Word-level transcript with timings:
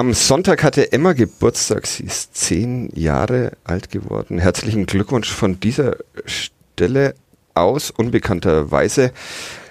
Am 0.00 0.14
Sonntag 0.14 0.62
hatte 0.62 0.92
Emma 0.92 1.12
Geburtstag. 1.12 1.86
Sie 1.86 2.04
ist 2.04 2.34
zehn 2.34 2.88
Jahre 2.94 3.52
alt 3.64 3.90
geworden. 3.90 4.38
Herzlichen 4.38 4.86
Glückwunsch 4.86 5.30
von 5.30 5.60
dieser 5.60 5.96
Stelle 6.24 7.14
aus, 7.52 7.90
unbekannterweise. 7.90 9.12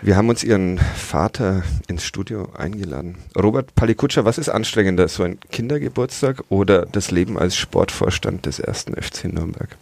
Wir 0.03 0.15
haben 0.15 0.29
uns 0.29 0.43
ihren 0.43 0.77
Vater 0.77 1.63
ins 1.87 2.03
Studio 2.03 2.47
eingeladen. 2.55 3.17
Robert 3.35 3.73
Palikutscher, 3.73 4.23
was 4.23 4.37
ist 4.37 4.49
anstrengender, 4.49 5.07
so 5.07 5.23
ein 5.23 5.39
Kindergeburtstag 5.51 6.43
oder 6.49 6.85
das 6.85 7.09
Leben 7.09 7.39
als 7.39 7.55
Sportvorstand 7.55 8.45
des 8.45 8.59
ersten 8.59 8.93
FC 8.93 9.33
Nürnberg? 9.33 9.77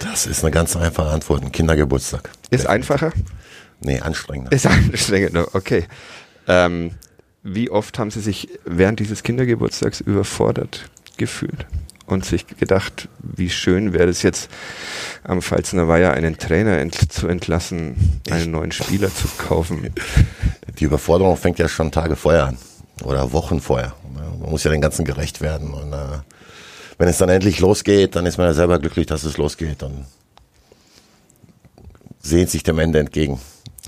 Das 0.00 0.26
ist 0.26 0.44
eine 0.44 0.50
ganz 0.50 0.76
einfache 0.76 1.08
Antwort. 1.08 1.42
Ein 1.42 1.52
Kindergeburtstag. 1.52 2.28
Ist 2.50 2.66
einfacher? 2.66 3.14
Nee, 3.80 3.98
anstrengender. 4.00 4.52
Ist 4.52 4.66
anstrengender, 4.66 5.54
okay. 5.54 5.86
Ähm, 6.46 6.90
wie 7.42 7.70
oft 7.70 7.98
haben 7.98 8.10
Sie 8.10 8.20
sich 8.20 8.48
während 8.64 9.00
dieses 9.00 9.22
Kindergeburtstags 9.22 10.00
überfordert 10.00 10.90
gefühlt 11.16 11.66
und 12.06 12.24
sich 12.24 12.46
gedacht, 12.46 13.08
wie 13.18 13.50
schön 13.50 13.92
wäre 13.92 14.08
es 14.08 14.22
jetzt 14.22 14.50
am 15.24 15.42
Pfalzner 15.42 15.88
Weiher 15.88 16.14
einen 16.14 16.38
Trainer 16.38 16.78
ent 16.78 17.12
zu 17.12 17.28
entlassen, 17.28 18.20
einen 18.30 18.50
neuen 18.50 18.72
Spieler 18.72 19.14
zu 19.14 19.28
kaufen? 19.38 19.92
Die 20.78 20.84
Überforderung 20.84 21.36
fängt 21.36 21.58
ja 21.58 21.68
schon 21.68 21.90
Tage 21.90 22.16
vorher 22.16 22.46
an 22.46 22.58
oder 23.02 23.32
Wochen 23.32 23.60
vorher. 23.60 23.94
Man 24.40 24.50
muss 24.50 24.64
ja 24.64 24.70
den 24.70 24.80
ganzen 24.80 25.04
gerecht 25.04 25.40
werden 25.40 25.72
und 25.72 25.92
äh, 25.92 26.18
wenn 26.98 27.08
es 27.08 27.18
dann 27.18 27.28
endlich 27.28 27.60
losgeht, 27.60 28.16
dann 28.16 28.26
ist 28.26 28.38
man 28.38 28.48
ja 28.48 28.54
selber 28.54 28.78
glücklich, 28.78 29.06
dass 29.06 29.24
es 29.24 29.36
losgeht 29.36 29.82
und 29.82 30.04
sehnt 32.20 32.50
sich 32.50 32.62
dem 32.64 32.78
Ende 32.78 32.98
entgegen. 32.98 33.40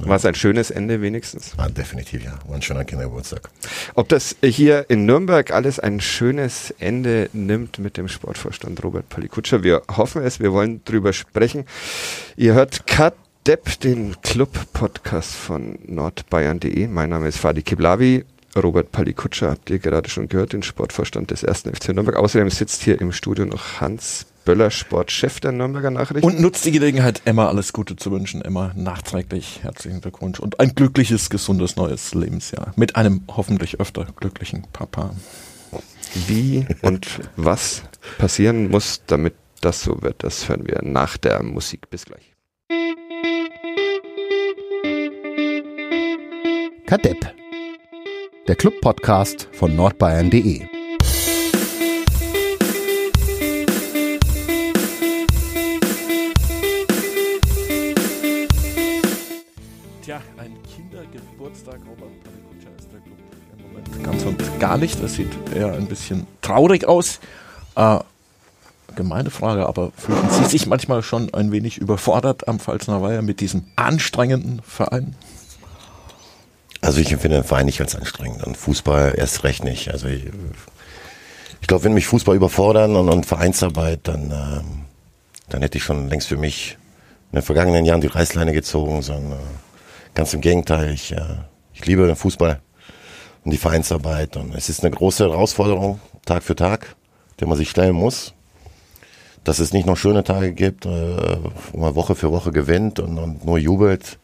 War 0.05 0.17
es 0.17 0.25
ein 0.25 0.35
schönes 0.35 0.71
Ende 0.71 1.03
wenigstens? 1.03 1.53
Ja, 1.57 1.69
definitiv, 1.69 2.25
ja. 2.25 2.39
War 2.47 2.57
ein 2.57 2.63
schöner 2.63 2.85
Kindergeburtstag. 2.85 3.51
Ob 3.95 4.09
das 4.09 4.37
hier 4.43 4.87
in 4.89 5.07
Nürnberg 5.07 5.51
alles 5.51 5.79
ein 5.79 6.01
schönes 6.01 6.75
Ende 6.79 7.29
nimmt 7.33 7.79
mit 7.79 7.97
dem 7.97 8.09
Sportvorstand 8.09 8.83
Robert 8.83 9.09
Palikutscher, 9.09 9.63
wir 9.63 9.83
hoffen 9.97 10.23
es, 10.23 10.41
wir 10.41 10.53
wollen 10.53 10.83
drüber 10.85 11.13
sprechen. 11.13 11.65
Ihr 12.37 12.55
hört 12.55 12.87
Cut 12.87 13.15
Depp, 13.47 13.81
den 13.81 14.21
Club-Podcast 14.21 15.35
von 15.35 15.79
nordbayern.de. 15.87 16.87
Mein 16.89 17.11
Name 17.11 17.29
ist 17.29 17.39
Fadi 17.39 17.63
Kiblavi. 17.63 18.25
Robert 18.57 18.93
Palikutscher 18.93 19.51
habt 19.51 19.71
ihr 19.71 19.79
gerade 19.79 20.11
schon 20.11 20.29
gehört, 20.29 20.53
den 20.53 20.63
Sportvorstand 20.63 21.31
des 21.31 21.43
ersten 21.43 21.75
FC 21.75 21.91
Nürnberg. 21.91 22.17
Außerdem 22.17 22.51
sitzt 22.51 22.83
hier 22.83 23.01
im 23.01 23.13
Studio 23.13 23.47
noch 23.47 23.81
Hans 23.81 24.27
Böller, 24.45 24.71
Sportchef 24.71 25.41
der 25.41 25.53
Nürnberger 25.53 25.91
Nachrichten. 25.91 26.27
Und 26.27 26.41
nutzt 26.41 26.65
die 26.65 26.73
Gelegenheit, 26.73 27.23
Emma 27.25 27.49
alles 27.49 27.73
Gute 27.73 27.97
zu 27.97 28.11
wünschen. 28.11 28.43
Emma 28.43 28.73
nachträglich 28.75 29.61
herzlichen 29.63 30.01
Glückwunsch 30.01 30.41
und 30.41 30.61
ein 30.61 30.75
glückliches, 30.75 31.31
gesundes 31.31 31.77
neues 31.77 32.15
Lebensjahr. 32.15 32.73
Mit 32.77 32.97
einem 32.97 33.23
hoffentlich 33.29 33.81
öfter 33.81 34.07
glücklichen 34.17 34.67
Papa. 34.73 35.15
Wie 36.27 36.67
und 36.83 37.21
was 37.37 37.83
passieren 38.19 38.71
muss, 38.71 39.03
damit 39.07 39.35
das 39.61 39.83
so 39.83 40.03
wird, 40.03 40.25
das 40.25 40.49
hören 40.49 40.67
wir 40.67 40.81
nach 40.83 41.17
der 41.17 41.43
Musik. 41.43 41.91
Bis 41.91 42.05
gleich. 42.07 42.35
Kadepp 46.87 47.41
der 48.51 48.57
Club-Podcast 48.57 49.49
von 49.53 49.77
nordbayern.de. 49.77 50.80
Kindergeburtstag, 61.61 61.81
Robert 61.89 62.25
Palikutscher 62.25 62.71
ist 62.79 62.93
der 62.93 63.01
Club 63.01 63.19
im 63.57 63.63
Moment 63.69 64.05
ganz 64.05 64.25
und 64.25 64.61
gar 64.61 64.79
nicht. 64.79 65.03
Das 65.03 65.15
sieht 65.15 65.29
eher 65.55 65.73
ein 65.73 65.87
bisschen 65.87 66.27
traurig 66.43 66.87
aus. 66.87 67.21
Äh, 67.77 67.99
gemeine 68.97 69.31
Frage, 69.31 69.67
aber 69.67 69.93
fühlen 69.97 70.29
Sie 70.31 70.45
sich 70.47 70.67
manchmal 70.67 71.03
schon 71.03 71.33
ein 71.35 71.53
wenig 71.53 71.79
überfordert 71.79 72.49
am 72.49 72.59
Pfalzner 72.59 73.03
Weiher 73.03 73.23
mit 73.23 73.41
diesem 73.41 73.65
anstrengenden 73.77 74.63
Verein? 74.63 75.15
Also 76.81 77.01
ich 77.01 77.13
empfinde 77.13 77.39
den 77.39 77.45
Verein 77.45 77.67
nicht 77.67 77.81
als 77.81 77.95
anstrengend 77.95 78.45
und 78.45 78.57
Fußball 78.57 79.15
erst 79.17 79.45
recht 79.45 79.65
nicht. 79.65 79.91
Also 79.91 80.09
ich, 80.09 80.25
ich 81.61 81.67
glaube, 81.69 81.85
wenn 81.85 81.95
mich 81.95 82.07
Fußball 82.07 82.35
überfordern 82.35 82.97
und, 82.97 83.09
und 83.09 83.27
Vereinsarbeit, 83.27 84.01
dann, 84.05 84.31
äh, 84.31 84.63
dann 85.51 85.63
hätte 85.63 85.79
ich 85.79 85.85
schon 85.85 86.09
längst 86.09 86.29
für 86.29 86.39
mich 86.39 86.79
in 87.33 87.39
den 87.39 87.43
vergangenen 87.43 87.85
Jahren 87.85 88.01
die 88.01 88.07
Reißleine 88.07 88.53
gezogen, 88.53 89.03
sondern 89.03 89.33
äh, 89.33 89.70
ganz 90.15 90.35
im 90.35 90.41
Gegenteil. 90.41 90.93
Ich, 90.93 91.13
äh, 91.13 91.39
ich 91.73 91.85
liebe 91.87 92.07
den 92.07 92.17
Fußball 92.17 92.61
und 93.45 93.51
die 93.51 93.59
Vereinsarbeit 93.59 94.37
und 94.37 94.55
es 94.55 94.69
ist 94.69 94.85
eine 94.85 94.95
große 94.95 95.25
Herausforderung, 95.25 96.01
Tag 96.25 96.43
für 96.43 96.57
Tag, 96.57 96.97
der 97.39 97.49
man 97.49 97.57
sich 97.57 97.71
stellen 97.71 97.95
muss. 97.95 98.35
Dass 99.43 99.59
es 99.59 99.73
nicht 99.73 99.87
noch 99.87 99.97
schöne 99.97 100.23
Tage 100.23 100.53
gibt, 100.53 100.85
äh, 100.85 100.89
wo 101.73 101.81
man 101.81 101.95
Woche 101.95 102.15
für 102.15 102.31
Woche 102.31 102.53
gewinnt 102.53 103.01
und, 103.01 103.19
und 103.19 103.45
nur 103.45 103.59
jubelt, 103.59 104.19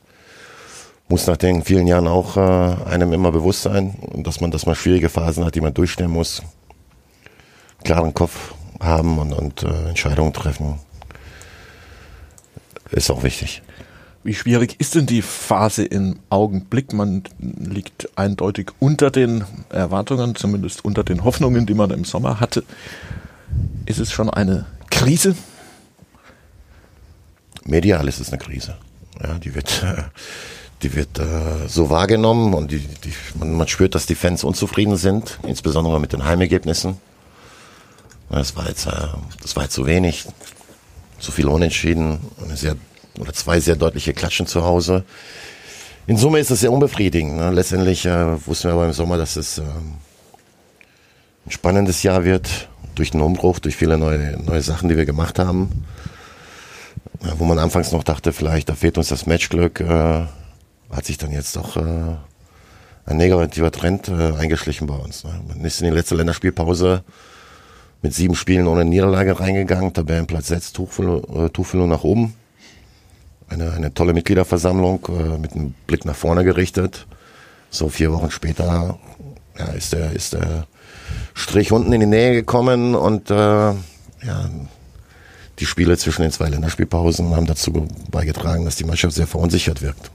muss 1.08 1.26
nach 1.26 1.38
den 1.38 1.62
vielen 1.62 1.86
Jahren 1.86 2.06
auch 2.06 2.36
äh, 2.36 2.90
einem 2.90 3.12
immer 3.12 3.32
bewusst 3.32 3.62
sein, 3.62 3.96
dass 4.16 4.40
man, 4.40 4.50
dass 4.50 4.66
man 4.66 4.74
schwierige 4.74 5.08
Phasen 5.08 5.44
hat, 5.44 5.54
die 5.54 5.60
man 5.60 5.72
durchstehen 5.72 6.10
muss, 6.10 6.42
klaren 7.82 8.12
Kopf 8.12 8.54
haben 8.80 9.18
und, 9.18 9.32
und 9.32 9.62
äh, 9.62 9.88
Entscheidungen 9.88 10.34
treffen, 10.34 10.78
ist 12.90 13.10
auch 13.10 13.22
wichtig. 13.22 13.62
Wie 14.26 14.34
schwierig 14.34 14.74
ist 14.80 14.96
denn 14.96 15.06
die 15.06 15.22
Phase 15.22 15.84
im 15.84 16.18
Augenblick? 16.30 16.92
Man 16.92 17.22
liegt 17.38 18.08
eindeutig 18.18 18.72
unter 18.80 19.12
den 19.12 19.44
Erwartungen, 19.68 20.34
zumindest 20.34 20.84
unter 20.84 21.04
den 21.04 21.22
Hoffnungen, 21.22 21.64
die 21.64 21.74
man 21.74 21.92
im 21.92 22.04
Sommer 22.04 22.40
hatte. 22.40 22.64
Ist 23.84 24.00
es 24.00 24.10
schon 24.10 24.28
eine 24.28 24.66
Krise? 24.90 25.36
Medial 27.64 28.08
ist 28.08 28.18
es 28.18 28.30
eine 28.30 28.38
Krise. 28.38 28.76
Ja, 29.22 29.38
die 29.38 29.54
wird 29.54 29.84
äh, 29.84 30.02
die 30.82 30.96
wird 30.96 31.20
äh, 31.20 31.68
so 31.68 31.88
wahrgenommen 31.88 32.52
und 32.52 32.72
die, 32.72 32.80
die, 32.80 33.12
man, 33.38 33.52
man, 33.52 33.68
spürt, 33.68 33.94
dass 33.94 34.06
die 34.06 34.16
Fans 34.16 34.42
unzufrieden 34.42 34.96
sind, 34.96 35.38
insbesondere 35.46 36.00
mit 36.00 36.12
den 36.12 36.24
Heimergebnissen. 36.24 36.96
Das 38.28 38.56
war 38.56 38.66
jetzt, 38.68 38.86
äh, 38.86 38.90
das 39.40 39.54
war 39.54 39.62
jetzt 39.62 39.74
zu 39.74 39.86
wenig, 39.86 40.26
zu 41.20 41.30
viel 41.30 41.46
Unentschieden, 41.46 42.18
eine 42.42 42.56
sehr, 42.56 42.74
oder 43.18 43.32
zwei 43.32 43.60
sehr 43.60 43.76
deutliche 43.76 44.12
Klatschen 44.12 44.46
zu 44.46 44.64
Hause. 44.64 45.04
In 46.06 46.16
Summe 46.16 46.38
ist 46.38 46.50
das 46.50 46.60
sehr 46.60 46.72
unbefriedigend. 46.72 47.36
Ne? 47.36 47.50
Letztendlich 47.50 48.06
äh, 48.06 48.46
wussten 48.46 48.68
wir 48.68 48.74
aber 48.74 48.86
im 48.86 48.92
Sommer, 48.92 49.16
dass 49.16 49.36
es 49.36 49.58
äh, 49.58 49.62
ein 49.62 51.50
spannendes 51.50 52.02
Jahr 52.02 52.24
wird, 52.24 52.68
durch 52.94 53.10
den 53.10 53.20
Umbruch, 53.20 53.58
durch 53.58 53.76
viele 53.76 53.98
neue, 53.98 54.38
neue 54.42 54.62
Sachen, 54.62 54.88
die 54.88 54.96
wir 54.96 55.06
gemacht 55.06 55.38
haben. 55.38 55.84
wo 57.38 57.44
man 57.44 57.58
anfangs 57.58 57.92
noch 57.92 58.04
dachte, 58.04 58.32
vielleicht 58.32 58.68
da 58.68 58.74
fehlt 58.74 58.98
uns 58.98 59.08
das 59.08 59.26
Matchglück, 59.26 59.80
äh, 59.80 60.26
hat 60.90 61.04
sich 61.04 61.18
dann 61.18 61.32
jetzt 61.32 61.56
doch 61.56 61.76
äh, 61.76 62.16
ein 63.06 63.16
negativer 63.16 63.70
Trend 63.70 64.08
äh, 64.08 64.32
eingeschlichen 64.36 64.86
bei 64.86 64.96
uns. 64.96 65.24
Ne? 65.24 65.40
Man 65.48 65.64
ist 65.64 65.80
in 65.80 65.88
die 65.88 65.94
letzte 65.94 66.14
Länderspielpause 66.14 67.04
mit 68.02 68.14
sieben 68.14 68.34
Spielen 68.34 68.66
ohne 68.66 68.84
Niederlage 68.84 69.38
reingegangen, 69.38 69.92
Tabellenplatz 69.92 70.48
6, 70.48 70.72
Tuchfüllung, 70.72 71.46
äh, 71.46 71.50
Tuchfüllung 71.50 71.88
nach 71.88 72.04
oben. 72.04 72.34
Eine, 73.48 73.72
eine 73.72 73.94
tolle 73.94 74.12
Mitgliederversammlung 74.12 75.06
äh, 75.08 75.38
mit 75.38 75.52
einem 75.52 75.74
Blick 75.86 76.04
nach 76.04 76.16
vorne 76.16 76.44
gerichtet. 76.44 77.06
So 77.70 77.88
vier 77.88 78.12
Wochen 78.12 78.30
später 78.30 78.98
ja, 79.58 79.66
ist, 79.66 79.92
der, 79.92 80.12
ist 80.12 80.32
der 80.32 80.66
Strich 81.34 81.72
unten 81.72 81.92
in 81.92 82.00
die 82.00 82.06
Nähe 82.06 82.32
gekommen 82.32 82.94
und 82.94 83.30
äh, 83.30 83.34
ja, 83.34 84.50
die 85.58 85.66
Spiele 85.66 85.96
zwischen 85.96 86.22
den 86.22 86.32
zwei 86.32 86.48
Länderspielpausen 86.48 87.34
haben 87.34 87.46
dazu 87.46 87.88
beigetragen, 88.10 88.64
dass 88.64 88.76
die 88.76 88.84
Mannschaft 88.84 89.14
sehr 89.14 89.26
verunsichert 89.26 89.80
wirkt. 89.80 90.10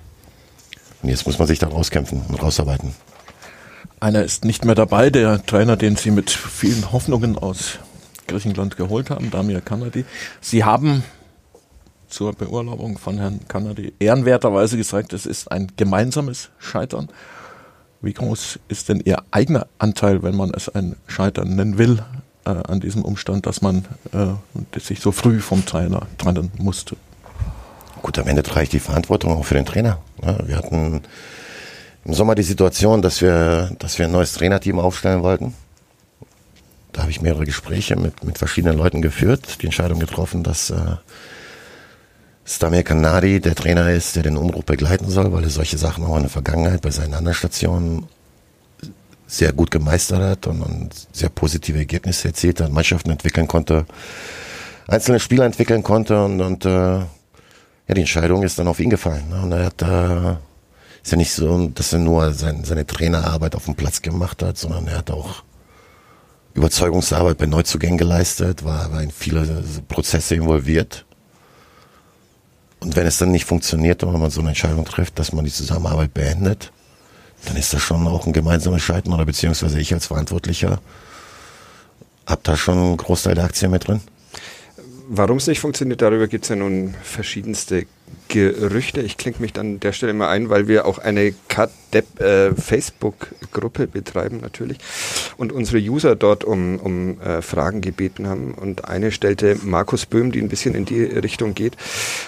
Und 1.01 1.09
jetzt 1.09 1.25
muss 1.25 1.39
man 1.39 1.47
sich 1.47 1.59
da 1.59 1.67
rauskämpfen 1.67 2.21
und 2.27 2.41
rausarbeiten. 2.41 2.93
Einer 3.99 4.23
ist 4.23 4.45
nicht 4.45 4.65
mehr 4.65 4.75
dabei, 4.75 5.09
der 5.09 5.45
Trainer, 5.45 5.77
den 5.77 5.95
Sie 5.95 6.11
mit 6.11 6.29
vielen 6.29 6.91
Hoffnungen 6.91 7.37
aus 7.37 7.79
Griechenland 8.27 8.77
geholt 8.77 9.09
haben, 9.09 9.31
Damir 9.31 9.61
Kanadi. 9.61 10.05
Sie 10.41 10.63
haben 10.63 11.03
zur 12.11 12.33
Beurlaubung 12.33 12.97
von 12.97 13.17
Herrn 13.17 13.39
Kanadi 13.47 13.93
ehrenwerterweise 13.99 14.77
gesagt, 14.77 15.13
es 15.13 15.25
ist 15.25 15.51
ein 15.51 15.71
gemeinsames 15.77 16.49
Scheitern. 16.59 17.09
Wie 18.01 18.13
groß 18.13 18.59
ist 18.67 18.89
denn 18.89 19.01
Ihr 19.03 19.23
eigener 19.31 19.67
Anteil, 19.79 20.21
wenn 20.23 20.35
man 20.35 20.51
es 20.53 20.69
ein 20.69 20.95
Scheitern 21.07 21.55
nennen 21.55 21.77
will, 21.77 22.03
äh, 22.45 22.49
an 22.49 22.79
diesem 22.79 23.03
Umstand, 23.03 23.45
dass 23.45 23.61
man 23.61 23.85
äh, 24.11 24.79
sich 24.79 24.99
so 24.99 25.11
früh 25.11 25.39
vom 25.39 25.65
Trainer 25.65 26.07
trennen 26.17 26.51
musste? 26.57 26.95
Gut, 28.01 28.17
am 28.17 28.27
Ende 28.27 28.43
trage 28.43 28.63
ich 28.63 28.69
die 28.69 28.79
Verantwortung 28.79 29.31
auch 29.37 29.45
für 29.45 29.53
den 29.53 29.65
Trainer. 29.65 29.99
Wir 30.45 30.57
hatten 30.57 31.01
im 32.03 32.13
Sommer 32.13 32.33
die 32.33 32.43
Situation, 32.43 33.03
dass 33.03 33.21
wir, 33.21 33.75
dass 33.77 33.99
wir 33.99 34.05
ein 34.05 34.11
neues 34.11 34.33
Trainerteam 34.33 34.79
aufstellen 34.79 35.21
wollten. 35.21 35.53
Da 36.93 37.01
habe 37.01 37.11
ich 37.11 37.21
mehrere 37.21 37.45
Gespräche 37.45 37.95
mit, 37.95 38.23
mit 38.23 38.39
verschiedenen 38.39 38.75
Leuten 38.75 39.03
geführt, 39.03 39.61
die 39.61 39.67
Entscheidung 39.67 39.99
getroffen, 39.99 40.43
dass 40.43 40.71
äh, 40.71 40.95
Stamir 42.45 42.83
Kanadi 42.83 43.39
der 43.39 43.55
Trainer 43.55 43.91
ist, 43.91 44.15
der 44.15 44.23
den 44.23 44.37
Umbruch 44.37 44.63
begleiten 44.63 45.09
soll, 45.09 45.31
weil 45.31 45.43
er 45.43 45.49
solche 45.49 45.77
Sachen 45.77 46.03
auch 46.03 46.15
in 46.15 46.23
der 46.23 46.29
Vergangenheit 46.29 46.81
bei 46.81 46.91
seinen 46.91 47.13
anderen 47.13 47.35
Stationen 47.35 48.07
sehr 49.27 49.53
gut 49.53 49.71
gemeistert 49.71 50.21
hat 50.21 50.47
und, 50.47 50.61
und 50.61 50.89
sehr 51.13 51.29
positive 51.29 51.77
Ergebnisse 51.77 52.29
erzielt 52.29 52.59
hat, 52.59 52.71
Mannschaften 52.71 53.11
entwickeln 53.11 53.47
konnte, 53.47 53.85
einzelne 54.87 55.19
Spieler 55.19 55.45
entwickeln 55.45 55.83
konnte 55.83 56.23
und, 56.23 56.41
und 56.41 56.65
äh, 56.65 56.69
ja, 56.99 57.95
die 57.95 58.01
Entscheidung 58.01 58.43
ist 58.43 58.59
dann 58.59 58.67
auf 58.67 58.79
ihn 58.79 58.89
gefallen. 58.89 59.29
Ne? 59.29 59.41
Und 59.41 59.51
er 59.53 59.65
hat 59.65 59.81
äh, 59.81 60.35
ist 61.03 61.11
ja 61.11 61.17
nicht 61.17 61.33
so, 61.33 61.67
dass 61.69 61.93
er 61.93 61.99
nur 61.99 62.33
sein, 62.33 62.63
seine 62.63 62.85
Trainerarbeit 62.85 63.55
auf 63.55 63.65
dem 63.65 63.75
Platz 63.75 64.01
gemacht 64.01 64.43
hat, 64.43 64.57
sondern 64.57 64.87
er 64.87 64.99
hat 64.99 65.11
auch 65.11 65.43
Überzeugungsarbeit 66.53 67.37
bei 67.37 67.45
Neuzugängen 67.45 67.97
geleistet, 67.97 68.63
war, 68.63 68.91
war 68.91 69.01
in 69.01 69.11
viele 69.11 69.63
Prozesse 69.87 70.35
involviert. 70.35 71.05
Und 72.81 72.95
wenn 72.95 73.05
es 73.05 73.17
dann 73.17 73.31
nicht 73.31 73.45
funktioniert, 73.45 74.01
wenn 74.01 74.19
man 74.19 74.31
so 74.31 74.41
eine 74.41 74.49
Entscheidung 74.49 74.85
trifft, 74.85 75.19
dass 75.19 75.31
man 75.31 75.45
die 75.45 75.51
Zusammenarbeit 75.51 76.13
beendet, 76.13 76.71
dann 77.45 77.55
ist 77.55 77.73
das 77.73 77.81
schon 77.81 78.07
auch 78.07 78.25
ein 78.25 78.33
gemeinsames 78.33 78.81
Scheitern 78.81 79.13
oder 79.13 79.25
beziehungsweise 79.25 79.79
ich 79.79 79.93
als 79.93 80.07
Verantwortlicher 80.07 80.81
habe 82.27 82.41
da 82.43 82.57
schon 82.57 82.77
einen 82.77 82.97
Großteil 82.97 83.35
der 83.35 83.45
Aktien 83.45 83.71
mit 83.71 83.87
drin. 83.87 84.01
Warum 85.13 85.39
es 85.39 85.47
nicht 85.47 85.59
funktioniert, 85.59 86.01
darüber 86.01 86.29
gibt 86.29 86.45
es 86.45 86.49
ja 86.51 86.55
nun 86.55 86.95
verschiedenste 87.03 87.85
Gerüchte. 88.29 89.01
Ich 89.01 89.17
klinge 89.17 89.39
mich 89.39 89.59
an 89.59 89.81
der 89.81 89.91
Stelle 89.91 90.13
mal 90.13 90.29
ein, 90.29 90.49
weil 90.49 90.69
wir 90.69 90.85
auch 90.85 90.99
eine 90.99 91.33
CADEP 91.49 92.21
äh, 92.21 93.87
betreiben 93.87 94.39
natürlich 94.39 94.77
und 95.35 95.51
unsere 95.51 95.79
User 95.79 96.15
dort 96.15 96.45
um, 96.45 96.79
um 96.79 97.19
äh, 97.19 97.41
Fragen 97.41 97.81
gebeten 97.81 98.25
haben. 98.25 98.53
Und 98.53 98.85
eine 98.85 99.11
stellte 99.11 99.57
Markus 99.63 100.05
Böhm, 100.05 100.31
die 100.31 100.39
ein 100.39 100.47
bisschen 100.47 100.75
in 100.75 100.85
die 100.85 101.03
Richtung 101.03 101.55
geht. 101.55 101.75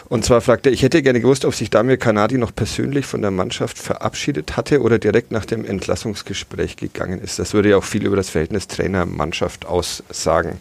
Und 0.10 0.26
zwar 0.26 0.42
fragte 0.42 0.70
er, 0.70 0.74
ich 0.74 0.84
hätte 0.84 1.02
gerne 1.02 1.22
gewusst, 1.22 1.46
ob 1.46 1.56
sich 1.56 1.70
Damir 1.70 1.96
Kanadi 1.96 2.38
noch 2.38 2.54
persönlich 2.54 3.06
von 3.06 3.22
der 3.22 3.32
Mannschaft 3.32 3.78
verabschiedet 3.78 4.58
hatte 4.58 4.82
oder 4.82 5.00
direkt 5.00 5.32
nach 5.32 5.46
dem 5.46 5.64
Entlassungsgespräch 5.64 6.76
gegangen 6.76 7.22
ist. 7.22 7.40
Das 7.40 7.54
würde 7.54 7.70
ja 7.70 7.78
auch 7.78 7.86
viel 7.86 8.06
über 8.06 8.18
das 8.18 8.30
Verhältnis 8.30 8.68
Trainer-Mannschaft 8.68 9.66
aussagen. 9.66 10.58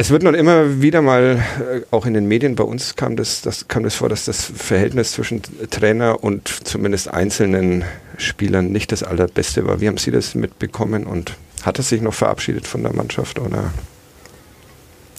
Es 0.00 0.08
wird 0.08 0.22
noch 0.22 0.32
immer 0.32 0.80
wieder 0.80 1.02
mal, 1.02 1.44
äh, 1.60 1.82
auch 1.90 2.06
in 2.06 2.14
den 2.14 2.26
Medien 2.26 2.54
bei 2.54 2.64
uns 2.64 2.96
kam 2.96 3.16
das, 3.16 3.42
das, 3.42 3.68
kam 3.68 3.82
das 3.82 3.96
vor, 3.96 4.08
dass 4.08 4.24
das 4.24 4.42
Verhältnis 4.42 5.12
zwischen 5.12 5.42
Trainer 5.68 6.24
und 6.24 6.48
zumindest 6.48 7.08
einzelnen 7.08 7.84
Spielern 8.16 8.72
nicht 8.72 8.92
das 8.92 9.02
allerbeste 9.02 9.66
war. 9.66 9.82
Wie 9.82 9.88
haben 9.88 9.98
Sie 9.98 10.10
das 10.10 10.34
mitbekommen 10.34 11.04
und 11.04 11.36
hat 11.64 11.76
er 11.76 11.84
sich 11.84 12.00
noch 12.00 12.14
verabschiedet 12.14 12.66
von 12.66 12.82
der 12.82 12.94
Mannschaft 12.94 13.38
oder 13.38 13.74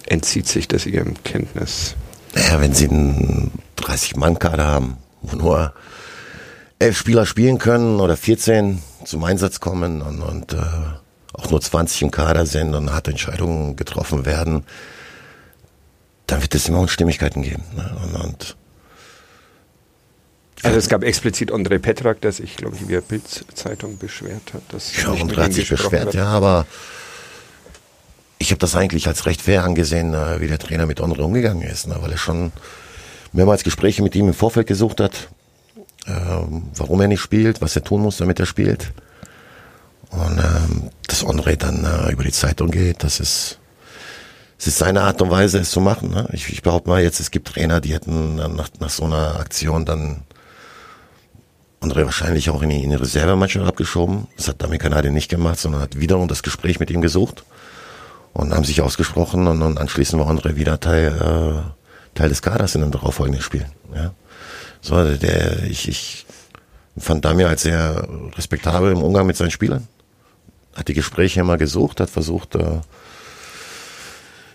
entzieht 0.07 0.48
sich 0.48 0.68
das 0.68 0.88
Ihrem 0.88 1.13
Kenntnis? 1.24 1.95
Naja, 2.33 2.60
wenn 2.60 2.74
Sie 2.74 2.89
einen 2.89 3.51
30-Mann-Kader 3.78 4.66
haben, 4.66 4.98
wo 5.22 5.36
nur 5.36 5.74
elf 6.80 6.98
Spieler 6.98 7.28
spielen 7.28 7.60
können 7.60 8.00
oder 8.00 8.18
14 8.18 8.81
zum 9.06 9.24
Einsatz 9.25 9.60
kommen 9.60 10.01
und, 10.01 10.24
und 10.24 10.54
äh, 10.54 10.57
auch 11.33 11.50
nur 11.50 11.62
20 11.62 12.04
im 12.04 12.12
Kader 12.12 12.45
sind 12.45 12.75
und 12.75 12.92
harte 12.92 13.12
Entscheidungen 13.12 13.75
getroffen 13.75 14.25
werden, 14.25 14.63
dann 16.28 16.42
wird 16.42 16.56
es 16.56 16.68
immer 16.68 16.80
Unstimmigkeiten 16.80 17.42
geben. 17.42 17.63
Ne? 17.75 17.92
Und, 18.04 18.22
und 18.22 18.57
also 20.63 20.78
es 20.78 20.89
gab 20.89 21.04
explizit 21.04 21.51
André 21.51 21.80
Petrak, 21.80 22.22
der 22.22 22.31
sich, 22.31 22.56
glaube 22.56 22.75
ich, 22.75 22.88
via 22.88 23.01
Bild-Zeitung 23.01 23.98
beschwert 23.98 24.54
hat. 24.54 24.62
Dass 24.69 24.95
ja, 24.95 25.10
André 25.10 25.44
hat 25.44 25.54
sich 25.54 25.68
beschwert, 25.68 26.06
wird. 26.06 26.16
ja, 26.16 26.25
aber 26.25 26.68
ich 28.38 28.51
habe 28.51 28.60
das 28.60 28.75
eigentlich 28.75 29.07
als 29.07 29.25
recht 29.25 29.42
fair 29.42 29.63
angesehen, 29.63 30.13
äh, 30.13 30.39
wie 30.39 30.48
der 30.48 30.60
Trainer 30.60 30.86
mit 30.86 31.00
André 31.00 31.22
umgegangen 31.22 31.63
ist, 31.63 31.88
ne? 31.88 31.98
weil 32.00 32.12
er 32.12 32.18
schon 32.18 32.51
mehrmals 33.31 33.63
Gespräche 33.63 34.04
mit 34.04 34.16
ihm 34.16 34.28
im 34.28 34.33
Vorfeld 34.33 34.68
gesucht 34.68 35.00
hat, 35.00 35.30
ähm, 36.07 36.63
warum 36.75 37.01
er 37.01 37.07
nicht 37.07 37.22
spielt, 37.22 37.62
was 37.62 37.75
er 37.75 37.83
tun 37.83 38.01
muss, 38.01 38.18
damit 38.18 38.39
er 38.39 38.45
spielt. 38.45 38.92
Und 40.11 40.39
ähm, 40.39 40.89
dass 41.07 41.25
André 41.25 41.55
dann 41.55 41.85
äh, 41.85 42.11
über 42.11 42.23
die 42.23 42.31
Zeitung 42.31 42.69
geht, 42.69 43.03
das 43.03 43.19
ist, 43.19 43.59
es 44.59 44.67
ist 44.67 44.77
seine 44.77 45.01
Art 45.01 45.21
und 45.21 45.31
Weise, 45.31 45.57
es 45.57 45.71
zu 45.71 45.79
machen. 45.79 46.11
Ne? 46.11 46.27
Ich, 46.33 46.49
ich 46.49 46.61
behaupte 46.61 46.89
mal 46.89 47.01
jetzt, 47.01 47.19
es 47.19 47.31
gibt 47.31 47.47
Trainer, 47.47 47.79
die 47.79 47.93
hätten 47.93 48.35
nach, 48.35 48.69
nach 48.79 48.89
so 48.89 49.05
einer 49.05 49.39
Aktion 49.39 49.85
dann 49.85 50.23
André 51.81 52.05
wahrscheinlich 52.05 52.49
auch 52.49 52.61
in 52.61 52.69
die, 52.69 52.83
in 52.83 52.89
die 52.91 52.95
Reservemannschaft 52.95 53.65
abgeschoben. 53.65 54.27
Das 54.35 54.49
hat 54.49 54.61
Dami 54.61 54.77
Kanadi 54.77 55.09
nicht 55.09 55.29
gemacht, 55.29 55.59
sondern 55.59 55.81
hat 55.81 55.99
wiederum 55.99 56.27
das 56.27 56.43
Gespräch 56.43 56.79
mit 56.79 56.91
ihm 56.91 57.01
gesucht 57.01 57.43
und 58.33 58.53
haben 58.53 58.65
sich 58.65 58.81
ausgesprochen 58.81 59.47
und, 59.47 59.61
und 59.61 59.77
anschließend 59.79 60.21
war 60.21 60.29
André 60.29 60.55
wieder 60.57 60.79
Teil, 60.79 61.07
äh, 61.07 62.17
Teil 62.17 62.29
des 62.29 62.41
Kaders 62.41 62.75
in 62.75 62.81
den 62.81 62.91
darauffolgenden 62.91 63.41
Spielen. 63.41 63.71
Ja? 63.95 64.13
So, 64.81 65.03
der, 65.15 65.63
ich, 65.63 65.87
ich 65.87 66.25
fand 66.97 67.23
Dami 67.23 67.45
als 67.45 67.63
sehr 67.63 68.07
respektabel 68.35 68.91
im 68.91 69.01
Umgang 69.01 69.25
mit 69.25 69.37
seinen 69.37 69.51
Spielern 69.51 69.87
hat 70.75 70.88
die 70.88 70.94
Gespräche 70.94 71.41
immer 71.41 71.57
gesucht, 71.57 72.00
hat 72.00 72.09
versucht, 72.09 72.56
äh, 72.56 72.79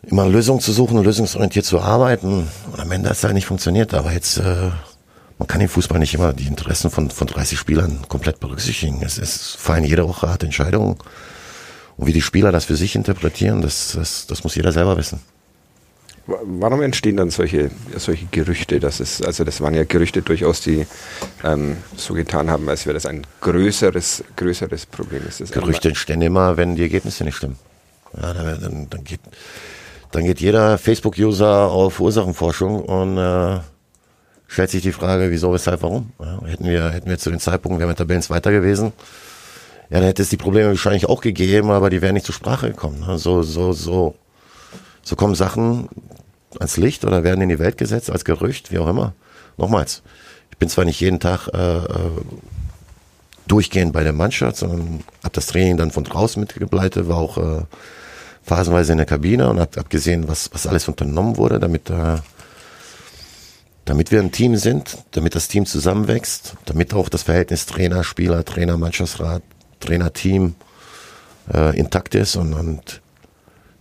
immer 0.07 0.29
Lösungen 0.29 0.61
zu 0.61 0.73
suchen, 0.73 1.03
lösungsorientiert 1.03 1.65
zu 1.65 1.81
arbeiten. 1.81 2.49
Und 2.73 2.81
am 2.81 2.91
Ende 2.93 3.09
hat 3.09 3.17
es 3.17 3.25
halt 3.25 3.35
nicht 3.35 3.47
funktioniert. 3.47 3.95
Aber 3.95 4.13
jetzt, 4.13 4.39
äh, 4.39 4.71
man 5.39 5.49
kann 5.49 5.61
im 5.61 5.69
Fußball 5.69 5.99
nicht 5.99 6.15
immer 6.15 6.33
die 6.33 6.47
Interessen 6.47 6.91
von, 6.91 7.11
von 7.11 7.27
30 7.27 7.59
Spielern 7.59 8.01
komplett 8.09 8.41
berücksichtigen. 8.41 9.03
Es, 9.03 9.19
es 9.19 9.55
fallen 9.59 9.85
jede 9.85 10.07
Woche 10.09 10.29
harte 10.29 10.47
Entscheidungen. 10.47 10.97
Und 11.97 12.07
wie 12.07 12.13
die 12.13 12.23
Spieler 12.23 12.53
das 12.53 12.67
für 12.67 12.77
sich 12.77 12.95
interpretieren, 12.95 13.63
das, 13.63 13.93
das, 13.93 14.27
das 14.27 14.45
muss 14.45 14.55
jeder 14.55 14.73
selber 14.73 14.97
wissen. 14.97 15.21
Warum 16.27 16.83
entstehen 16.83 17.17
dann 17.17 17.31
solche, 17.31 17.71
solche 17.97 18.27
Gerüchte? 18.27 18.81
Das 18.81 18.99
ist, 18.99 19.25
also 19.25 19.45
das 19.45 19.61
waren 19.61 19.75
ja 19.75 19.85
Gerüchte 19.85 20.23
durchaus, 20.23 20.61
die 20.61 20.87
ähm, 21.45 21.77
so 21.97 22.15
getan 22.15 22.51
haben, 22.51 22.69
als 22.69 22.85
wäre 22.85 22.95
das 22.95 23.07
ein 23.07 23.25
größeres, 23.41 24.25
größeres 24.35 24.87
Problem. 24.87 25.23
Gerüchte 25.53 25.89
entstehen 25.89 26.23
immer, 26.23 26.57
wenn 26.57 26.75
die 26.75 26.83
Ergebnisse 26.83 27.23
nicht 27.23 27.37
stimmen. 27.37 27.59
Ja, 28.21 28.33
dann, 28.33 28.89
dann, 28.91 29.05
geht, 29.05 29.21
dann 30.11 30.25
geht 30.25 30.41
jeder 30.41 30.79
Facebook-User 30.79 31.71
auf 31.71 32.01
Ursachenforschung 32.01 32.81
und 32.81 33.19
äh, 33.19 33.61
stellt 34.49 34.71
sich 34.71 34.83
die 34.83 34.93
Frage, 34.93 35.31
wieso, 35.31 35.53
weshalb, 35.53 35.83
warum. 35.83 36.13
Ja, 36.19 36.41
hätten, 36.45 36.65
wir, 36.65 36.91
hätten 36.91 37.09
wir 37.09 37.19
zu 37.19 37.31
den 37.31 37.39
Zeitpunkten, 37.41 37.79
wären 37.79 37.91
wir 37.91 37.97
Tabellen 37.97 38.25
weiter 38.29 38.51
gewesen, 38.51 38.93
ja, 39.91 39.99
dann 39.99 40.09
hätte 40.09 40.23
es 40.23 40.31
die 40.31 40.37
Probleme 40.37 40.71
wahrscheinlich 40.71 41.09
auch 41.09 41.21
gegeben, 41.21 41.71
aber 41.71 41.91
die 41.91 42.03
wären 42.03 42.15
nicht 42.15 42.27
zur 42.27 42.35
Sprache 42.35 42.71
gekommen. 42.71 43.05
Ne? 43.07 43.19
So, 43.19 43.43
so, 43.43 43.73
so, 43.73 44.17
so 45.07 45.15
kommen 45.15 45.37
Sachen, 45.37 45.89
ans 46.59 46.77
Licht 46.77 47.05
oder 47.05 47.23
werden 47.23 47.41
in 47.41 47.49
die 47.49 47.61
Welt 47.61 47.79
gesetzt 47.79 48.11
als 48.11 48.25
Gerücht, 48.25 48.73
wie 48.73 48.79
auch 48.79 48.89
immer. 48.89 49.15
Nochmals, 49.57 50.03
ich 50.51 50.59
bin 50.59 50.69
zwar 50.69 50.85
nicht 50.85 51.01
jeden 51.01 51.21
Tag 51.21 51.49
äh, 51.55 51.77
äh 51.79 52.11
durchgehend 53.47 53.93
bei 53.93 54.03
der 54.03 54.13
Mannschaft, 54.13 54.57
sondern 54.57 55.05
habe 55.23 55.33
das 55.33 55.47
Training 55.47 55.77
dann 55.77 55.93
von 55.93 56.03
draußen 56.03 56.41
mitgebleitet, 56.41 57.07
war 57.07 57.19
auch 57.19 57.39
äh, 57.39 57.63
phasenweise 58.43 58.91
in 58.91 58.99
der 58.99 59.07
Kabine 59.07 59.49
und 59.49 59.61
habe 59.61 59.71
hab 59.77 59.89
gesehen, 59.89 60.27
was, 60.27 60.51
was 60.53 60.67
alles 60.67 60.89
unternommen 60.89 61.37
wurde, 61.37 61.61
damit, 61.61 61.89
äh, 61.89 62.17
damit 63.85 64.11
wir 64.11 64.19
ein 64.19 64.33
Team 64.33 64.57
sind, 64.57 64.99
damit 65.13 65.37
das 65.37 65.47
Team 65.47 65.65
zusammenwächst, 65.65 66.55
damit 66.65 66.93
auch 66.93 67.09
das 67.09 67.23
Verhältnis 67.23 67.67
Trainer, 67.67 68.03
Spieler, 68.03 68.45
Trainer, 68.45 68.77
Mannschaftsrat, 68.77 69.45
Trainer, 69.79 70.13
Team 70.13 70.57
äh, 71.55 71.79
intakt 71.79 72.17
ist 72.17 72.35
und, 72.35 72.53
und 72.53 73.01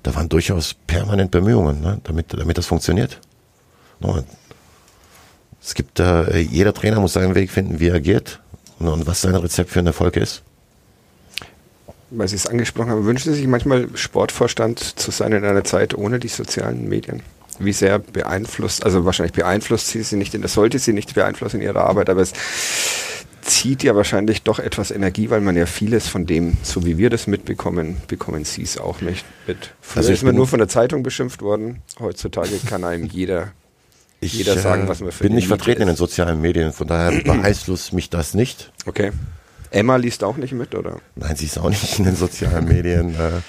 da 0.06 0.14
waren 0.14 0.30
durchaus 0.30 0.76
permanent 0.86 1.32
Bemühungen, 1.32 1.82
ne, 1.82 2.00
damit, 2.04 2.32
damit 2.32 2.58
das 2.60 2.68
funktioniert. 2.68 3.20
No, 4.00 4.24
es 5.62 5.74
gibt 5.74 6.00
äh, 6.00 6.40
jeder 6.40 6.74
Trainer 6.74 7.00
muss 7.00 7.14
seinen 7.14 7.34
Weg 7.34 7.50
finden, 7.50 7.80
wie 7.80 7.88
er 7.88 7.96
agiert 7.96 8.40
und, 8.78 8.88
und 8.88 9.08
was 9.08 9.22
sein 9.22 9.34
Rezept 9.34 9.72
für 9.72 9.80
einen 9.80 9.88
Erfolg 9.88 10.16
ist. 10.16 10.44
Weil 12.12 12.28
Sie 12.28 12.36
es 12.36 12.46
angesprochen 12.46 12.92
haben, 12.92 13.06
wünschen 13.06 13.34
Sie 13.34 13.40
sich 13.40 13.48
manchmal 13.48 13.88
Sportvorstand 13.96 14.80
zu 14.80 15.10
sein 15.10 15.32
in 15.32 15.44
einer 15.44 15.64
Zeit 15.64 15.96
ohne 15.96 16.20
die 16.20 16.28
sozialen 16.28 16.88
Medien? 16.88 17.24
Wie 17.58 17.74
sehr 17.74 17.98
beeinflusst, 17.98 18.86
also 18.86 19.06
wahrscheinlich 19.06 19.34
beeinflusst 19.34 19.88
sie 19.88 20.04
sie 20.04 20.18
nicht, 20.18 20.38
das 20.44 20.54
sollte 20.54 20.78
sie 20.78 20.94
nicht 20.94 21.16
beeinflussen 21.16 21.62
in 21.62 21.64
ihrer 21.64 21.86
Arbeit, 21.86 22.10
aber 22.10 22.22
es 22.22 22.34
zieht 23.46 23.84
ja 23.84 23.96
wahrscheinlich 23.96 24.42
doch 24.42 24.60
etwas 24.60 24.92
Energie, 24.92 25.30
weil 25.30 25.42
man 25.42 25.56
ja 25.56 25.66
vieles 25.66 26.08
von 26.08 26.26
dem, 26.26 26.58
so 26.64 26.86
wie 26.86 26.98
wir 26.98 27.10
das 27.10 27.28
mitbekommen, 27.28 27.98
bekommen 28.08 28.44
Sie 28.44 28.64
es 28.64 28.78
auch 28.78 29.02
nicht 29.02 29.26
mit. 29.48 29.74
Früher 29.82 29.98
also 29.98 30.12
ist 30.12 30.24
man 30.24 30.36
nur 30.36 30.48
von 30.48 30.60
der 30.60 30.68
Zeitung 30.68 31.04
beschimpft 31.04 31.42
worden. 31.42 31.82
Heutzutage 32.00 32.58
kann 32.68 32.84
einem 32.84 33.06
jeder, 33.06 33.52
ich, 34.20 34.34
jeder 34.34 34.58
sagen, 34.58 34.88
was 34.88 35.00
man 35.00 35.12
für 35.12 35.24
bin 35.24 35.36
nicht 35.36 35.48
vertreten 35.48 35.82
ist. 35.82 35.84
in 35.84 35.88
den 35.88 35.96
sozialen 35.96 36.42
Medien, 36.42 36.74
von 36.74 36.88
daher 36.88 37.12
beeinflusst 37.24 37.94
mich 37.94 38.10
das 38.10 38.34
nicht. 38.34 38.72
Okay. 38.86 39.12
Emma 39.70 39.96
liest 39.98 40.24
auch 40.24 40.38
nicht 40.38 40.54
mit, 40.54 40.74
oder? 40.74 41.00
Nein, 41.16 41.36
sie 41.36 41.46
ist 41.46 41.58
auch 41.60 41.70
nicht 41.70 42.00
in 42.00 42.06
den 42.06 42.16
sozialen 42.16 42.66
Medien. 42.66 43.14
Äh, 43.14 43.42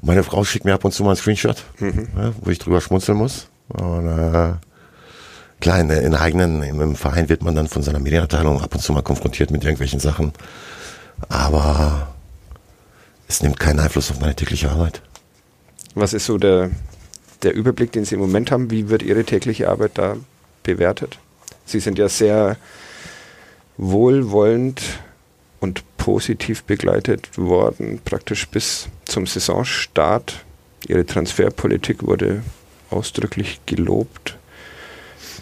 meine 0.00 0.22
Frau 0.22 0.44
schickt 0.44 0.64
mir 0.64 0.74
ab 0.74 0.84
und 0.84 0.92
zu 0.92 1.02
mal 1.02 1.10
einen 1.10 1.16
Screenshot, 1.16 1.64
mhm. 1.78 2.08
wo 2.40 2.50
ich 2.50 2.58
drüber 2.58 2.80
schmunzeln 2.80 3.18
muss. 3.18 3.48
Und, 3.68 4.06
äh, 4.06 4.54
klar, 5.60 5.80
in, 5.80 5.90
in 5.90 6.14
eigenen, 6.14 6.62
im 6.62 6.96
Verein 6.96 7.28
wird 7.28 7.42
man 7.42 7.54
dann 7.54 7.68
von 7.68 7.82
seiner 7.82 7.98
Medienabteilung 7.98 8.60
ab 8.60 8.74
und 8.74 8.80
zu 8.80 8.92
mal 8.92 9.02
konfrontiert 9.02 9.50
mit 9.50 9.64
irgendwelchen 9.64 10.00
Sachen. 10.00 10.32
Aber 11.28 12.08
es 13.28 13.42
nimmt 13.42 13.58
keinen 13.58 13.80
Einfluss 13.80 14.10
auf 14.10 14.20
meine 14.20 14.34
tägliche 14.34 14.70
Arbeit. 14.70 15.02
Was 15.94 16.12
ist 16.12 16.26
so 16.26 16.38
der, 16.38 16.70
der 17.42 17.54
Überblick, 17.54 17.92
den 17.92 18.04
Sie 18.04 18.14
im 18.14 18.20
Moment 18.20 18.50
haben? 18.50 18.70
Wie 18.70 18.88
wird 18.88 19.02
Ihre 19.02 19.24
tägliche 19.24 19.68
Arbeit 19.68 19.92
da 19.94 20.16
bewertet? 20.62 21.18
Sie 21.64 21.80
sind 21.80 21.98
ja 21.98 22.08
sehr 22.08 22.56
wohlwollend 23.76 24.82
und 25.60 25.82
positiv 25.96 26.64
begleitet 26.64 27.36
worden, 27.36 28.00
praktisch 28.04 28.46
bis 28.48 28.88
zum 29.04 29.26
Saisonstart. 29.26 30.44
Ihre 30.86 31.04
Transferpolitik 31.04 32.06
wurde 32.06 32.42
ausdrücklich 32.90 33.60
gelobt. 33.66 34.35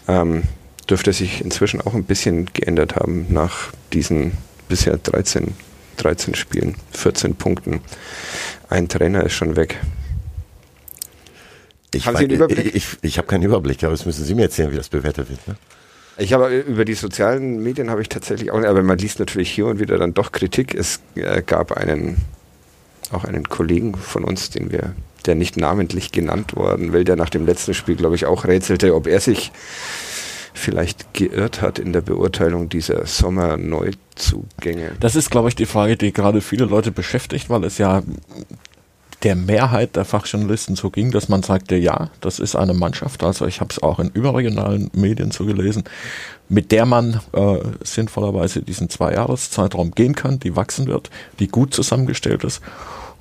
Ähm, 0.07 0.45
dürfte 0.89 1.13
sich 1.13 1.41
inzwischen 1.41 1.81
auch 1.81 1.95
ein 1.95 2.05
bisschen 2.05 2.47
geändert 2.53 2.97
haben 2.97 3.27
nach 3.31 3.73
diesen 3.93 4.33
bisher 4.69 4.99
13, 4.99 5.55
13 5.97 6.35
Spielen, 6.35 6.75
14 6.93 7.35
Punkten. 7.37 7.81
Ein 8.69 8.89
Trainer 8.89 9.25
ist 9.25 9.33
schon 9.33 9.57
weg. 9.57 9.81
Ich, 11.93 12.07
Haben 12.07 12.17
Sie 12.17 12.25
einen 12.25 12.35
Überblick? 12.35 12.67
Ich, 12.67 12.75
ich, 12.75 12.99
ich 13.03 13.19
habe 13.19 13.29
keinen 13.29 13.45
Überblick, 13.45 13.83
aber 13.85 13.93
das 13.93 14.05
müssen 14.05 14.25
Sie 14.25 14.35
mir 14.35 14.43
erzählen, 14.43 14.73
wie 14.73 14.77
das 14.77 14.89
bewertet 14.89 15.31
wird. 15.31 15.47
Ne? 15.47 15.57
Ich 16.17 16.33
habe 16.33 16.59
über 16.61 16.85
die 16.85 16.95
sozialen 16.95 17.63
Medien 17.63 17.91
habe 17.91 18.01
ich 18.01 18.09
tatsächlich 18.09 18.51
auch, 18.51 18.63
aber 18.63 18.83
man 18.83 18.99
liest 18.99 19.19
natürlich 19.19 19.51
hier 19.51 19.67
und 19.67 19.81
wieder 19.81 19.99
dann 19.99 20.15
doch 20.15 20.33
Kritik. 20.33 20.75
Es 20.75 21.01
äh, 21.15 21.43
gab 21.43 21.73
einen, 21.73 22.19
auch 23.11 23.25
einen 23.25 23.49
Kollegen 23.49 23.95
von 23.97 24.25
uns, 24.25 24.51
den 24.51 24.71
wir, 24.71 24.95
der 25.27 25.35
nicht 25.35 25.57
namentlich 25.57 26.13
genannt 26.13 26.57
worden, 26.57 26.93
weil 26.93 27.05
der 27.05 27.17
nach 27.17 27.31
dem 27.31 27.47
letzten 27.47 27.75
Spiel, 27.75 27.97
glaube 27.97 28.17
ich, 28.17 28.27
auch 28.27 28.45
rätselte, 28.45 28.95
ob 28.95 29.07
er 29.07 29.21
sich 29.21 29.53
vielleicht 30.55 31.13
geirrt 31.15 31.61
hat 31.61 31.79
in 31.79 31.93
der 31.93 32.01
Beurteilung 32.01 32.69
dieser 32.69 33.07
Sommerneuzugänge. 33.07 34.93
Das 35.01 35.17
ist, 35.17 35.31
glaube 35.31 35.49
ich, 35.49 35.57
die 35.57 35.67
Frage, 35.67 35.97
die 35.97 36.13
gerade 36.13 36.41
viele 36.41 36.65
Leute 36.65 36.93
beschäftigt, 36.93 37.51
weil 37.51 37.65
es 37.65 37.79
ja 37.79 38.03
der 39.25 39.35
Mehrheit 39.37 39.97
der 39.97 40.05
Fachjournalisten 40.05 40.77
so 40.77 40.91
ging, 40.91 41.11
dass 41.11 41.29
man 41.29 41.43
sagte, 41.43 41.77
ja, 41.77 42.11
das 42.21 42.39
ist 42.39 42.55
eine 42.55 42.75
Mannschaft, 42.75 43.25
also 43.25 43.47
ich 43.47 43.61
habe 43.61 43.71
es 43.71 43.83
auch 43.83 43.99
in 43.99 44.11
überregionalen 44.11 44.91
Medien 44.93 45.31
so 45.31 45.47
gelesen, 45.47 45.85
mit 46.49 46.73
der 46.73 46.85
man 46.85 47.21
äh, 47.33 47.57
sinnvollerweise 47.83 48.63
diesen 48.63 48.91
Zwei-Jahres-Zeitraum 48.91 49.93
gehen 49.93 50.15
kann, 50.15 50.41
die 50.41 50.57
wachsen 50.57 50.87
wird, 50.87 51.11
die 51.39 51.49
gut 51.49 51.75
zusammengestellt 51.75 52.45
ist. 52.45 52.61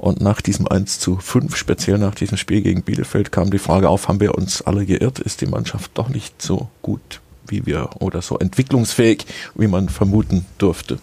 Und 0.04 0.20
nach 0.20 0.42
diesem 0.42 0.68
1 0.68 1.00
zu 1.00 1.16
5, 1.16 1.56
speziell 1.56 1.98
nach 1.98 2.14
diesem 2.14 2.38
Spiel 2.38 2.62
gegen 2.62 2.84
Bielefeld, 2.84 3.32
kam 3.32 3.52
die 3.52 3.58
Frage 3.58 3.88
auf, 3.88 4.10
haben 4.10 4.20
wir 4.20 4.36
uns 4.36 4.62
alle 4.62 4.86
geirrt? 4.86 5.20
Ist 5.20 5.40
die 5.40 5.46
Mannschaft 5.46 5.92
doch 5.94 6.10
nicht 6.10 6.42
so 6.42 6.68
gut, 6.82 7.22
wie 7.48 7.66
wir, 7.66 7.90
oder 8.02 8.22
so 8.22 8.38
entwicklungsfähig, 8.38 9.26
wie 9.56 9.68
man 9.68 9.88
vermuten 9.88 10.46
durfte? 10.58 11.00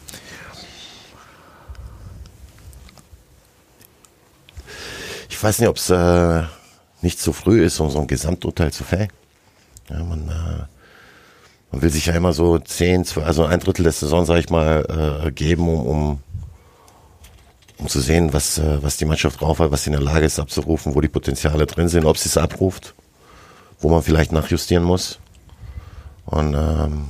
Ich 5.30 5.42
weiß 5.42 5.61
nicht, 5.61 5.69
ob 5.71 5.78
es 5.78 5.88
äh, 5.88 6.42
nicht 7.00 7.19
zu 7.19 7.33
früh 7.33 7.64
ist, 7.64 7.80
um 7.80 7.88
so 7.88 8.00
ein 8.00 8.07
Gesamturteil 8.07 8.71
zu 8.71 8.85
fällen. 8.85 9.09
Ja, 9.88 10.04
man, 10.04 10.28
äh, 10.28 10.66
man 11.73 11.80
will 11.80 11.88
sich 11.88 12.04
ja 12.04 12.12
immer 12.12 12.35
so 12.35 12.59
zehn, 12.59 13.07
zwei, 13.07 13.23
also 13.23 13.47
ein 13.47 13.61
Drittel 13.61 13.85
der 13.85 13.92
Saison, 13.92 14.26
sage 14.26 14.40
ich 14.40 14.50
mal, 14.50 15.25
äh, 15.25 15.33
geben, 15.33 15.71
um, 15.71 15.87
um, 15.87 16.23
um 17.81 17.89
zu 17.89 18.01
sehen, 18.01 18.33
was, 18.33 18.59
äh, 18.59 18.83
was 18.83 18.97
die 18.97 19.05
Mannschaft 19.05 19.41
drauf 19.41 19.59
hat, 19.59 19.71
was 19.71 19.85
sie 19.85 19.91
in 19.91 19.97
der 19.97 20.03
Lage 20.03 20.27
ist 20.27 20.39
abzurufen, 20.39 20.95
wo 20.95 21.01
die 21.01 21.09
Potenziale 21.09 21.67
drin 21.67 21.89
sind, 21.89 22.05
ob 22.05 22.19
sie 22.19 22.29
es 22.29 22.37
abruft, 22.37 22.95
wo 23.81 23.89
man 23.89 24.03
vielleicht 24.03 24.33
nachjustieren 24.33 24.85
muss. 24.85 25.19
Und 26.27 26.55
ähm, 26.55 27.09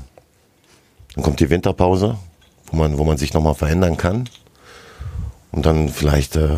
dann 1.15 1.25
kommt 1.25 1.41
die 1.41 1.51
Winterpause, 1.51 2.17
wo 2.67 2.77
man, 2.77 2.99
wo 2.99 3.05
man 3.05 3.19
sich 3.19 3.35
nochmal 3.35 3.55
verändern 3.55 3.97
kann. 3.97 4.29
Und 5.53 5.67
dann 5.67 5.89
vielleicht 5.89 6.37
äh, 6.37 6.57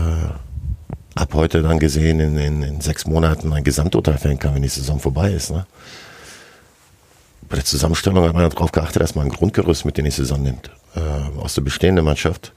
ab 1.15 1.33
heute 1.33 1.63
dann 1.63 1.79
gesehen 1.79 2.21
in, 2.21 2.37
in, 2.37 2.63
in 2.63 2.81
sechs 2.81 3.07
Monaten 3.07 3.53
ein 3.53 3.65
Gesamturteil 3.65 4.19
fällen 4.19 4.39
kann, 4.39 4.55
wenn 4.55 4.63
die 4.63 4.69
Saison 4.69 5.01
vorbei 5.01 5.33
ist. 5.33 5.51
Ne? 5.51 5.67
Bei 7.49 7.57
der 7.57 7.65
Zusammenstellung 7.65 8.25
hat 8.25 8.35
man 8.35 8.49
darauf 8.49 8.73
geachtet, 8.73 9.03
dass 9.03 9.15
man 9.15 9.27
ein 9.27 9.33
Grundgerüst 9.33 9.87
mit 9.87 9.99
in 9.99 10.05
die 10.05 10.11
Saison 10.11 10.43
nimmt, 10.43 10.71
äh, 10.95 11.01
aus 11.41 11.55
der 11.55 11.63
bestehenden 11.63 12.05
Mannschaft. 12.05 12.53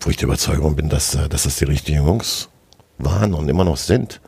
Wo 0.00 0.10
ich 0.10 0.16
der 0.16 0.26
Überzeugung 0.26 0.76
bin, 0.76 0.88
dass, 0.88 1.14
äh, 1.14 1.28
dass 1.28 1.44
das 1.44 1.56
die 1.56 1.64
richtigen 1.64 2.04
Jungs 2.04 2.48
waren 2.98 3.34
und 3.34 3.48
immer 3.48 3.64
noch 3.64 3.76
sind, 3.76 4.20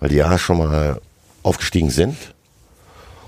weil 0.00 0.08
die 0.10 0.16
ja 0.16 0.38
schon 0.38 0.58
mal 0.58 1.00
aufgestiegen 1.42 1.90
sind 1.90 2.16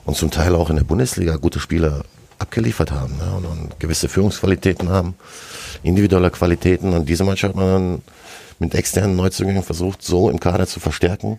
und 0.05 0.17
zum 0.17 0.31
Teil 0.31 0.55
auch 0.55 0.71
in 0.71 0.77
der 0.77 0.85
Bundesliga 0.85 1.37
gute 1.37 1.61
Spieler 1.61 2.05
abgeliefert 2.39 2.91
haben 2.93 3.17
ne? 3.17 3.33
und, 3.37 3.47
und 3.47 3.81
gewisse 3.81 4.09
Führungsqualitäten 4.09 4.89
haben 4.89 5.15
individuelle 5.83 6.31
Qualitäten. 6.31 6.93
Und 6.93 7.09
diese 7.09 7.25
Mannschaft 7.25 7.55
hat 7.55 7.61
man 7.61 7.73
dann 7.73 8.03
mit 8.59 8.75
externen 8.75 9.17
Neuzugängen 9.17 9.63
versucht, 9.63 10.03
so 10.03 10.31
im 10.31 10.41
Kader 10.41 10.67
zu 10.67 10.81
verstärken, 10.81 11.39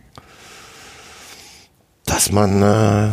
dass 2.05 2.31
man, 2.31 2.61
äh, 2.61 3.11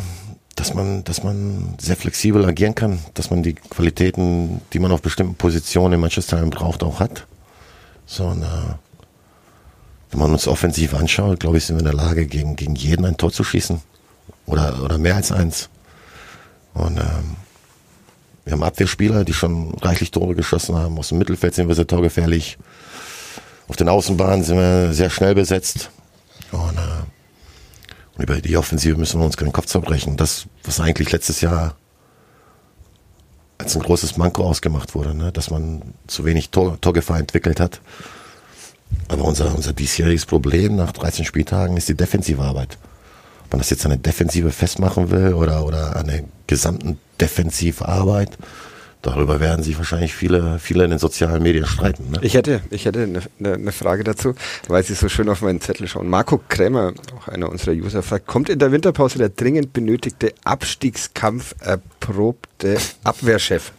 dass 0.57 0.75
man, 0.75 1.05
dass 1.05 1.23
man 1.23 1.77
sehr 1.79 1.97
flexibel 1.97 2.45
agieren 2.45 2.75
kann, 2.75 2.99
dass 3.15 3.31
man 3.31 3.43
die 3.43 3.55
Qualitäten, 3.55 4.63
die 4.73 4.79
man 4.79 4.91
auf 4.91 5.03
bestimmten 5.03 5.35
Positionen 5.35 5.95
in 5.95 6.01
Manchester 6.01 6.45
braucht, 6.47 6.83
auch 6.83 6.99
hat. 6.99 7.27
So, 8.07 8.25
und, 8.25 8.43
äh, 8.43 8.47
wenn 10.11 10.21
man 10.21 10.33
uns 10.33 10.49
offensiv 10.49 10.95
anschaut, 10.95 11.41
glaube 11.41 11.59
ich, 11.59 11.67
sind 11.67 11.77
wir 11.77 11.81
in 11.81 11.97
der 11.97 12.05
Lage, 12.05 12.27
gegen, 12.27 12.57
gegen 12.57 12.75
jeden 12.75 13.05
ein 13.05 13.17
Tor 13.17 13.33
zu 13.33 13.45
schießen. 13.45 13.81
Oder, 14.47 14.83
oder 14.83 14.97
mehr 14.97 15.17
als 15.17 15.31
eins. 15.31 15.69
Und 16.73 16.99
ähm, 16.99 17.37
wir 18.45 18.53
haben 18.53 18.63
Abwehrspieler, 18.63 19.25
die 19.25 19.35
schon 19.35 19.75
reichlich 19.83 20.11
Tore 20.11 20.35
geschossen 20.35 20.77
haben. 20.77 20.99
Aus 20.99 21.09
dem 21.09 21.19
Mittelfeld 21.19 21.55
sind 21.55 21.69
wir 21.69 21.75
sehr 21.75 21.87
torgefährlich. 21.87 22.57
Auf 23.69 23.77
den 23.77 23.89
Außenbahnen 23.89 24.45
sind 24.45 24.57
wir 24.57 24.95
sehr 24.95 25.11
schnell 25.11 25.35
besetzt. 25.35 25.91
Und, 26.53 26.79
äh, 26.79 26.86
über 28.19 28.41
die 28.41 28.57
Offensive 28.57 28.97
müssen 28.97 29.21
wir 29.21 29.27
uns 29.27 29.37
keinen 29.37 29.53
Kopf 29.53 29.67
zerbrechen. 29.67 30.17
Das, 30.17 30.47
was 30.65 30.81
eigentlich 30.81 31.13
letztes 31.13 31.41
Jahr 31.41 31.77
als 33.59 33.75
ein 33.75 33.83
großes 33.83 34.17
Manko 34.17 34.45
ausgemacht 34.45 34.95
wurde, 34.95 35.15
ne? 35.15 35.33
dass 35.33 35.51
man 35.51 35.83
zu 36.07 36.25
wenig 36.25 36.51
Tor, 36.51 36.81
Torgefahr 36.81 37.19
entwickelt 37.19 37.61
hat. 37.61 37.81
Aber 39.09 39.25
unser, 39.25 39.55
unser 39.55 39.73
diesjähriges 39.73 40.27
Problem 40.27 40.77
nach 40.77 40.93
13 40.93 41.25
Spieltagen 41.25 41.77
ist 41.77 41.89
die 41.89 41.95
defensive 41.95 42.43
Arbeit. 42.43 42.79
Ob 43.45 43.53
man 43.53 43.59
das 43.61 43.71
jetzt 43.71 43.85
an 43.85 43.93
eine 43.93 44.01
Defensive 44.01 44.51
festmachen 44.51 45.11
will 45.11 45.35
oder, 45.35 45.65
oder 45.65 45.97
an 45.97 46.07
der 46.07 46.25
gesamten 46.47 46.99
Defensivarbeit, 47.21 48.37
darüber 49.07 49.41
werden 49.41 49.63
sich 49.63 49.79
wahrscheinlich 49.79 50.15
viele, 50.15 50.59
viele 50.59 50.85
in 50.85 50.91
den 50.91 50.99
sozialen 50.99 51.43
Medien 51.43 51.65
streiten. 51.67 52.11
Ne? 52.11 52.19
Ich 52.23 52.35
hätte, 52.35 52.61
ich 52.71 52.85
hätte 52.85 53.03
eine, 53.05 53.23
eine, 53.39 53.55
eine 53.55 53.73
Frage 53.73 54.05
dazu, 54.05 54.35
weil 54.69 54.83
Sie 54.83 54.95
so 54.95 55.09
schön 55.09 55.29
auf 55.29 55.43
meinen 55.43 55.61
Zettel 55.61 55.87
schauen. 55.87 56.09
Marco 56.09 56.41
Krämer, 56.49 56.93
auch 57.17 57.29
einer 57.29 57.49
unserer 57.49 57.73
User, 57.73 58.03
fragt, 58.03 58.27
kommt 58.27 58.49
in 58.49 58.59
der 58.59 58.73
Winterpause 58.73 59.19
der 59.19 59.29
dringend 59.29 59.73
benötigte 59.73 60.35
Abstiegskampf 60.45 61.55
erprobte 61.61 62.79
Abwehrchef? 63.05 63.73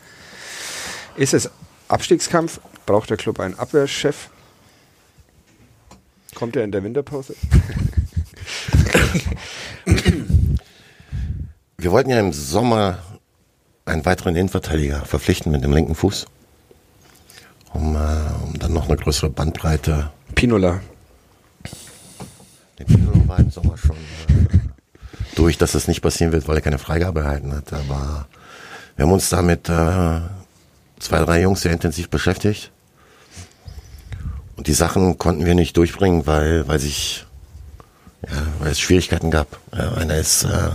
Ist 1.17 1.34
es 1.34 1.50
Abstiegskampf? 1.88 2.60
Braucht 2.86 3.10
der 3.10 3.17
Club 3.17 3.39
einen 3.39 3.60
Abwehrchef? 3.60 4.29
Kommt 6.36 6.55
er 6.55 6.63
in 6.63 6.72
der 6.72 6.84
Winterpause? 6.84 7.36
Wir 11.77 11.91
wollten 11.91 12.10
ja 12.10 12.19
im 12.19 12.34
Sommer 12.34 13.00
einen 13.88 14.06
weiteren 14.06 14.36
Innenverteidiger 14.36 15.06
verpflichten 15.06 15.51
mit 15.51 15.63
dem 15.63 15.74
linken 15.74 15.96
Fuß, 15.96 16.25
um, 17.74 17.96
äh, 17.96 18.00
um 18.44 18.58
dann 18.60 18.74
noch 18.74 18.88
eine 18.88 18.98
größere 18.98 19.29
Bandbreite. 19.29 20.12
Pinola. 20.36 20.82
Der 22.77 22.86
Pinola 22.86 23.27
war 23.27 23.39
im 23.39 23.50
Sommer 23.50 23.77
schon 23.77 23.96
äh, 23.96 24.58
durch, 25.36 25.58
dass 25.58 25.72
das 25.72 25.88
nicht 25.88 26.01
passieren 26.01 26.32
wird, 26.32 26.48
weil 26.48 26.58
er 26.58 26.62
keine 26.62 26.79
Freigabe 26.79 27.22
erhalten 27.22 27.53
hat. 27.53 27.74
Aber 27.74 28.27
wir 28.96 29.06
haben 29.06 29.12
uns 29.12 29.29
damit 29.29 29.70
äh, 29.70 30.22
zwei, 31.00 31.20
drei 31.24 31.41
Jungs 31.41 31.62
sehr 31.62 31.72
intensiv 31.72 32.10
beschäftigt. 32.10 32.72
Und 34.56 34.67
die 34.67 34.74
Sachen 34.74 35.17
konnten 35.17 35.46
wir 35.46 35.56
nicht 35.56 35.77
durchbringen, 35.77 36.25
weil, 36.25 36.67
weil 36.67 36.79
sich 36.79 37.27
ja, 38.24 38.38
weil 38.60 38.72
es 38.72 38.79
Schwierigkeiten 38.79 39.32
gab. 39.32 39.60
Ja, 39.75 39.94
einer 39.94 40.15
ist 40.17 40.44
äh, 40.44 40.70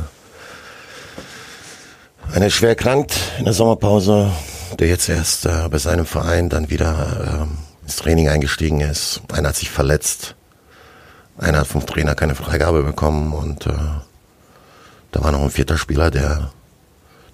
einer 2.31 2.51
schwer 2.51 2.71
erkrankt 2.71 3.15
in 3.39 3.45
der 3.45 3.55
Sommerpause, 3.55 4.31
der 4.79 4.89
jetzt 4.89 5.09
erst 5.09 5.47
äh, 5.47 5.69
bei 5.71 5.79
seinem 5.79 6.07
Verein 6.07 6.49
dann 6.49 6.71
wieder 6.71 7.49
äh, 7.49 7.83
ins 7.85 7.97
Training 7.97 8.29
eingestiegen 8.29 8.81
ist. 8.81 9.21
Einer 9.33 9.49
hat 9.49 9.57
sich 9.57 9.71
verletzt. 9.71 10.35
Einer 11.39 11.61
hat 11.61 11.67
vom 11.67 11.85
Trainer 11.85 12.15
keine 12.15 12.35
Freigabe 12.35 12.83
bekommen 12.83 13.33
und 13.33 13.67
äh, 13.67 13.73
da 15.11 15.23
war 15.23 15.33
noch 15.33 15.43
ein 15.43 15.51
vierter 15.51 15.79
Spieler, 15.79 16.11
der 16.11 16.53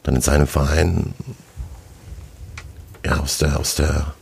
dann 0.02 0.16
in 0.16 0.22
seinem 0.22 0.46
Verein 0.46 1.14
ja, 3.04 3.20
aus 3.20 3.38
der, 3.38 3.58
aus 3.58 3.74
der, 3.74 4.14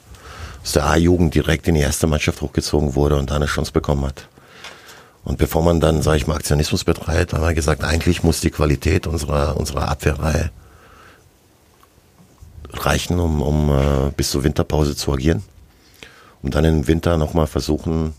aus 0.62 0.72
der 0.72 0.86
A-Jugend 0.86 1.34
direkt 1.34 1.68
in 1.68 1.74
die 1.74 1.80
erste 1.80 2.06
Mannschaft 2.06 2.40
hochgezogen 2.40 2.94
wurde 2.94 3.16
und 3.16 3.30
da 3.30 3.36
eine 3.36 3.46
Chance 3.46 3.72
bekommen 3.72 4.04
hat. 4.04 4.28
Und 5.26 5.38
bevor 5.38 5.64
man 5.64 5.80
dann, 5.80 6.02
sage 6.02 6.18
ich 6.18 6.28
mal, 6.28 6.36
Aktionismus 6.36 6.84
betreibt, 6.84 7.32
haben 7.32 7.42
wir 7.42 7.52
gesagt, 7.52 7.82
eigentlich 7.82 8.22
muss 8.22 8.40
die 8.40 8.52
Qualität 8.52 9.08
unserer, 9.08 9.56
unserer 9.56 9.88
Abwehrreihe 9.88 10.52
reichen, 12.72 13.18
um, 13.18 13.42
um 13.42 13.70
äh, 13.70 14.12
bis 14.16 14.30
zur 14.30 14.44
Winterpause 14.44 14.94
zu 14.94 15.12
agieren. 15.12 15.42
Und 16.42 16.54
dann 16.54 16.64
im 16.64 16.86
Winter 16.86 17.16
nochmal 17.16 17.48
versuchen, 17.48 18.14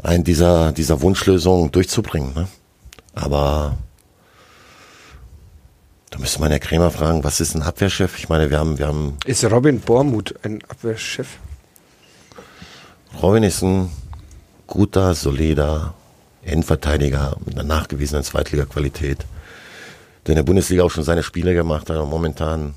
einen 0.00 0.22
dieser, 0.22 0.70
dieser 0.70 1.00
Wunschlösungen 1.00 1.72
durchzubringen. 1.72 2.32
Ne? 2.32 2.46
Aber 3.16 3.76
Da 6.10 6.20
müsste 6.20 6.40
man 6.40 6.50
Herr 6.50 6.60
Krämer 6.60 6.92
fragen, 6.92 7.24
was 7.24 7.40
ist 7.40 7.56
ein 7.56 7.62
Abwehrchef? 7.62 8.16
Ich 8.18 8.28
meine, 8.28 8.50
wir 8.50 8.60
haben, 8.60 8.78
wir 8.78 8.86
haben. 8.86 9.16
Ist 9.26 9.44
Robin 9.44 9.80
Bormuth 9.80 10.32
ein 10.44 10.62
Abwehrchef? 10.68 11.26
Robin 13.20 13.42
ist 13.42 13.62
ein 13.62 13.90
guter, 14.68 15.14
solider 15.14 15.94
Endverteidiger 16.42 17.36
mit 17.44 17.58
einer 17.58 17.66
nachgewiesenen 17.66 18.22
Zweitliga-Qualität, 18.22 19.26
der 20.26 20.32
in 20.32 20.36
der 20.36 20.44
Bundesliga 20.44 20.84
auch 20.84 20.90
schon 20.90 21.02
seine 21.02 21.24
Spiele 21.24 21.54
gemacht 21.54 21.90
hat 21.90 21.96
und 21.96 22.08
momentan 22.08 22.74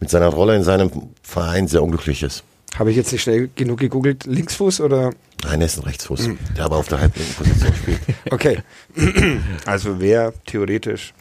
mit 0.00 0.10
seiner 0.10 0.28
Rolle 0.28 0.56
in 0.56 0.64
seinem 0.64 0.90
Verein 1.22 1.68
sehr 1.68 1.82
unglücklich 1.82 2.24
ist. 2.24 2.42
Habe 2.76 2.90
ich 2.90 2.96
jetzt 2.96 3.12
nicht 3.12 3.22
schnell 3.22 3.50
genug 3.54 3.78
gegoogelt? 3.78 4.24
Linksfuß 4.24 4.80
oder? 4.80 5.12
Nein, 5.44 5.60
er 5.60 5.66
ist 5.66 5.78
ein 5.78 5.84
Rechtsfuß, 5.84 6.30
der 6.56 6.64
aber 6.64 6.76
auf 6.76 6.88
der 6.88 7.00
halblinken 7.00 7.34
Position 7.34 7.74
spielt. 7.74 8.00
Okay. 8.30 8.58
Also 9.66 10.00
wer 10.00 10.32
theoretisch 10.46 11.14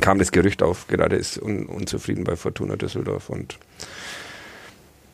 kam 0.00 0.18
das 0.18 0.30
Gerücht 0.32 0.62
auf, 0.62 0.86
gerade 0.88 1.16
ist 1.16 1.40
un 1.40 1.66
unzufrieden 1.66 2.24
bei 2.24 2.36
Fortuna 2.36 2.76
Düsseldorf 2.76 3.30
und 3.30 3.58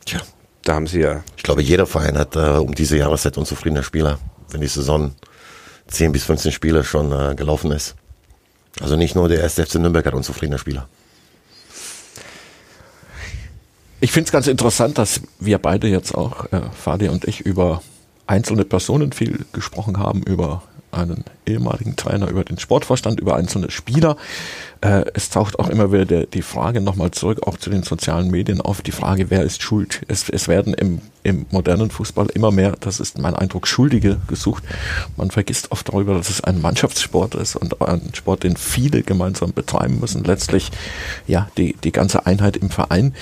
Tja, 0.05 0.21
da 0.63 0.75
haben 0.75 0.87
sie 0.87 1.01
ja 1.01 1.23
ich 1.37 1.43
glaube, 1.43 1.61
jeder 1.61 1.85
Verein 1.87 2.17
hat 2.17 2.35
äh, 2.35 2.57
um 2.57 2.75
diese 2.75 2.97
Jahreszeit 2.97 3.37
unzufriedene 3.37 3.83
Spieler, 3.83 4.19
wenn 4.51 4.61
die 4.61 4.67
Saison 4.67 5.13
10 5.87 6.11
bis 6.11 6.23
15 6.23 6.51
Spiele 6.51 6.83
schon 6.83 7.11
äh, 7.11 7.35
gelaufen 7.35 7.71
ist. 7.71 7.95
Also 8.79 8.95
nicht 8.95 9.15
nur 9.15 9.27
der 9.27 9.39
erste 9.39 9.65
FC 9.65 9.75
Nürnberg 9.75 10.05
hat 10.05 10.13
unzufriedene 10.13 10.57
Spieler. 10.57 10.87
Ich 13.99 14.11
finde 14.11 14.27
es 14.27 14.31
ganz 14.31 14.47
interessant, 14.47 14.97
dass 14.97 15.21
wir 15.39 15.57
beide 15.57 15.87
jetzt 15.87 16.15
auch, 16.15 16.51
äh, 16.51 16.61
Fadi 16.71 17.09
und 17.09 17.25
ich, 17.25 17.41
über 17.41 17.83
einzelne 18.25 18.65
Personen 18.65 19.11
viel 19.11 19.45
gesprochen 19.53 19.97
haben, 19.97 20.23
über 20.23 20.63
einen 20.91 21.23
ehemaligen 21.45 21.95
Trainer, 21.95 22.29
über 22.29 22.43
den 22.43 22.57
Sportvorstand, 22.57 23.19
über 23.19 23.35
einzelne 23.35 23.71
Spieler. 23.71 24.17
Äh, 24.81 25.05
es 25.13 25.29
taucht 25.29 25.59
auch 25.59 25.69
immer 25.69 25.91
wieder 25.91 26.05
der, 26.05 26.25
die 26.25 26.41
Frage 26.41 26.81
nochmal 26.81 27.11
zurück, 27.11 27.43
auch 27.45 27.57
zu 27.57 27.69
den 27.69 27.83
sozialen 27.83 28.31
Medien 28.31 28.61
auf, 28.61 28.81
die 28.81 28.91
Frage, 28.91 29.29
wer 29.29 29.43
ist 29.43 29.61
schuld? 29.61 30.01
Es, 30.07 30.27
es 30.27 30.47
werden 30.47 30.73
im, 30.73 31.01
im 31.21 31.45
modernen 31.51 31.91
Fußball 31.91 32.27
immer 32.33 32.49
mehr, 32.49 32.75
das 32.79 32.99
ist 32.99 33.19
mein 33.19 33.35
Eindruck, 33.35 33.67
Schuldige 33.67 34.17
gesucht. 34.27 34.63
Man 35.17 35.29
vergisst 35.29 35.71
oft 35.71 35.87
darüber, 35.87 36.15
dass 36.15 36.31
es 36.31 36.43
ein 36.43 36.61
Mannschaftssport 36.61 37.35
ist 37.35 37.55
und 37.55 37.79
ein 37.79 38.09
Sport, 38.13 38.43
den 38.43 38.57
viele 38.57 39.03
gemeinsam 39.03 39.53
betreiben 39.53 39.99
müssen. 39.99 40.23
Letztlich, 40.23 40.71
ja, 41.27 41.47
die, 41.57 41.75
die 41.83 41.91
ganze 41.91 42.25
Einheit 42.25 42.57
im 42.57 42.71
Verein. 42.71 43.13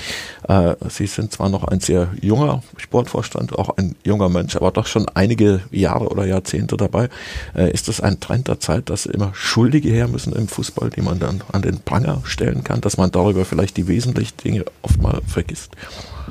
Äh, 0.48 0.76
Sie 0.88 1.06
sind 1.06 1.30
zwar 1.30 1.50
noch 1.50 1.64
ein 1.64 1.80
sehr 1.80 2.08
junger 2.22 2.62
Sportvorstand, 2.78 3.58
auch 3.58 3.76
ein 3.76 3.96
junger 4.02 4.30
Mensch, 4.30 4.56
aber 4.56 4.70
doch 4.70 4.86
schon 4.86 5.06
einige 5.10 5.60
Jahre 5.70 6.08
oder 6.08 6.24
Jahrzehnte 6.24 6.78
dabei. 6.78 7.10
Äh, 7.54 7.70
ist 7.70 7.88
das 7.88 8.00
ein 8.00 8.18
Trend 8.18 8.48
der 8.48 8.60
Zeit, 8.60 8.88
dass 8.88 9.04
immer 9.04 9.32
Schuldige 9.34 9.90
her 9.90 10.08
müssen 10.08 10.32
im 10.32 10.48
Fußball, 10.48 10.88
die 10.88 11.02
man 11.02 11.18
dann 11.18 11.42
an 11.50 11.62
den 11.62 11.80
Pranger 11.80 12.22
stellen 12.24 12.64
kann, 12.64 12.80
dass 12.80 12.96
man 12.96 13.10
darüber 13.10 13.44
vielleicht 13.44 13.76
die 13.76 13.88
wesentlichen 13.88 14.36
Dinge 14.38 14.64
oft 14.82 15.00
mal 15.00 15.20
vergisst? 15.26 15.72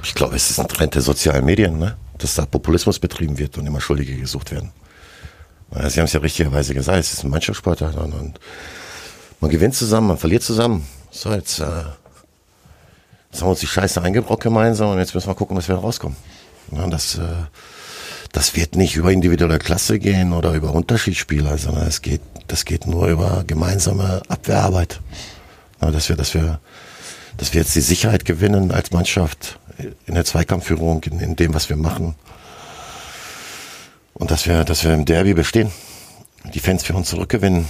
Ich 0.04 0.14
glaube, 0.14 0.36
es 0.36 0.50
ist 0.50 0.60
ein 0.60 0.68
Trend 0.68 0.96
der 0.96 1.02
sozialen 1.02 1.46
Medien, 1.46 1.78
ne? 1.78 1.98
dass 2.18 2.36
da 2.36 2.46
Populismus 2.46 3.00
betrieben 3.00 3.38
wird 3.38 3.58
und 3.58 3.66
immer 3.66 3.82
Schuldige 3.82 4.16
gesucht 4.16 4.52
werden. 4.52 4.72
Sie 5.72 6.00
haben 6.00 6.06
es 6.06 6.14
ja 6.14 6.20
richtigerweise 6.20 6.74
gesagt, 6.74 7.00
es 7.00 7.14
ist 7.14 7.24
ein 7.24 7.30
Mannschaftssport 7.30 7.82
und, 7.82 8.40
man 9.42 9.52
gewinnt 9.52 9.76
zusammen, 9.76 10.08
man 10.08 10.18
verliert 10.18 10.44
zusammen. 10.44 10.86
So, 11.12 11.32
jetzt, 11.32 11.60
äh, 11.60 11.64
jetzt 13.32 13.40
haben 13.40 13.48
wir 13.48 13.52
uns 13.52 13.62
die 13.62 13.68
Scheiße 13.68 14.02
eingebrockt 14.02 14.44
gemeinsam 14.44 14.90
und 14.90 15.00
jetzt 15.00 15.16
müssen 15.16 15.28
wir 15.28 15.36
gucken, 15.36 15.56
dass 15.56 15.70
wir 15.70 15.76
da 15.76 15.82
rauskommen. 15.82 16.18
Ja, 16.72 16.88
das, 16.88 17.16
äh, 17.16 17.22
das 18.32 18.56
wird 18.56 18.76
nicht 18.76 18.96
über 18.96 19.12
individuelle 19.12 19.60
Klasse 19.60 20.00
gehen 20.00 20.34
oder 20.34 20.54
über 20.54 20.74
Unterschiedsspieler, 20.74 21.58
sondern 21.58 21.88
es 21.88 22.02
geht, 22.02 22.22
das 22.48 22.66
geht 22.66 22.86
nur 22.86 23.08
über 23.08 23.44
gemeinsame 23.48 24.22
Abwehrarbeit. 24.28 25.02
Ja, 25.82 25.92
dass 25.92 26.10
wir, 26.10 26.16
dass 26.16 26.34
wir, 26.34 26.60
dass 27.38 27.54
wir 27.54 27.62
jetzt 27.62 27.76
die 27.76 27.82
Sicherheit 27.82 28.26
gewinnen 28.26 28.72
als 28.72 28.92
Mannschaft 28.92 29.60
in 30.06 30.16
der 30.16 30.26
Zweikampfführung, 30.26 31.04
in, 31.04 31.20
in 31.20 31.36
dem, 31.36 31.54
was 31.54 31.70
wir 31.70 31.78
machen. 31.78 32.16
Und 34.14 34.32
dass 34.32 34.46
wir, 34.46 34.66
dass 34.66 34.84
wir 34.84 34.94
im 34.94 35.06
Derby 35.06 35.34
bestehen. 35.34 35.72
Die 36.54 36.60
Fans 36.60 36.84
für 36.84 36.94
uns 36.94 37.10
zurückgewinnen, 37.10 37.66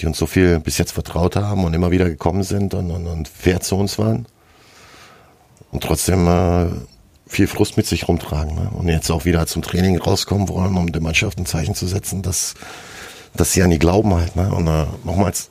die 0.00 0.06
uns 0.06 0.18
so 0.18 0.26
viel 0.26 0.60
bis 0.60 0.78
jetzt 0.78 0.92
vertraut 0.92 1.36
haben 1.36 1.64
und 1.64 1.74
immer 1.74 1.90
wieder 1.90 2.08
gekommen 2.08 2.42
sind 2.42 2.74
und, 2.74 2.90
und, 2.90 3.06
und 3.06 3.28
fair 3.28 3.60
zu 3.60 3.76
uns 3.76 3.98
waren. 3.98 4.26
Und 5.72 5.82
trotzdem 5.82 6.26
äh, 6.28 6.66
viel 7.26 7.46
Frust 7.46 7.76
mit 7.76 7.86
sich 7.86 8.08
rumtragen. 8.08 8.54
Ne? 8.54 8.70
Und 8.70 8.88
jetzt 8.88 9.10
auch 9.10 9.24
wieder 9.24 9.46
zum 9.46 9.62
Training 9.62 9.98
rauskommen 9.98 10.48
wollen, 10.48 10.76
um 10.76 10.92
der 10.92 11.02
Mannschaft 11.02 11.38
ein 11.38 11.46
Zeichen 11.46 11.74
zu 11.74 11.86
setzen, 11.86 12.22
dass, 12.22 12.54
dass 13.34 13.52
sie 13.52 13.62
an 13.62 13.70
die 13.70 13.78
glauben 13.78 14.14
halt. 14.14 14.36
Ne? 14.36 14.48
Und 14.52 14.68
äh, 14.68 14.86
nochmals, 15.04 15.50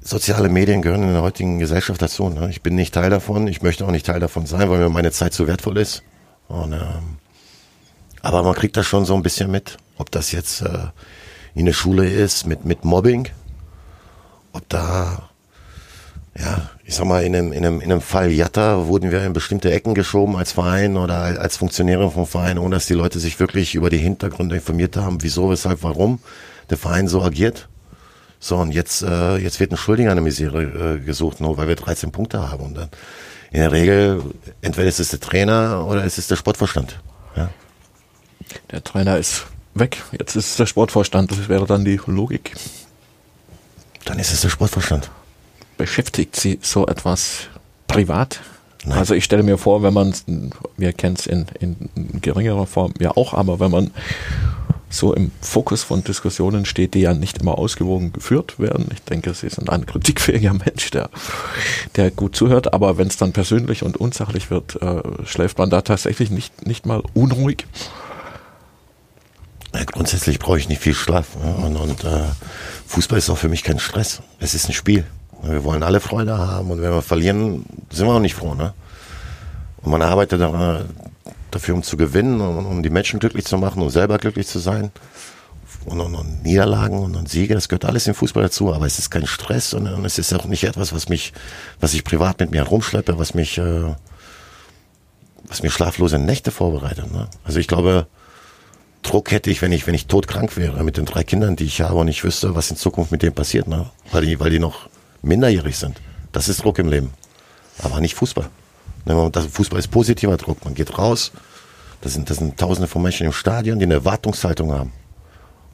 soziale 0.00 0.48
Medien 0.48 0.82
gehören 0.82 1.02
in 1.02 1.12
der 1.12 1.22
heutigen 1.22 1.58
Gesellschaft 1.58 2.02
dazu. 2.02 2.28
Ne? 2.28 2.50
Ich 2.50 2.62
bin 2.62 2.74
nicht 2.74 2.94
Teil 2.94 3.10
davon, 3.10 3.46
ich 3.46 3.62
möchte 3.62 3.86
auch 3.86 3.90
nicht 3.90 4.06
Teil 4.06 4.20
davon 4.20 4.46
sein, 4.46 4.68
weil 4.68 4.78
mir 4.78 4.90
meine 4.90 5.12
Zeit 5.12 5.32
zu 5.32 5.46
wertvoll 5.46 5.78
ist. 5.78 6.02
Und, 6.48 6.72
ähm, 6.72 7.18
aber 8.22 8.42
man 8.42 8.54
kriegt 8.54 8.76
das 8.76 8.86
schon 8.86 9.04
so 9.04 9.14
ein 9.14 9.22
bisschen 9.22 9.50
mit, 9.50 9.78
ob 9.96 10.10
das 10.10 10.32
jetzt 10.32 10.62
äh, 10.62 10.88
in 11.54 11.66
der 11.66 11.72
Schule 11.72 12.08
ist 12.08 12.46
mit, 12.46 12.64
mit 12.64 12.84
Mobbing, 12.84 13.28
ob 14.52 14.68
da, 14.68 15.29
ja, 16.38 16.70
ich 16.84 16.94
sag 16.94 17.06
mal, 17.06 17.24
in 17.24 17.34
einem, 17.34 17.52
in 17.52 17.66
einem, 17.66 17.80
in 17.80 17.90
einem 17.90 18.00
Fall 18.00 18.30
Jatta 18.30 18.86
wurden 18.86 19.10
wir 19.10 19.24
in 19.24 19.32
bestimmte 19.32 19.72
Ecken 19.72 19.94
geschoben 19.94 20.36
als 20.36 20.52
Verein 20.52 20.96
oder 20.96 21.16
als 21.16 21.56
Funktionäre 21.56 22.10
vom 22.10 22.26
Verein, 22.26 22.58
ohne 22.58 22.76
dass 22.76 22.86
die 22.86 22.94
Leute 22.94 23.18
sich 23.18 23.40
wirklich 23.40 23.74
über 23.74 23.90
die 23.90 23.98
Hintergründe 23.98 24.56
informiert 24.56 24.96
haben, 24.96 25.22
wieso, 25.22 25.50
weshalb, 25.50 25.82
warum 25.82 26.20
der 26.70 26.78
Verein 26.78 27.08
so 27.08 27.22
agiert. 27.22 27.68
So, 28.38 28.56
und 28.56 28.72
jetzt, 28.72 29.02
äh, 29.02 29.36
jetzt 29.36 29.60
wird 29.60 29.72
ein 29.72 29.76
Schuldiger 29.76 30.10
an 30.10 30.16
der 30.16 30.24
Misere 30.24 30.62
äh, 30.62 30.98
gesucht, 31.00 31.40
nur 31.40 31.58
weil 31.58 31.68
wir 31.68 31.76
13 31.76 32.10
Punkte 32.12 32.50
haben. 32.50 32.64
Und 32.64 32.74
dann 32.74 32.88
in 33.50 33.60
der 33.60 33.72
Regel, 33.72 34.22
entweder 34.62 34.88
ist 34.88 35.00
es 35.00 35.10
der 35.10 35.20
Trainer 35.20 35.84
oder 35.86 36.04
es 36.04 36.16
ist 36.16 36.30
der 36.30 36.36
Sportvorstand. 36.36 37.00
Ja. 37.36 37.50
Der 38.70 38.82
Trainer 38.82 39.18
ist 39.18 39.46
weg, 39.74 40.02
jetzt 40.12 40.36
ist 40.36 40.50
es 40.50 40.56
der 40.56 40.66
Sportvorstand, 40.66 41.30
das 41.32 41.48
wäre 41.48 41.66
dann 41.66 41.84
die 41.84 42.00
Logik. 42.06 42.54
Dann 44.04 44.18
ist 44.18 44.32
es 44.32 44.40
der 44.40 44.48
Sportvorstand. 44.48 45.10
Beschäftigt 45.80 46.36
Sie 46.36 46.58
so 46.60 46.86
etwas 46.86 47.48
privat? 47.86 48.40
Nein. 48.84 48.98
Also 48.98 49.14
ich 49.14 49.24
stelle 49.24 49.42
mir 49.42 49.56
vor, 49.56 49.82
wenn 49.82 49.94
man, 49.94 50.14
wir 50.76 50.92
kennen 50.92 51.16
es 51.18 51.26
in, 51.26 51.46
in 51.58 51.88
geringerer 52.20 52.66
Form 52.66 52.92
ja 53.00 53.16
auch, 53.16 53.32
aber 53.32 53.60
wenn 53.60 53.70
man 53.70 53.90
so 54.90 55.14
im 55.14 55.30
Fokus 55.40 55.82
von 55.82 56.04
Diskussionen 56.04 56.66
steht, 56.66 56.92
die 56.92 57.00
ja 57.00 57.14
nicht 57.14 57.38
immer 57.38 57.56
ausgewogen 57.56 58.12
geführt 58.12 58.58
werden. 58.58 58.88
Ich 58.92 59.00
denke, 59.04 59.32
Sie 59.32 59.48
sind 59.48 59.70
ein 59.70 59.86
kritikfähiger 59.86 60.52
Mensch, 60.52 60.90
der, 60.90 61.08
der 61.96 62.10
gut 62.10 62.36
zuhört, 62.36 62.74
aber 62.74 62.98
wenn 62.98 63.08
es 63.08 63.16
dann 63.16 63.32
persönlich 63.32 63.82
und 63.82 63.96
unsachlich 63.96 64.50
wird, 64.50 64.82
äh, 64.82 65.00
schläft 65.24 65.56
man 65.56 65.70
da 65.70 65.80
tatsächlich 65.80 66.30
nicht, 66.30 66.66
nicht 66.66 66.84
mal 66.84 67.02
unruhig. 67.14 67.66
Ja, 69.74 69.84
grundsätzlich 69.84 70.40
brauche 70.40 70.58
ich 70.58 70.68
nicht 70.68 70.82
viel 70.82 70.94
Schlaf. 70.94 71.28
Ja, 71.42 71.64
und 71.64 71.76
und 71.76 72.04
äh, 72.04 72.24
Fußball 72.86 73.16
ist 73.16 73.30
auch 73.30 73.38
für 73.38 73.48
mich 73.48 73.62
kein 73.62 73.78
Stress. 73.78 74.20
Es 74.40 74.52
ist 74.52 74.68
ein 74.68 74.74
Spiel. 74.74 75.06
Wir 75.42 75.64
wollen 75.64 75.82
alle 75.82 76.00
Freude 76.00 76.36
haben 76.36 76.70
und 76.70 76.82
wenn 76.82 76.90
wir 76.90 77.02
verlieren, 77.02 77.64
sind 77.90 78.06
wir 78.06 78.14
auch 78.14 78.20
nicht 78.20 78.34
froh. 78.34 78.54
Ne? 78.54 78.74
Und 79.82 79.90
man 79.90 80.02
arbeitet 80.02 80.40
da, 80.40 80.84
dafür, 81.50 81.74
um 81.74 81.82
zu 81.82 81.96
gewinnen, 81.96 82.40
um, 82.40 82.66
um 82.66 82.82
die 82.82 82.90
Menschen 82.90 83.20
glücklich 83.20 83.44
zu 83.44 83.58
machen, 83.58 83.82
um 83.82 83.90
selber 83.90 84.18
glücklich 84.18 84.46
zu 84.46 84.58
sein. 84.58 84.90
Und, 85.86 86.00
und, 86.00 86.14
und 86.14 86.42
Niederlagen 86.42 86.98
und, 86.98 87.16
und 87.16 87.28
Siege, 87.28 87.54
das 87.54 87.68
gehört 87.68 87.86
alles 87.86 88.06
im 88.06 88.14
Fußball 88.14 88.42
dazu, 88.42 88.72
aber 88.72 88.84
es 88.84 88.98
ist 88.98 89.10
kein 89.10 89.26
Stress 89.26 89.72
und, 89.72 89.86
und 89.86 90.04
es 90.04 90.18
ist 90.18 90.32
auch 90.34 90.44
nicht 90.44 90.64
etwas, 90.64 90.92
was 90.92 91.08
mich, 91.08 91.32
was 91.80 91.94
ich 91.94 92.04
privat 92.04 92.38
mit 92.38 92.50
mir 92.50 92.58
herumschleppe, 92.58 93.18
was 93.18 93.32
mich, 93.32 93.56
äh, 93.56 93.94
was 95.44 95.62
mir 95.62 95.70
schlaflose 95.70 96.18
Nächte 96.18 96.50
vorbereitet. 96.50 97.10
Ne? 97.10 97.28
Also 97.44 97.58
ich 97.58 97.66
glaube, 97.66 98.06
Druck 99.02 99.30
hätte 99.30 99.50
ich, 99.50 99.62
wenn 99.62 99.72
ich, 99.72 99.86
wenn 99.86 99.94
ich 99.94 100.06
todkrank 100.06 100.58
wäre 100.58 100.84
mit 100.84 100.98
den 100.98 101.06
drei 101.06 101.24
Kindern, 101.24 101.56
die 101.56 101.64
ich 101.64 101.80
habe 101.80 101.94
und 101.94 102.08
ich 102.08 102.24
wüsste, 102.24 102.54
was 102.54 102.70
in 102.70 102.76
Zukunft 102.76 103.10
mit 103.10 103.22
denen 103.22 103.34
passiert, 103.34 103.66
ne? 103.66 103.86
weil, 104.12 104.26
die, 104.26 104.38
weil 104.38 104.50
die 104.50 104.58
noch 104.58 104.90
minderjährig 105.22 105.76
sind. 105.76 106.00
Das 106.32 106.48
ist 106.48 106.62
Druck 106.62 106.78
im 106.78 106.88
Leben. 106.88 107.10
Aber 107.82 108.00
nicht 108.00 108.14
Fußball. 108.14 108.48
Fußball 109.06 109.78
ist 109.78 109.88
positiver 109.88 110.36
Druck. 110.36 110.64
Man 110.64 110.74
geht 110.74 110.98
raus. 110.98 111.32
Das 112.02 112.14
sind, 112.14 112.30
das 112.30 112.38
sind 112.38 112.58
tausende 112.58 112.88
von 112.88 113.02
Menschen 113.02 113.26
im 113.26 113.32
Stadion, 113.32 113.78
die 113.78 113.84
eine 113.84 113.94
Erwartungshaltung 113.94 114.72
haben. 114.72 114.92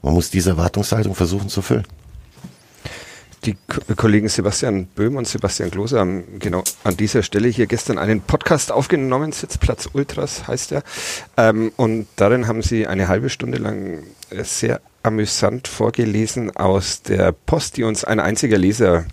Man 0.01 0.13
muss 0.13 0.29
diese 0.29 0.51
Erwartungshaltung 0.51 1.15
versuchen 1.15 1.49
zu 1.49 1.61
füllen. 1.61 1.85
Die 3.45 3.53
Ko 3.67 3.81
Kollegen 3.95 4.27
Sebastian 4.29 4.87
Böhm 4.87 5.15
und 5.15 5.27
Sebastian 5.27 5.71
Klose 5.71 5.99
haben 5.99 6.39
genau 6.39 6.63
an 6.83 6.97
dieser 6.97 7.23
Stelle 7.23 7.47
hier 7.47 7.67
gestern 7.67 7.97
einen 7.97 8.19
Podcast 8.19 8.71
aufgenommen, 8.71 9.31
Sitzplatz 9.31 9.89
Ultras 9.93 10.47
heißt 10.47 10.71
er. 10.71 10.83
Ähm, 11.37 11.71
und 11.77 12.07
darin 12.15 12.47
haben 12.47 12.61
sie 12.61 12.87
eine 12.87 13.07
halbe 13.07 13.29
Stunde 13.29 13.59
lang 13.59 14.03
äh, 14.31 14.43
sehr 14.43 14.81
amüsant 15.07 15.67
vorgelesen 15.67 16.55
aus 16.55 17.01
der 17.01 17.31
Post, 17.31 17.77
die 17.77 17.83
uns 17.83 18.03
ein 18.03 18.19
einziger 18.19 18.57
Leser 18.57 19.05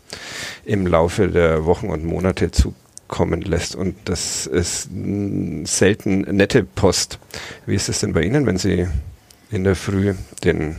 im 0.65 0.87
Laufe 0.87 1.29
der 1.29 1.65
Wochen 1.65 1.89
und 1.89 2.05
Monate 2.05 2.51
zukommen 2.51 3.43
lässt. 3.43 3.75
Und 3.75 3.97
das 4.05 4.47
ist 4.47 4.89
selten 5.65 6.21
nette 6.21 6.65
Post. 6.65 7.19
Wie 7.67 7.75
ist 7.75 7.89
es 7.89 8.01
denn 8.01 8.13
bei 8.13 8.23
Ihnen, 8.23 8.47
wenn 8.47 8.59
Sie 8.59 8.87
in 9.51 9.65
der 9.65 9.77
Früh 9.77 10.15
den 10.43 10.77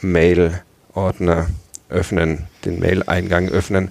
Mail-Ordner 0.00 1.48
öffnen, 1.88 2.46
den 2.64 2.80
Mail-Eingang 2.80 3.48
öffnen. 3.48 3.90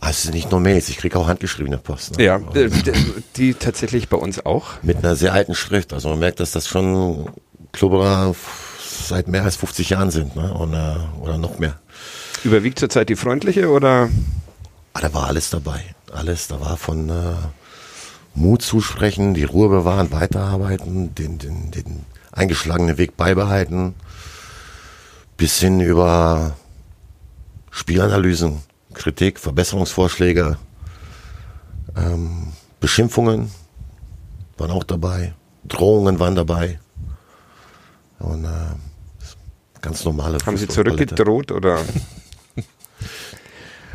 Also 0.00 0.28
es 0.28 0.34
nicht 0.34 0.50
nur 0.50 0.60
Mails, 0.60 0.88
ich 0.88 0.96
kriege 0.96 1.18
auch 1.18 1.28
handgeschriebene 1.28 1.76
Post. 1.76 2.16
Ne? 2.16 2.24
Ja, 2.24 2.38
die, 2.38 3.02
die 3.36 3.54
tatsächlich 3.54 4.08
bei 4.08 4.16
uns 4.16 4.44
auch. 4.46 4.82
Mit 4.82 4.98
einer 4.98 5.14
sehr 5.14 5.34
alten 5.34 5.54
Schrift. 5.54 5.92
Also 5.92 6.08
man 6.08 6.20
merkt, 6.20 6.40
dass 6.40 6.52
das 6.52 6.66
schon 6.66 7.28
Klubberer 7.72 8.34
seit 8.80 9.28
mehr 9.28 9.44
als 9.44 9.56
50 9.56 9.90
Jahren 9.90 10.10
sind, 10.10 10.36
ne? 10.36 10.52
Oder, 10.54 11.12
oder 11.20 11.38
noch 11.38 11.58
mehr. 11.58 11.78
Überwiegt 12.44 12.78
zurzeit 12.78 13.08
die 13.08 13.16
freundliche 13.16 13.68
oder? 13.70 14.08
Ah, 14.92 15.00
da 15.00 15.12
war 15.14 15.26
alles 15.26 15.50
dabei. 15.50 15.94
Alles. 16.12 16.48
Da 16.48 16.60
war 16.60 16.76
von 16.76 17.08
äh, 17.08 17.34
Mut 18.34 18.62
zusprechen, 18.62 19.34
die 19.34 19.44
Ruhe 19.44 19.68
bewahren, 19.68 20.12
weiterarbeiten, 20.12 21.14
den, 21.14 21.38
den, 21.38 21.70
den 21.70 22.04
eingeschlagenen 22.32 22.98
Weg 22.98 23.16
beibehalten, 23.16 23.94
bis 25.36 25.58
hin 25.58 25.80
über 25.80 26.56
Spielanalysen, 27.70 28.62
Kritik, 28.94 29.38
Verbesserungsvorschläge, 29.38 30.58
ähm, 31.96 32.52
Beschimpfungen 32.80 33.50
waren 34.56 34.70
auch 34.70 34.84
dabei, 34.84 35.34
Drohungen 35.64 36.18
waren 36.18 36.34
dabei. 36.34 36.78
Und 38.20 38.44
äh, 38.44 38.48
ganz 39.82 40.04
normale. 40.04 40.38
Haben 40.46 40.56
Sie 40.56 40.68
zurückgedroht 40.68 41.52
oder? 41.52 41.78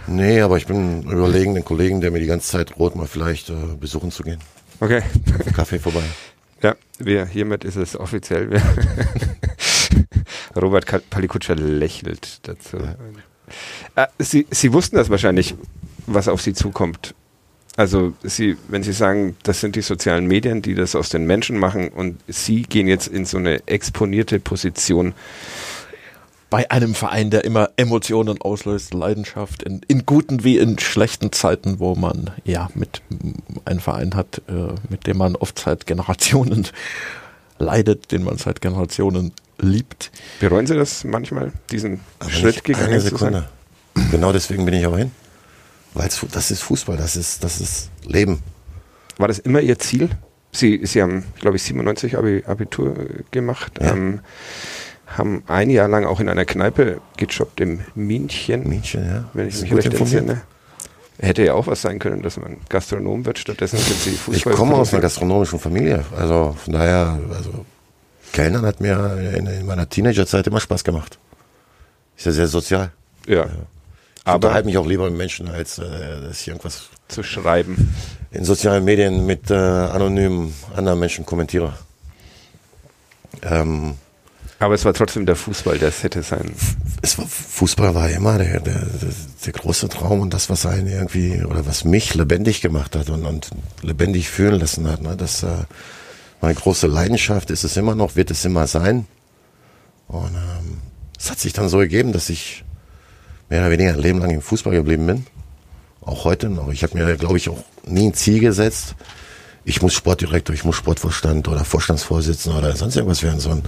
Nee, 0.07 0.41
aber 0.41 0.57
ich 0.57 0.67
bin 0.67 1.01
überlegen, 1.03 1.55
den 1.55 1.65
Kollegen, 1.65 1.99
der 1.99 2.11
mir 2.11 2.19
die 2.19 2.27
ganze 2.27 2.47
Zeit 2.49 2.77
droht, 2.77 2.95
mal 2.95 3.07
vielleicht 3.07 3.49
äh, 3.49 3.53
besuchen 3.79 4.11
zu 4.11 4.21
gehen. 4.21 4.39
Okay. 4.79 5.01
Kaffee 5.55 5.79
vorbei. 5.79 6.03
Ja, 6.61 6.73
wir, 6.97 7.25
hiermit 7.27 7.63
ist 7.63 7.75
es 7.75 7.99
offiziell. 7.99 8.49
Robert 10.55 10.85
Palikutscher 11.09 11.55
lächelt 11.55 12.39
dazu. 12.47 12.77
Äh, 13.95 14.07
Sie, 14.17 14.47
Sie 14.49 14.73
wussten 14.73 14.95
das 14.95 15.09
wahrscheinlich, 15.09 15.53
was 16.07 16.27
auf 16.27 16.41
Sie 16.41 16.53
zukommt. 16.53 17.13
Also 17.77 18.13
Sie, 18.23 18.57
wenn 18.69 18.83
Sie 18.83 18.93
sagen, 18.93 19.35
das 19.43 19.59
sind 19.59 19.75
die 19.75 19.81
sozialen 19.81 20.27
Medien, 20.27 20.61
die 20.61 20.75
das 20.75 20.95
aus 20.95 21.09
den 21.09 21.25
Menschen 21.25 21.57
machen 21.57 21.89
und 21.89 22.19
Sie 22.27 22.63
gehen 22.63 22.87
jetzt 22.87 23.07
in 23.07 23.25
so 23.25 23.37
eine 23.37 23.67
exponierte 23.67 24.39
Position. 24.39 25.13
Bei 26.49 26.71
einem 26.71 26.95
Verein, 26.95 27.31
der 27.31 27.43
immer 27.43 27.71
Emotionen 27.75 28.39
auslöst, 28.39 28.93
Leidenschaft, 28.93 29.63
in, 29.63 29.81
in 29.87 30.05
guten 30.05 30.43
wie 30.43 30.57
in 30.57 30.79
schlechten 30.79 31.33
Zeiten, 31.33 31.79
wo 31.79 31.95
man 31.95 32.31
ja 32.45 32.69
mit 32.75 33.01
einem 33.65 33.79
Verein 33.79 34.15
hat, 34.15 34.41
äh, 34.47 34.73
mit 34.89 35.05
dem 35.07 35.17
man 35.17 35.35
oft 35.35 35.59
seit 35.59 35.85
Generationen 35.85 36.67
leidet, 37.59 38.11
den 38.11 38.23
man 38.23 38.37
seit 38.37 38.61
Generationen 38.61 39.33
liebt. 39.57 40.11
Bereuen 40.39 40.67
Sie 40.67 40.75
das 40.75 41.03
manchmal, 41.03 41.51
diesen 41.71 41.99
Aber 42.19 42.29
Schritt 42.29 42.63
gegangen 42.63 42.87
eine 42.87 42.99
zu 42.99 43.17
sein? 43.17 43.33
Sekunde. 43.33 43.49
Genau 44.11 44.31
deswegen 44.31 44.65
bin 44.65 44.75
ich 44.75 44.85
auch 44.85 44.97
hin. 44.97 45.11
Weil 45.95 46.09
das 46.31 46.51
ist 46.51 46.61
Fußball, 46.61 46.97
das 46.97 47.15
ist, 47.15 47.43
das 47.43 47.59
ist 47.61 47.89
Leben. 48.05 48.43
War 49.17 49.27
das 49.27 49.39
immer 49.39 49.61
Ihr 49.61 49.79
Ziel? 49.79 50.09
Sie, 50.51 50.81
Sie 50.85 51.01
haben, 51.01 51.23
glaube 51.39 51.55
ich, 51.57 51.63
97 51.63 52.17
Abi, 52.17 52.43
Abitur 52.45 52.93
gemacht, 53.31 53.79
Ja. 53.81 53.93
ähm, 53.93 54.19
haben 55.07 55.43
ein 55.47 55.69
Jahr 55.69 55.87
lang 55.87 56.05
auch 56.05 56.19
in 56.19 56.27
einer 56.29 56.45
Kneipe 56.45 56.99
gejobbt 57.17 57.61
im 57.61 57.79
Minchen, 57.93 58.67
Mädchen, 58.67 59.05
ja. 59.05 59.29
wenn 59.33 59.47
ich 59.47 59.61
mich 59.61 59.73
recht 59.73 59.93
entsinne. 59.93 60.41
Hätte 61.17 61.43
ja 61.45 61.53
auch 61.53 61.67
was 61.67 61.81
sein 61.81 61.99
können, 61.99 62.21
dass 62.23 62.37
man 62.37 62.57
Gastronom 62.67 63.25
wird, 63.25 63.39
stattdessen 63.39 63.77
sind 63.77 63.97
Sie 63.99 64.09
Ich 64.11 64.19
Fußball. 64.19 64.53
komme 64.53 64.75
aus 64.75 64.91
einer 64.93 65.01
gastronomischen 65.01 65.59
Familie. 65.59 66.03
Also 66.17 66.55
von 66.61 66.73
daher, 66.73 67.17
also 67.33 67.65
Kellnern 68.33 68.65
hat 68.65 68.81
mir 68.81 69.33
in, 69.37 69.47
in 69.47 69.65
meiner 69.65 69.87
Teenagerzeit 69.87 70.45
immer 70.47 70.59
Spaß 70.59 70.83
gemacht. 70.83 71.17
Ist 72.17 72.25
ja 72.25 72.31
sehr 72.33 72.47
sozial. 72.47 72.91
Ja. 73.27 73.45
Ich 73.45 73.51
Aber 74.25 74.35
unterhalte 74.35 74.65
mich 74.65 74.77
auch 74.77 74.87
lieber 74.87 75.05
mit 75.05 75.17
Menschen, 75.17 75.47
als 75.47 75.77
äh, 75.77 75.83
dass 76.21 76.41
ich 76.41 76.47
irgendwas 76.47 76.89
zu 77.07 77.23
schreiben. 77.23 77.95
in 78.31 78.43
sozialen 78.43 78.83
Medien 78.83 79.25
mit 79.25 79.49
äh, 79.49 79.53
anonymen 79.53 80.53
anderen 80.75 80.99
Menschen 80.99 81.25
kommentiere. 81.25 81.73
Ähm, 83.43 83.95
Aber 84.59 84.73
es 84.73 84.83
war 84.83 84.93
trotzdem 84.93 85.25
der 85.25 85.35
Fußball, 85.35 85.77
das 85.77 86.03
hätte 86.03 86.23
sein. 86.23 86.51
es 87.01 87.17
war, 87.17 87.27
Fußball 87.27 87.93
war 87.93 88.09
immer 88.09 88.37
der, 88.39 88.59
der, 88.59 88.79
der, 88.79 89.09
der 89.45 89.53
große 89.53 89.89
Traum 89.89 90.21
und 90.21 90.33
das, 90.33 90.49
was 90.49 90.65
einen 90.65 90.87
irgendwie, 90.87 91.43
oder 91.45 91.65
was 91.65 91.85
mich 91.85 92.15
lebendig 92.15 92.61
gemacht 92.61 92.95
hat 92.95 93.09
und, 93.09 93.25
und 93.25 93.51
lebendig 93.83 94.29
fühlen 94.29 94.59
lassen 94.59 94.89
hat. 94.89 95.01
Ne? 95.01 95.15
Das 95.15 95.43
äh, 95.43 95.65
meine 96.41 96.55
große 96.55 96.87
Leidenschaft 96.87 97.51
ist 97.51 97.63
es 97.63 97.77
immer 97.77 97.95
noch, 97.95 98.15
wird 98.15 98.31
es 98.31 98.43
immer 98.43 98.67
sein. 98.67 99.05
Und 100.07 100.35
ähm, 100.35 100.81
es 101.17 101.29
hat 101.29 101.39
sich 101.39 101.53
dann 101.53 101.69
so 101.69 101.79
ergeben, 101.79 102.11
dass 102.11 102.29
ich 102.29 102.64
mehr 103.49 103.61
oder 103.61 103.71
weniger 103.71 103.93
ein 103.93 103.99
Leben 103.99 104.19
lang 104.19 104.31
im 104.31 104.41
Fußball 104.41 104.73
geblieben 104.73 105.07
bin. 105.07 105.25
Auch 106.01 106.23
heute 106.23 106.49
noch. 106.49 106.69
Ich 106.69 106.83
habe 106.83 106.97
mir, 106.97 107.15
glaube 107.17 107.37
ich, 107.37 107.49
auch 107.49 107.63
nie 107.85 108.07
ein 108.07 108.13
Ziel 108.13 108.39
gesetzt. 108.39 108.95
Ich 109.63 109.81
muss 109.81 109.93
Sportdirektor, 109.93 110.53
ich 110.53 110.63
muss 110.63 110.75
Sportvorstand 110.75 111.47
oder 111.47 111.65
Vorstandsvorsitzender 111.65 112.59
oder 112.59 112.75
sonst 112.75 112.95
irgendwas 112.95 113.23
werden, 113.23 113.39
sondern 113.39 113.63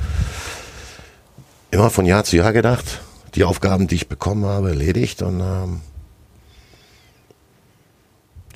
immer 1.72 1.90
von 1.90 2.06
Jahr 2.06 2.24
zu 2.24 2.38
Jahr 2.38 2.54
gedacht, 2.54 2.86
die 3.34 3.44
Aufgaben, 3.44 3.88
die 3.88 3.96
ich 3.96 4.08
bekommen 4.08 4.46
habe, 4.46 4.70
erledigt 4.70 5.24
und 5.24 5.42
ähm, 5.42 5.82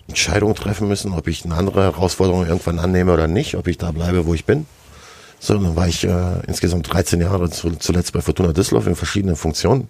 Entscheidungen 0.07 0.55
treffen 0.55 0.87
müssen, 0.87 1.13
ob 1.13 1.27
ich 1.27 1.45
eine 1.45 1.55
andere 1.55 1.83
Herausforderung 1.83 2.45
irgendwann 2.45 2.79
annehme 2.79 3.13
oder 3.13 3.27
nicht, 3.27 3.55
ob 3.55 3.67
ich 3.67 3.77
da 3.77 3.91
bleibe, 3.91 4.25
wo 4.27 4.33
ich 4.33 4.45
bin. 4.45 4.65
So, 5.39 5.55
dann 5.55 5.75
war 5.75 5.87
ich 5.87 6.03
äh, 6.03 6.39
insgesamt 6.45 6.93
13 6.93 7.19
Jahre 7.21 7.49
zu, 7.49 7.71
zuletzt 7.71 8.13
bei 8.13 8.21
Fortuna 8.21 8.53
Düsseldorf 8.53 8.85
in 8.85 8.95
verschiedenen 8.95 9.35
Funktionen, 9.35 9.89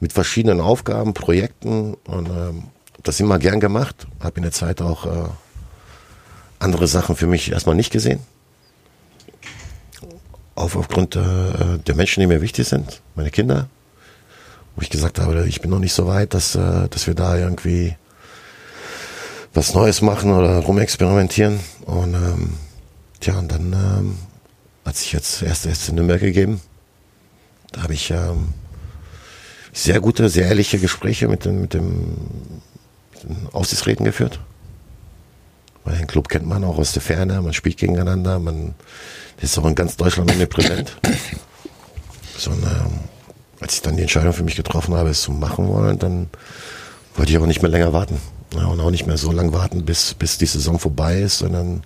mit 0.00 0.12
verschiedenen 0.12 0.60
Aufgaben, 0.60 1.14
Projekten 1.14 1.94
und 2.06 2.28
ähm, 2.28 2.64
das 3.02 3.20
immer 3.20 3.38
gern 3.38 3.60
gemacht. 3.60 4.06
Habe 4.18 4.36
in 4.36 4.42
der 4.42 4.52
Zeit 4.52 4.82
auch 4.82 5.06
äh, 5.06 5.28
andere 6.58 6.86
Sachen 6.86 7.16
für 7.16 7.26
mich 7.26 7.52
erstmal 7.52 7.76
nicht 7.76 7.92
gesehen. 7.92 8.20
Auf, 10.54 10.76
aufgrund 10.76 11.16
äh, 11.16 11.78
der 11.86 11.94
Menschen, 11.94 12.20
die 12.20 12.26
mir 12.26 12.42
wichtig 12.42 12.66
sind, 12.68 13.02
meine 13.14 13.30
Kinder, 13.30 13.68
wo 14.76 14.82
ich 14.82 14.90
gesagt 14.90 15.18
habe, 15.18 15.46
ich 15.46 15.60
bin 15.60 15.70
noch 15.70 15.78
nicht 15.78 15.94
so 15.94 16.06
weit, 16.06 16.34
dass, 16.34 16.54
äh, 16.54 16.88
dass 16.88 17.06
wir 17.06 17.14
da 17.14 17.36
irgendwie 17.36 17.96
was 19.54 19.74
Neues 19.74 20.02
machen 20.02 20.32
oder 20.32 20.58
rumexperimentieren. 20.58 21.60
Und 21.86 22.14
ähm, 22.14 22.54
tja, 23.20 23.38
und 23.38 23.50
dann 23.50 23.72
ähm, 23.72 24.18
hat 24.84 24.96
sich 24.96 25.12
jetzt 25.12 25.42
erst 25.42 25.66
erst 25.66 25.88
in 25.88 25.96
Nürnberg 25.96 26.20
gegeben. 26.20 26.60
Da 27.72 27.82
habe 27.82 27.94
ich 27.94 28.10
ähm, 28.10 28.54
sehr 29.72 30.00
gute, 30.00 30.28
sehr 30.28 30.46
ehrliche 30.46 30.78
Gespräche 30.78 31.28
mit, 31.28 31.44
den, 31.44 31.60
mit, 31.60 31.74
dem, 31.74 32.16
mit 33.12 33.22
den 33.22 33.48
Aufsichtsräten 33.52 34.04
geführt. 34.04 34.40
Weil 35.84 35.96
den 35.96 36.06
Club 36.06 36.28
kennt 36.28 36.46
man 36.46 36.64
auch 36.64 36.78
aus 36.78 36.92
der 36.92 37.02
Ferne, 37.02 37.40
man 37.40 37.52
spielt 37.52 37.78
gegeneinander, 37.78 38.38
man 38.38 38.74
ist 39.40 39.58
auch 39.58 39.66
in 39.66 39.74
ganz 39.74 39.96
Deutschland 39.96 40.30
omnipräsent. 40.30 40.96
So, 42.36 42.52
als 43.60 43.74
ich 43.74 43.82
dann 43.82 43.96
die 43.96 44.02
Entscheidung 44.02 44.32
für 44.32 44.42
mich 44.42 44.56
getroffen 44.56 44.94
habe, 44.94 45.10
es 45.10 45.22
zu 45.22 45.32
machen 45.32 45.68
wollen, 45.68 45.98
dann 45.98 46.30
wollte 47.14 47.30
ich 47.30 47.36
aber 47.36 47.46
nicht 47.46 47.62
mehr 47.62 47.70
länger 47.70 47.92
warten. 47.92 48.18
Und 48.54 48.80
auch 48.80 48.90
nicht 48.90 49.06
mehr 49.06 49.16
so 49.16 49.30
lange 49.30 49.52
warten, 49.52 49.84
bis, 49.84 50.14
bis 50.14 50.38
die 50.38 50.46
Saison 50.46 50.78
vorbei 50.78 51.20
ist, 51.20 51.38
sondern 51.38 51.82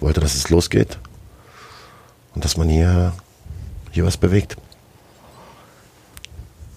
wollte, 0.00 0.20
dass 0.20 0.34
es 0.34 0.50
losgeht. 0.50 0.98
Und 2.34 2.44
dass 2.44 2.56
man 2.56 2.68
hier, 2.68 3.12
hier 3.92 4.04
was 4.04 4.16
bewegt. 4.16 4.56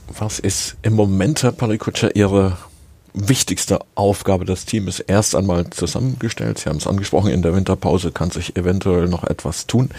Was 0.07 0.39
ist 0.39 0.75
im 0.83 0.93
Moment, 0.93 1.41
Herr 1.43 1.51
Palikutscher, 1.51 2.15
Ihre 2.15 2.57
wichtigste 3.13 3.79
Aufgabe? 3.95 4.45
Das 4.45 4.65
Team 4.65 4.87
ist 4.87 4.99
erst 4.99 5.35
einmal 5.35 5.69
zusammengestellt. 5.71 6.59
Sie 6.59 6.69
haben 6.69 6.77
es 6.77 6.87
angesprochen, 6.87 7.31
in 7.31 7.41
der 7.41 7.55
Winterpause 7.55 8.11
kann 8.11 8.29
sich 8.29 8.55
eventuell 8.55 9.07
noch 9.07 9.23
etwas 9.23 9.65
tun. 9.65 9.89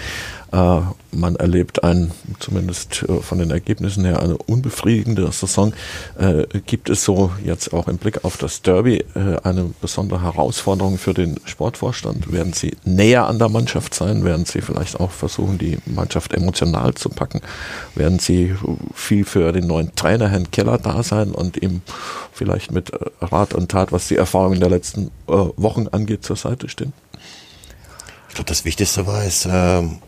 Äh, 0.56 0.80
man 1.12 1.36
erlebt 1.36 1.82
ein, 1.84 2.12
zumindest 2.40 3.04
äh, 3.08 3.20
von 3.20 3.38
den 3.38 3.50
Ergebnissen 3.50 4.04
her, 4.04 4.20
eine 4.20 4.38
unbefriedigende 4.38 5.30
Saison. 5.30 5.74
Äh, 6.18 6.46
gibt 6.66 6.88
es 6.88 7.04
so 7.04 7.30
jetzt 7.44 7.72
auch 7.74 7.88
im 7.88 7.98
Blick 7.98 8.24
auf 8.24 8.38
das 8.38 8.62
Derby 8.62 9.04
äh, 9.14 9.36
eine 9.42 9.70
besondere 9.80 10.22
Herausforderung 10.22 10.96
für 10.96 11.12
den 11.12 11.38
Sportvorstand? 11.44 12.32
Werden 12.32 12.54
Sie 12.54 12.76
näher 12.84 13.26
an 13.26 13.38
der 13.38 13.50
Mannschaft 13.50 13.94
sein? 13.94 14.24
Werden 14.24 14.46
Sie 14.46 14.62
vielleicht 14.62 14.98
auch 14.98 15.10
versuchen, 15.10 15.58
die 15.58 15.78
Mannschaft 15.84 16.32
emotional 16.32 16.94
zu 16.94 17.10
packen? 17.10 17.40
Werden 17.94 18.18
Sie 18.18 18.54
viel 18.94 19.24
für 19.24 19.52
den 19.52 19.66
neuen 19.66 19.94
Trainer, 19.94 20.28
Herrn 20.28 20.50
Keller, 20.50 20.78
da 20.78 21.02
sein 21.02 21.32
und 21.32 21.62
ihm 21.62 21.82
vielleicht 22.32 22.72
mit 22.72 22.92
äh, 22.92 22.98
Rat 23.20 23.52
und 23.52 23.70
Tat, 23.70 23.92
was 23.92 24.08
die 24.08 24.16
Erfahrungen 24.16 24.60
der 24.60 24.70
letzten 24.70 25.10
äh, 25.28 25.32
Wochen 25.56 25.88
angeht, 25.88 26.24
zur 26.24 26.36
Seite 26.36 26.70
stehen? 26.70 26.94
Ich 28.28 28.34
glaube, 28.34 28.48
das 28.48 28.64
Wichtigste 28.64 29.06
war 29.06 29.24
es, 29.24 29.48
ähm, 29.50 29.98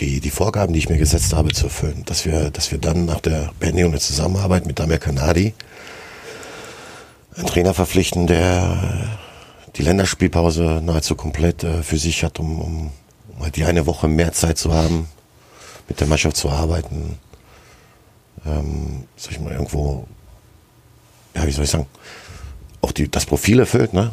die, 0.00 0.20
die 0.20 0.30
Vorgaben, 0.30 0.72
die 0.72 0.78
ich 0.78 0.88
mir 0.88 0.98
gesetzt 0.98 1.32
habe, 1.32 1.52
zu 1.52 1.64
erfüllen. 1.64 2.02
Dass 2.06 2.24
wir, 2.24 2.50
dass 2.50 2.70
wir 2.70 2.78
dann 2.78 3.04
nach 3.04 3.20
der 3.20 3.50
Beendigung 3.58 3.92
der 3.92 4.00
Zusammenarbeit 4.00 4.66
mit 4.66 4.78
Damir 4.78 4.98
Kanadi 4.98 5.54
einen 7.36 7.46
Trainer 7.46 7.74
verpflichten, 7.74 8.26
der 8.26 9.18
die 9.76 9.82
Länderspielpause 9.82 10.80
nahezu 10.84 11.14
komplett 11.14 11.62
äh, 11.62 11.82
für 11.82 11.98
sich 11.98 12.24
hat, 12.24 12.40
um, 12.40 12.60
um 12.60 12.90
mal 13.38 13.50
die 13.50 13.64
eine 13.64 13.86
Woche 13.86 14.08
mehr 14.08 14.32
Zeit 14.32 14.58
zu 14.58 14.72
haben, 14.72 15.08
mit 15.88 16.00
der 16.00 16.06
Mannschaft 16.06 16.36
zu 16.36 16.50
arbeiten, 16.50 17.18
ähm, 18.44 19.04
sag 19.16 19.32
ich 19.32 19.40
mal, 19.40 19.52
irgendwo, 19.52 20.06
ja, 21.34 21.46
wie 21.46 21.52
soll 21.52 21.64
ich 21.64 21.70
sagen, 21.70 21.86
auch 22.80 22.92
die, 22.92 23.08
das 23.08 23.26
Profil 23.26 23.60
erfüllt. 23.60 23.92
Ne? 23.92 24.12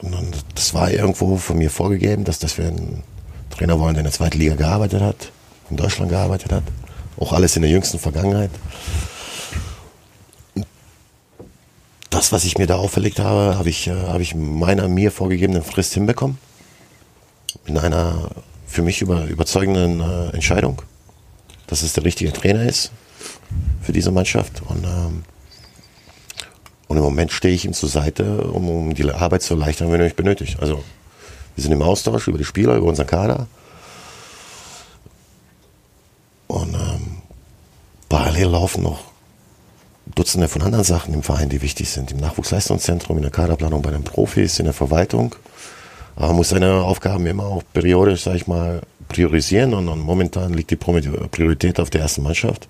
Und 0.00 0.44
das 0.54 0.74
war 0.74 0.90
irgendwo 0.90 1.36
von 1.36 1.58
mir 1.58 1.70
vorgegeben, 1.70 2.24
dass, 2.24 2.38
dass 2.38 2.58
wir 2.58 2.66
einen 2.66 3.02
Trainer 3.52 3.78
wollen, 3.78 3.94
der 3.94 4.00
in 4.00 4.06
der 4.06 4.12
zweiten 4.12 4.38
Liga 4.38 4.54
gearbeitet 4.54 5.00
hat, 5.00 5.30
in 5.70 5.76
Deutschland 5.76 6.10
gearbeitet 6.10 6.52
hat. 6.52 6.64
Auch 7.18 7.32
alles 7.32 7.56
in 7.56 7.62
der 7.62 7.70
jüngsten 7.70 7.98
Vergangenheit. 7.98 8.50
Das, 12.10 12.32
was 12.32 12.44
ich 12.44 12.58
mir 12.58 12.66
da 12.66 12.76
auferlegt 12.76 13.20
habe, 13.20 13.56
habe 13.56 13.68
ich, 13.68 13.86
äh, 13.86 13.92
habe 13.92 14.22
ich 14.22 14.34
meiner 14.34 14.88
mir 14.88 15.10
vorgegebenen 15.10 15.62
Frist 15.62 15.94
hinbekommen. 15.94 16.38
In 17.66 17.78
einer 17.78 18.30
für 18.66 18.82
mich 18.82 19.02
über, 19.02 19.26
überzeugenden 19.26 20.00
äh, 20.00 20.34
Entscheidung, 20.34 20.82
dass 21.66 21.82
es 21.82 21.92
der 21.92 22.04
richtige 22.04 22.32
Trainer 22.32 22.64
ist 22.64 22.90
für 23.82 23.92
diese 23.92 24.10
Mannschaft. 24.10 24.62
Und, 24.66 24.84
ähm, 24.84 25.24
und 26.88 26.96
im 26.96 27.02
Moment 27.02 27.32
stehe 27.32 27.54
ich 27.54 27.64
ihm 27.64 27.72
zur 27.72 27.88
Seite, 27.88 28.42
um, 28.42 28.68
um 28.68 28.94
die 28.94 29.10
Arbeit 29.10 29.42
zu 29.42 29.54
erleichtern, 29.54 29.92
wenn 29.92 30.00
er 30.00 30.06
mich 30.06 30.16
benötigt. 30.16 30.58
Also 30.60 30.82
wir 31.54 31.62
sind 31.62 31.72
im 31.72 31.82
Austausch 31.82 32.28
über 32.28 32.38
die 32.38 32.44
Spieler, 32.44 32.76
über 32.76 32.86
unseren 32.86 33.06
Kader. 33.06 33.46
Und 36.48 36.74
ähm, 36.74 37.22
parallel 38.08 38.48
laufen 38.48 38.82
noch 38.82 39.00
Dutzende 40.14 40.48
von 40.48 40.62
anderen 40.62 40.84
Sachen 40.84 41.14
im 41.14 41.22
Verein, 41.22 41.48
die 41.48 41.62
wichtig 41.62 41.88
sind. 41.88 42.10
Im 42.10 42.18
Nachwuchsleistungszentrum, 42.18 43.16
in 43.16 43.22
der 43.22 43.30
Kaderplanung 43.30 43.82
bei 43.82 43.90
den 43.90 44.04
Profis, 44.04 44.58
in 44.58 44.64
der 44.64 44.74
Verwaltung. 44.74 45.34
Aber 46.16 46.28
man 46.28 46.36
muss 46.36 46.50
seine 46.50 46.82
Aufgaben 46.82 47.26
immer 47.26 47.44
auch 47.44 47.62
periodisch, 47.72 48.24
sag 48.24 48.34
ich 48.34 48.46
mal, 48.46 48.82
priorisieren. 49.08 49.72
Und, 49.74 49.88
und 49.88 50.00
momentan 50.00 50.52
liegt 50.52 50.70
die 50.70 50.76
Priorität 50.76 51.80
auf 51.80 51.90
der 51.90 52.02
ersten 52.02 52.22
Mannschaft 52.22 52.68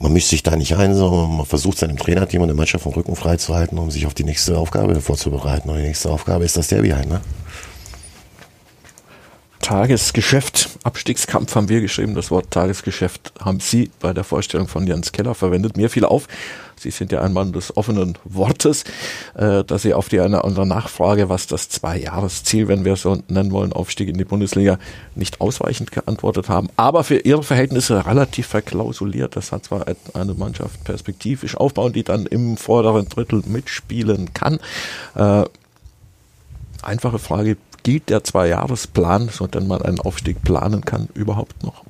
man 0.00 0.12
mischt 0.12 0.28
sich 0.28 0.42
da 0.42 0.56
nicht 0.56 0.76
ein, 0.76 0.94
sondern 0.94 1.36
man 1.36 1.46
versucht 1.46 1.78
seinem 1.78 1.96
Trainerteam 1.96 2.42
und 2.42 2.48
der 2.48 2.56
Mannschaft 2.56 2.84
vom 2.84 2.92
Rücken 2.92 3.16
freizuhalten, 3.16 3.78
um 3.78 3.90
sich 3.90 4.06
auf 4.06 4.14
die 4.14 4.24
nächste 4.24 4.56
Aufgabe 4.56 5.00
vorzubereiten. 5.00 5.68
Und 5.70 5.78
die 5.78 5.82
nächste 5.82 6.10
Aufgabe 6.10 6.44
ist 6.44 6.56
das 6.56 6.68
Derby 6.68 6.90
halt, 6.90 7.08
ne? 7.08 7.20
Tagesgeschäft, 9.60 10.70
Abstiegskampf 10.84 11.54
haben 11.54 11.68
wir 11.68 11.80
geschrieben. 11.80 12.14
Das 12.14 12.30
Wort 12.30 12.50
Tagesgeschäft 12.50 13.32
haben 13.40 13.60
Sie 13.60 13.90
bei 14.00 14.12
der 14.12 14.24
Vorstellung 14.24 14.68
von 14.68 14.86
Jens 14.86 15.12
Keller 15.12 15.34
verwendet. 15.34 15.76
Mir 15.76 15.90
fiel 15.90 16.04
auf, 16.04 16.28
Sie 16.76 16.90
sind 16.90 17.12
ja 17.12 17.22
ein 17.22 17.32
Mann 17.32 17.52
des 17.52 17.76
offenen 17.76 18.16
Wortes, 18.24 18.84
äh, 19.34 19.64
dass 19.64 19.82
Sie 19.82 19.94
auf 19.94 20.08
die 20.08 20.20
eine 20.20 20.38
oder 20.38 20.44
andere 20.44 20.66
Nachfrage, 20.66 21.28
was 21.28 21.46
das 21.46 21.68
Zwei-Jahres-Ziel, 21.68 22.68
wenn 22.68 22.84
wir 22.84 22.94
es 22.94 23.02
so 23.02 23.20
nennen 23.28 23.50
wollen, 23.50 23.72
Aufstieg 23.72 24.08
in 24.08 24.16
die 24.16 24.24
Bundesliga, 24.24 24.78
nicht 25.14 25.40
ausweichend 25.40 25.90
geantwortet 25.90 26.48
haben, 26.48 26.68
aber 26.76 27.04
für 27.04 27.18
Ihre 27.18 27.42
Verhältnisse 27.42 28.06
relativ 28.06 28.46
verklausuliert. 28.46 29.36
Das 29.36 29.52
hat 29.52 29.64
zwar 29.64 29.86
eine 30.14 30.34
Mannschaft 30.34 30.84
perspektivisch 30.84 31.56
aufbauen, 31.56 31.92
die 31.92 32.04
dann 32.04 32.26
im 32.26 32.56
vorderen 32.56 33.08
Drittel 33.08 33.42
mitspielen 33.46 34.32
kann. 34.32 34.60
Äh, 35.14 35.44
einfache 36.82 37.18
Frage, 37.18 37.56
gilt 37.82 38.10
der 38.10 38.24
Zwei-Jahres-Plan, 38.24 39.28
so 39.28 39.46
denn 39.46 39.66
man 39.66 39.82
einen 39.82 40.00
Aufstieg 40.00 40.42
planen 40.42 40.84
kann, 40.84 41.08
überhaupt 41.14 41.62
noch? 41.62 41.84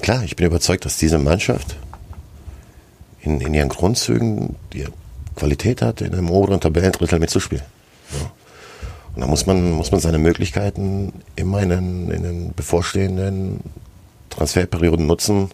Klar, 0.00 0.22
ich 0.24 0.36
bin 0.36 0.46
überzeugt, 0.46 0.84
dass 0.84 0.96
diese 0.96 1.18
Mannschaft 1.18 1.76
in, 3.20 3.40
in 3.40 3.54
ihren 3.54 3.68
Grundzügen 3.68 4.56
die 4.72 4.86
Qualität 5.36 5.82
hat, 5.82 6.00
in 6.00 6.12
einem 6.12 6.30
oberen 6.30 6.60
Tabellendrittel 6.60 7.18
mitzuspielen. 7.18 7.64
Ja. 8.12 8.30
Und 9.14 9.22
da 9.22 9.26
muss 9.26 9.46
man, 9.46 9.72
muss 9.72 9.90
man 9.90 10.00
seine 10.00 10.18
Möglichkeiten 10.18 11.12
immer 11.34 11.62
in 11.62 11.70
den, 11.70 12.10
in 12.10 12.22
den 12.22 12.54
bevorstehenden 12.54 13.60
Transferperioden 14.30 15.06
nutzen, 15.06 15.50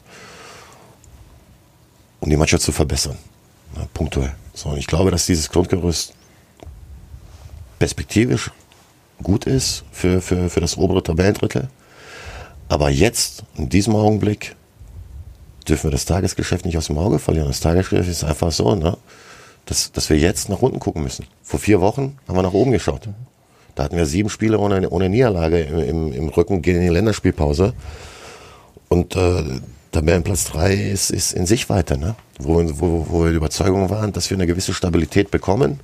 um 2.21 2.31
die 2.31 2.37
Mannschaft 2.37 2.63
zu 2.63 2.73
verbessern. 2.73 3.17
Ja, 3.77 3.87
punktuell. 3.95 4.35
So, 4.53 4.71
und 4.71 4.79
ich 4.79 4.87
glaube, 4.87 5.11
dass 5.11 5.27
dieses 5.27 5.51
Grundgerüst 5.51 6.13
perspektivisch 7.79 8.51
gut 9.23 9.47
ist 9.47 9.85
für, 9.93 10.21
für, 10.21 10.51
für 10.51 10.61
das 10.61 10.77
obere 10.77 11.03
Tabellendrittel. 11.03 11.69
Aber 12.69 12.91
jetzt, 12.91 13.45
in 13.57 13.69
diesem 13.69 13.95
Augenblick, 13.95 14.57
dürfen 15.69 15.85
wir 15.85 15.91
das 15.93 16.05
Tagesgeschäft 16.05 16.65
nicht 16.65 16.77
aus 16.77 16.87
dem 16.87 16.99
Auge 16.99 17.19
verlieren. 17.19 17.49
Das 17.49 17.61
Tagesgeschäft 17.61 18.09
ist 18.09 18.25
einfach 18.25 18.53
so, 18.53 18.75
ne? 18.75 18.97
dass, 19.67 19.93
dass 19.93 20.11
wir 20.11 20.19
jetzt 20.19 20.49
nach 20.49 20.61
unten 20.61 20.81
gucken 20.81 21.03
müssen. 21.03 21.27
Vor 21.43 21.61
vier 21.61 21.81
Wochen 21.81 22.19
haben 22.29 22.37
wir 22.37 22.43
nach 22.43 22.53
oben 22.53 22.73
geschaut. 22.73 23.09
Da 23.75 23.85
hatten 23.85 23.97
wir 23.97 24.07
sieben 24.07 24.29
Spiele 24.29 24.59
ohne, 24.59 24.89
ohne 24.91 25.09
Niederlage 25.09 25.61
im, 25.61 25.79
im, 25.79 26.13
im 26.13 26.29
Rücken 26.29 26.63
gegen 26.63 26.81
die 26.81 26.89
Länderspielpause. 26.89 27.75
Und 28.89 29.17
äh, 29.17 29.43
Tabellenplatz 29.91 30.45
drei 30.45 30.75
ist, 30.75 31.11
ist 31.11 31.33
in 31.33 31.47
Sichtweite, 31.47 31.97
ne? 31.99 32.15
wo, 32.39 32.63
wo, 32.79 33.07
wo 33.09 33.25
wir 33.25 33.31
die 33.31 33.37
Überzeugung 33.37 33.91
waren, 33.91 34.13
dass 34.13 34.31
wir 34.31 34.37
eine 34.37 34.47
gewisse 34.47 34.75
Stabilität 34.75 35.31
bekommen 35.31 35.81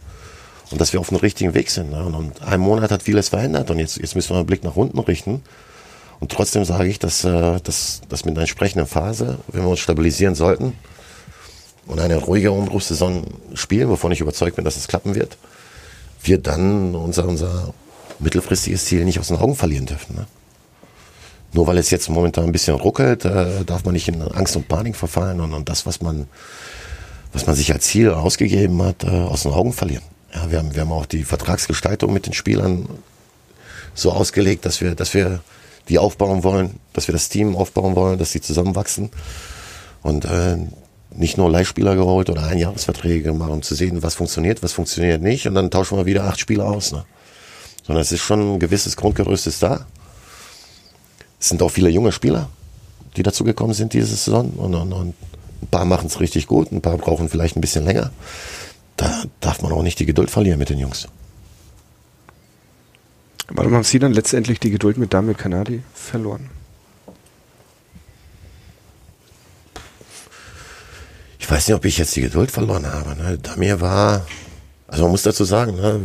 und 0.70 0.80
dass 0.80 0.92
wir 0.92 1.00
auf 1.00 1.08
dem 1.08 1.18
richtigen 1.18 1.54
Weg 1.54 1.70
sind. 1.70 1.90
Ne? 1.90 2.04
Und 2.04 2.42
ein 2.42 2.60
Monat 2.60 2.90
hat 2.90 3.02
vieles 3.02 3.28
verändert 3.30 3.70
und 3.70 3.78
jetzt, 3.78 3.96
jetzt 3.96 4.14
müssen 4.14 4.30
wir 4.30 4.38
einen 4.38 4.46
Blick 4.46 4.64
nach 4.64 4.76
unten 4.76 4.98
richten 4.98 5.42
und 6.20 6.30
trotzdem 6.30 6.64
sage 6.64 6.88
ich, 6.88 6.98
dass, 6.98 7.24
äh, 7.24 7.60
dass, 7.60 8.02
dass 8.08 8.24
mit 8.24 8.34
einer 8.34 8.42
entsprechenden 8.42 8.86
Phase, 8.86 9.38
wenn 9.48 9.62
wir 9.62 9.70
uns 9.70 9.80
stabilisieren 9.80 10.34
sollten 10.34 10.74
und 11.86 11.98
eine 11.98 12.16
ruhige 12.16 12.52
Umbruchssaison 12.52 13.24
spielen, 13.54 13.88
wovon 13.88 14.12
ich 14.12 14.20
überzeugt 14.20 14.56
bin, 14.56 14.64
dass 14.64 14.76
es 14.76 14.86
klappen 14.86 15.14
wird, 15.14 15.38
wir 16.22 16.38
dann 16.38 16.94
unser, 16.94 17.26
unser 17.26 17.72
mittelfristiges 18.18 18.84
Ziel 18.84 19.04
nicht 19.04 19.18
aus 19.18 19.28
den 19.28 19.38
Augen 19.38 19.56
verlieren 19.56 19.86
dürfen. 19.86 20.14
Ne? 20.14 20.26
Nur 21.52 21.66
weil 21.66 21.78
es 21.78 21.90
jetzt 21.90 22.08
momentan 22.10 22.44
ein 22.44 22.52
bisschen 22.52 22.76
ruckelt, 22.76 23.24
äh, 23.24 23.64
darf 23.64 23.84
man 23.84 23.94
nicht 23.94 24.06
in 24.06 24.20
Angst 24.22 24.54
und 24.56 24.68
Panik 24.68 24.96
verfallen 24.96 25.40
und, 25.40 25.54
und 25.54 25.68
das, 25.70 25.86
was 25.86 26.02
man, 26.02 26.28
was 27.32 27.46
man 27.46 27.56
sich 27.56 27.72
als 27.72 27.86
Ziel 27.86 28.10
ausgegeben 28.10 28.82
hat, 28.82 29.04
äh, 29.04 29.08
aus 29.08 29.42
den 29.42 29.52
Augen 29.52 29.72
verlieren. 29.72 30.04
Ja, 30.32 30.50
wir 30.50 30.58
haben, 30.58 30.74
wir 30.74 30.82
haben 30.82 30.92
auch 30.92 31.06
die 31.06 31.24
Vertragsgestaltung 31.24 32.12
mit 32.12 32.26
den 32.26 32.32
Spielern 32.32 32.88
so 33.94 34.12
ausgelegt, 34.12 34.64
dass 34.64 34.80
wir, 34.80 34.94
dass 34.94 35.14
wir 35.14 35.40
die 35.88 35.98
aufbauen 35.98 36.44
wollen, 36.44 36.78
dass 36.92 37.08
wir 37.08 37.12
das 37.12 37.28
Team 37.28 37.56
aufbauen 37.56 37.96
wollen, 37.96 38.18
dass 38.18 38.32
die 38.32 38.40
zusammenwachsen. 38.40 39.10
Und 40.02 40.24
äh, 40.24 40.56
nicht 41.14 41.36
nur 41.36 41.50
Leihspieler 41.50 41.96
geholt 41.96 42.30
oder 42.30 42.44
Einjahresverträge 42.44 43.22
gemacht, 43.22 43.50
um 43.50 43.62
zu 43.62 43.74
sehen, 43.74 44.02
was 44.02 44.14
funktioniert, 44.14 44.62
was 44.62 44.72
funktioniert 44.72 45.20
nicht. 45.20 45.46
Und 45.46 45.54
dann 45.54 45.70
tauschen 45.70 45.98
wir 45.98 46.06
wieder 46.06 46.24
acht 46.24 46.38
Spieler 46.38 46.66
aus. 46.66 46.92
Ne? 46.92 47.04
Sondern 47.84 48.02
es 48.02 48.12
ist 48.12 48.20
schon 48.20 48.54
ein 48.54 48.58
gewisses 48.60 48.96
Grundgerüst 48.96 49.46
ist 49.46 49.62
da. 49.62 49.86
Es 51.40 51.48
sind 51.48 51.62
auch 51.62 51.70
viele 51.70 51.88
junge 51.88 52.12
Spieler, 52.12 52.48
die 53.16 53.22
dazugekommen 53.22 53.74
sind 53.74 53.92
diese 53.92 54.06
Saison. 54.06 54.50
Und, 54.50 54.74
und, 54.74 54.92
und 54.92 55.14
ein 55.62 55.66
paar 55.70 55.84
machen 55.84 56.06
es 56.06 56.20
richtig 56.20 56.46
gut, 56.46 56.70
ein 56.70 56.80
paar 56.80 56.96
brauchen 56.96 57.28
vielleicht 57.28 57.56
ein 57.56 57.60
bisschen 57.60 57.84
länger. 57.84 58.12
Da 59.00 59.22
darf 59.40 59.62
man 59.62 59.72
auch 59.72 59.82
nicht 59.82 59.98
die 59.98 60.04
Geduld 60.04 60.30
verlieren 60.30 60.58
mit 60.58 60.68
den 60.68 60.78
Jungs. 60.78 61.08
Warum 63.48 63.72
haben 63.72 63.82
Sie 63.82 63.98
dann 63.98 64.12
letztendlich 64.12 64.60
die 64.60 64.70
Geduld 64.70 64.98
mit 64.98 65.14
Damir 65.14 65.32
Kanadi 65.32 65.82
verloren? 65.94 66.50
Ich 71.38 71.50
weiß 71.50 71.66
nicht, 71.66 71.74
ob 71.74 71.86
ich 71.86 71.96
jetzt 71.96 72.14
die 72.14 72.20
Geduld 72.20 72.50
verloren 72.50 72.84
habe. 72.92 73.16
Ne? 73.16 73.38
Damir 73.38 73.80
war, 73.80 74.26
also 74.86 75.04
man 75.04 75.12
muss 75.12 75.22
dazu 75.22 75.44
sagen, 75.44 75.76
ne, 75.76 75.98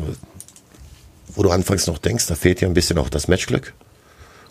wo 1.36 1.44
du 1.44 1.52
anfangs 1.52 1.88
noch 1.88 1.98
denkst, 1.98 2.28
da 2.28 2.36
fehlt 2.36 2.62
dir 2.62 2.70
ein 2.70 2.74
bisschen 2.74 2.98
auch 2.98 3.10
das 3.10 3.28
Matchglück. 3.28 3.74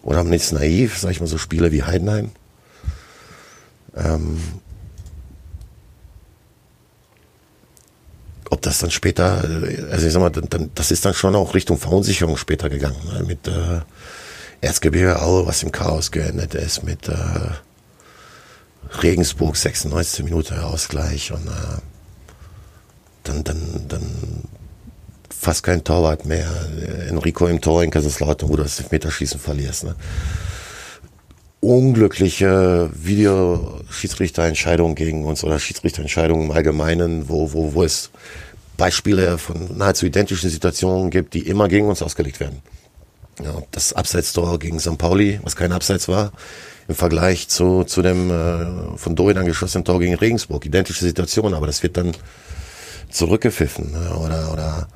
Oder 0.02 0.18
am 0.18 0.28
nächsten 0.28 0.56
naiv, 0.56 0.98
sag 0.98 1.12
ich 1.12 1.20
mal, 1.20 1.26
so 1.28 1.38
Spiele 1.38 1.72
wie 1.72 1.84
Heidenheim. 1.84 2.30
Ähm, 3.96 4.38
das 8.74 8.80
dann 8.80 8.90
später, 8.90 9.44
also 9.90 10.06
ich 10.06 10.12
sag 10.12 10.20
mal, 10.20 10.30
dann, 10.30 10.70
das 10.74 10.90
ist 10.90 11.04
dann 11.04 11.14
schon 11.14 11.36
auch 11.36 11.54
Richtung 11.54 11.78
Verunsicherung 11.78 12.36
später 12.36 12.68
gegangen. 12.68 12.96
Ne? 13.12 13.24
Mit 13.24 13.46
äh, 13.46 13.80
Erzgebirge 14.60 15.22
Aue, 15.22 15.46
was 15.46 15.62
im 15.62 15.70
Chaos 15.70 16.10
geendet 16.10 16.54
ist, 16.54 16.82
mit 16.82 17.08
äh, 17.08 17.14
Regensburg 19.02 19.56
96 19.56 20.24
Minute 20.24 20.64
Ausgleich 20.64 21.32
und 21.32 21.46
äh, 21.46 21.80
dann, 23.22 23.44
dann, 23.44 23.84
dann 23.88 24.02
fast 25.30 25.62
kein 25.62 25.84
Torwart 25.84 26.26
mehr. 26.26 26.50
Enrico 27.08 27.46
im 27.46 27.60
Tor 27.60 27.84
in 27.84 27.90
Kaiserslautern, 27.90 28.48
wo 28.48 28.56
du 28.56 28.64
das 28.64 28.90
Meterschießen 28.90 29.38
verlierst. 29.38 29.84
Ne? 29.84 29.94
Unglückliche 31.60 32.90
Videoschiedsrichterentscheidungen 32.92 34.94
gegen 34.94 35.24
uns 35.24 35.44
oder 35.44 35.58
Schiedsrichterentscheidungen 35.58 36.46
im 36.46 36.50
Allgemeinen, 36.50 37.28
wo, 37.28 37.52
wo, 37.52 37.74
wo 37.74 37.84
es 37.84 38.10
Beispiele 38.76 39.38
von 39.38 39.76
nahezu 39.76 40.06
identischen 40.06 40.50
Situationen 40.50 41.10
gibt, 41.10 41.34
die 41.34 41.46
immer 41.46 41.68
gegen 41.68 41.88
uns 41.88 42.02
ausgelegt 42.02 42.40
werden. 42.40 42.62
Ja, 43.42 43.62
das 43.72 43.92
Abseitstor 43.92 44.58
gegen 44.58 44.78
St. 44.78 44.98
Pauli, 44.98 45.40
was 45.42 45.56
kein 45.56 45.72
Abseits 45.72 46.08
war, 46.08 46.32
im 46.86 46.94
Vergleich 46.94 47.48
zu, 47.48 47.84
zu 47.84 48.02
dem 48.02 48.30
äh, 48.30 48.96
von 48.96 49.16
Dorin 49.16 49.38
angeschossenen 49.38 49.84
Tor 49.84 49.98
gegen 50.00 50.14
Regensburg. 50.14 50.64
Identische 50.66 51.04
Situation, 51.04 51.54
aber 51.54 51.66
das 51.66 51.82
wird 51.82 51.96
dann 51.96 52.12
zurückgepfiffen. 53.10 53.92
Ne? 53.92 54.16
Oder, 54.16 54.52
oder 54.52 54.88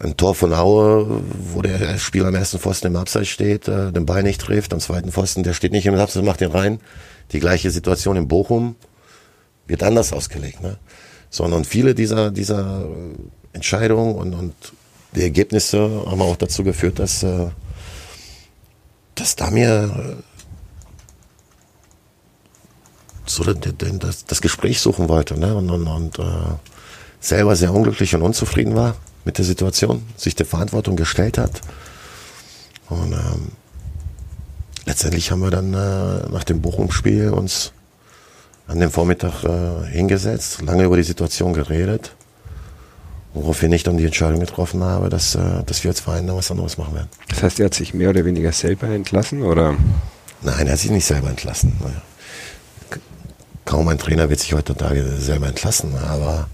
ein 0.00 0.16
Tor 0.16 0.34
von 0.34 0.54
Aue, 0.54 1.22
wo 1.54 1.60
der 1.60 1.98
Spieler 1.98 2.28
am 2.28 2.34
ersten 2.34 2.58
Pfosten 2.58 2.88
im 2.88 2.96
Abseits 2.96 3.28
steht, 3.28 3.68
äh, 3.68 3.92
den 3.92 4.06
Ball 4.06 4.22
nicht 4.22 4.40
trifft, 4.40 4.72
am 4.72 4.80
zweiten 4.80 5.10
Pfosten, 5.10 5.42
der 5.42 5.54
steht 5.54 5.72
nicht 5.72 5.86
im 5.86 5.94
Abseits, 5.94 6.24
macht 6.24 6.40
den 6.40 6.52
rein. 6.52 6.80
Die 7.32 7.40
gleiche 7.40 7.70
Situation 7.70 8.16
in 8.16 8.28
Bochum 8.28 8.76
wird 9.66 9.82
anders 9.82 10.12
ausgelegt, 10.12 10.62
ne? 10.62 10.78
Sondern 11.30 11.64
viele 11.64 11.94
dieser, 11.94 12.30
dieser 12.30 12.82
äh, 12.82 13.14
Entscheidungen 13.52 14.14
und, 14.14 14.34
und 14.34 14.54
die 15.14 15.22
Ergebnisse 15.22 16.04
haben 16.06 16.22
auch 16.22 16.36
dazu 16.36 16.64
geführt, 16.64 16.98
dass, 16.98 17.22
äh, 17.22 17.48
dass 19.14 19.36
da 19.36 19.50
mir 19.50 20.18
äh, 20.18 20.22
so 23.26 23.44
das, 23.44 24.24
das 24.24 24.40
Gespräch 24.40 24.80
suchen 24.80 25.08
wollte 25.08 25.38
ne? 25.38 25.54
und, 25.54 25.68
und, 25.68 25.86
und 25.86 26.18
selber 27.20 27.56
sehr 27.56 27.74
unglücklich 27.74 28.14
und 28.14 28.22
unzufrieden 28.22 28.74
war 28.74 28.96
mit 29.24 29.36
der 29.36 29.44
Situation, 29.44 30.02
sich 30.16 30.34
der 30.34 30.46
Verantwortung 30.46 30.96
gestellt 30.96 31.36
hat. 31.36 31.60
Und 32.88 33.12
ähm, 33.12 33.52
letztendlich 34.86 35.30
haben 35.30 35.40
wir 35.40 35.50
dann 35.50 35.74
äh, 35.74 36.30
nach 36.30 36.44
dem 36.44 36.62
Bochum-Spiel 36.62 37.30
uns 37.30 37.72
an 38.68 38.80
dem 38.80 38.90
Vormittag 38.90 39.44
äh, 39.44 39.86
hingesetzt, 39.90 40.62
lange 40.62 40.84
über 40.84 40.96
die 40.96 41.02
Situation 41.02 41.54
geredet, 41.54 42.14
woraufhin 43.32 43.72
ich 43.72 43.82
dann 43.82 43.96
die 43.96 44.04
Entscheidung 44.04 44.40
getroffen 44.40 44.84
habe, 44.84 45.08
dass, 45.08 45.34
äh, 45.34 45.64
dass 45.64 45.82
wir 45.82 45.90
als 45.90 46.00
Verein 46.00 46.26
da 46.26 46.36
was 46.36 46.50
anderes 46.50 46.76
machen 46.76 46.94
werden. 46.94 47.08
Das 47.30 47.42
heißt, 47.42 47.60
er 47.60 47.66
hat 47.66 47.74
sich 47.74 47.94
mehr 47.94 48.10
oder 48.10 48.24
weniger 48.24 48.52
selber 48.52 48.88
entlassen, 48.88 49.42
oder? 49.42 49.74
Nein, 50.42 50.66
er 50.66 50.74
hat 50.74 50.78
sich 50.78 50.90
nicht 50.90 51.06
selber 51.06 51.30
entlassen. 51.30 51.72
Kaum 53.64 53.88
ein 53.88 53.98
Trainer 53.98 54.30
wird 54.30 54.40
sich 54.40 54.52
heutzutage 54.52 55.02
selber 55.16 55.48
entlassen, 55.48 55.94
aber 55.96 56.48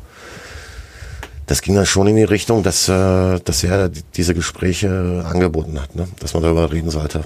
das 1.47 1.63
ging 1.63 1.75
dann 1.75 1.87
schon 1.87 2.07
in 2.07 2.17
die 2.17 2.25
Richtung, 2.25 2.63
dass, 2.63 2.89
äh, 2.89 3.41
dass 3.41 3.65
er 3.65 3.89
diese 3.89 4.35
Gespräche 4.35 5.25
angeboten 5.29 5.81
hat, 5.81 5.97
ne? 5.97 6.07
dass 6.21 6.33
man 6.33 6.45
darüber 6.45 6.71
reden 6.73 6.91
sollte. 6.91 7.25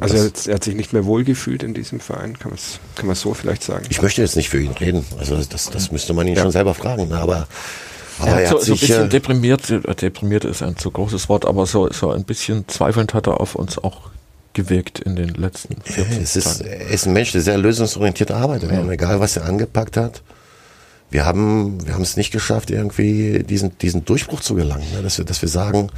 Also 0.00 0.16
er 0.16 0.24
hat, 0.24 0.46
er 0.46 0.54
hat, 0.54 0.64
sich 0.64 0.74
nicht 0.74 0.92
mehr 0.92 1.04
wohlgefühlt 1.04 1.62
in 1.62 1.74
diesem 1.74 2.00
Verein, 2.00 2.38
kann 2.38 2.50
man 2.50 2.60
kann 2.94 3.06
man 3.06 3.16
so 3.16 3.34
vielleicht 3.34 3.62
sagen? 3.62 3.86
Ich 3.90 4.02
möchte 4.02 4.22
jetzt 4.22 4.36
nicht 4.36 4.48
für 4.48 4.60
ihn 4.60 4.72
reden, 4.72 5.04
also 5.18 5.36
das, 5.36 5.70
das 5.70 5.92
müsste 5.92 6.14
man 6.14 6.26
ihn 6.26 6.36
ja. 6.36 6.42
schon 6.42 6.52
selber 6.52 6.74
fragen, 6.74 7.08
ne? 7.08 7.18
aber 7.18 7.48
aber 8.20 8.32
er, 8.32 8.40
er 8.42 8.50
hat 8.50 8.60
so, 8.60 8.66
so 8.66 8.72
ein 8.72 8.78
bisschen 8.78 9.06
äh, 9.06 9.08
deprimiert, 9.08 9.70
äh, 9.70 9.94
deprimiert 9.94 10.44
ist 10.44 10.62
ein 10.62 10.76
zu 10.76 10.90
großes 10.90 11.28
Wort, 11.28 11.46
aber 11.46 11.66
so, 11.66 11.90
so 11.92 12.10
ein 12.10 12.24
bisschen 12.24 12.66
zweifelnd 12.68 13.14
hat 13.14 13.26
er 13.26 13.40
auf 13.40 13.54
uns 13.54 13.78
auch 13.78 14.10
gewirkt 14.54 14.98
in 14.98 15.14
den 15.14 15.28
letzten 15.30 15.80
14 15.82 16.22
es 16.22 16.34
ist, 16.34 16.62
Er 16.62 16.88
ist 16.88 17.06
ein 17.06 17.12
Mensch, 17.12 17.32
der 17.32 17.42
sehr 17.42 17.58
lösungsorientiert 17.58 18.32
arbeitet. 18.32 18.72
Ja. 18.72 18.88
egal, 18.90 19.20
was 19.20 19.36
er 19.36 19.44
angepackt 19.44 19.96
hat, 19.96 20.22
wir 21.10 21.24
haben, 21.24 21.86
wir 21.86 21.94
haben 21.94 22.02
es 22.02 22.16
nicht 22.16 22.32
geschafft, 22.32 22.70
irgendwie 22.70 23.44
diesen, 23.44 23.78
diesen 23.78 24.04
Durchbruch 24.04 24.40
zu 24.40 24.54
gelangen, 24.54 24.86
ne? 24.92 25.02
dass 25.02 25.18
wir, 25.18 25.24
dass 25.24 25.40
wir 25.42 25.48
sagen, 25.48 25.90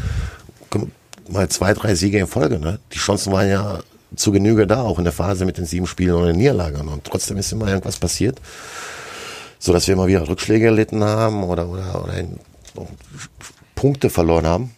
komm, 0.68 0.92
mal 1.30 1.48
zwei, 1.48 1.74
drei 1.74 1.94
Siege 1.94 2.18
in 2.18 2.26
Folge, 2.26 2.58
ne? 2.58 2.78
Die 2.92 2.98
Chancen 2.98 3.32
waren 3.32 3.48
ja 3.48 3.80
zu 4.16 4.32
Genüge 4.32 4.66
da, 4.66 4.82
auch 4.82 4.98
in 4.98 5.04
der 5.04 5.12
Phase 5.12 5.44
mit 5.44 5.58
den 5.58 5.66
sieben 5.66 5.86
Spielen 5.86 6.14
und 6.14 6.26
den 6.26 6.36
Niederlagen. 6.36 6.88
Und 6.88 7.04
trotzdem 7.04 7.36
ist 7.36 7.52
immer 7.52 7.68
irgendwas 7.68 7.98
passiert, 7.98 8.40
so 9.58 9.72
dass 9.72 9.86
wir 9.86 9.94
immer 9.94 10.06
wieder 10.06 10.26
Rückschläge 10.28 10.66
erlitten 10.66 11.04
haben 11.04 11.44
oder, 11.44 11.68
oder, 11.68 12.04
oder 12.04 12.14
in, 12.14 12.38
Punkte 13.74 14.10
verloren 14.10 14.46
haben, 14.46 14.74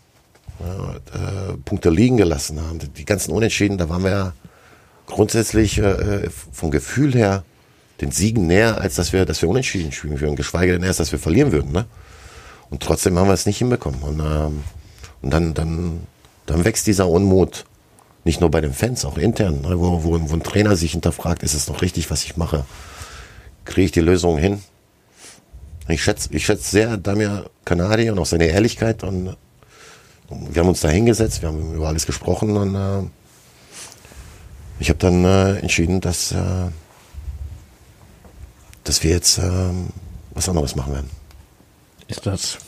ja, 0.61 0.95
äh, 0.95 1.57
Punkte 1.65 1.91
liegen 1.91 2.17
gelassen 2.17 2.61
haben. 2.61 2.79
Die 2.79 3.05
ganzen 3.05 3.33
Unentschieden, 3.33 3.79
da 3.79 3.89
waren 3.89 4.05
wir 4.05 4.11
ja 4.11 4.33
grundsätzlich 5.07 5.79
äh, 5.79 6.29
vom 6.31 6.71
Gefühl 6.71 7.15
her 7.15 7.45
den 8.01 8.11
Siegen 8.11 8.47
näher, 8.47 8.81
als 8.81 8.97
dass 8.97 9.13
wir, 9.13 9.25
dass 9.25 9.43
wir 9.43 9.49
unentschieden 9.49 9.93
spielen 9.93 10.21
würden, 10.21 10.37
geschweige 10.37 10.73
denn 10.73 10.83
erst, 10.83 11.01
dass 11.01 11.13
wir 11.13 11.19
verlieren 11.19 11.53
würden. 11.53 11.73
Ne? 11.73 11.87
Und 12.71 12.83
trotzdem 12.83 13.19
haben 13.19 13.29
wir 13.29 13.35
es 13.35 13.47
nicht 13.47 13.59
hinbekommen. 13.59 14.03
Und, 14.03 14.21
ähm, 14.21 14.65
und 15.21 15.31
dann, 15.31 15.55
dann, 15.55 16.01
dann 16.47 16.65
wächst 16.65 16.87
dieser 16.87 17.09
Unmut 17.09 17.65
nicht 18.25 18.41
nur 18.41 18.51
bei 18.51 18.61
den 18.61 18.73
Fans, 18.73 19.05
auch 19.05 19.19
intern, 19.19 19.63
ne? 19.63 19.81
wo, 19.81 20.05
wo, 20.05 20.31
wo 20.31 20.35
ein 20.35 20.43
Trainer 20.43 20.77
sich 20.77 20.93
hinterfragt, 20.93 21.43
ist 21.43 21.55
es 21.55 21.69
noch 21.69 21.83
richtig, 21.83 22.11
was 22.11 22.23
ich 22.25 22.37
mache? 22.37 22.65
Kriege 23.65 23.87
ich 23.87 23.93
die 23.93 24.01
Lösung 24.01 24.39
hin? 24.39 24.63
Ich 25.89 26.05
schätze, 26.05 26.29
ich 26.33 26.47
schätze 26.47 26.71
sehr 26.71 26.97
Damir 26.97 27.51
Kanadi 27.65 28.11
und 28.11 28.19
auch 28.19 28.27
seine 28.27 28.47
Ehrlichkeit 28.47 29.03
und, 29.03 29.37
und, 30.29 30.55
wir 30.55 30.63
haben 30.63 30.69
uns 30.69 30.81
da 30.81 30.89
hingesetzt, 30.89 31.43
wir 31.43 31.49
haben 31.49 31.75
über 31.75 31.89
alles 31.89 32.07
gesprochen 32.07 32.57
und 32.57 32.75
äh, 32.75 33.03
ich 34.79 34.89
habe 34.89 34.99
dann 34.99 35.25
äh, 35.25 35.59
entschieden, 35.59 36.01
dass 36.01 36.33
äh, 36.33 36.69
dass 38.85 39.03
wir 39.03 39.11
jetzt 39.11 39.39
ähm, 39.39 39.89
was 40.31 40.49
anderes 40.49 40.75
machen 40.75 40.93
werden. 40.93 41.11
Ist 42.09 42.27
das 42.27 42.59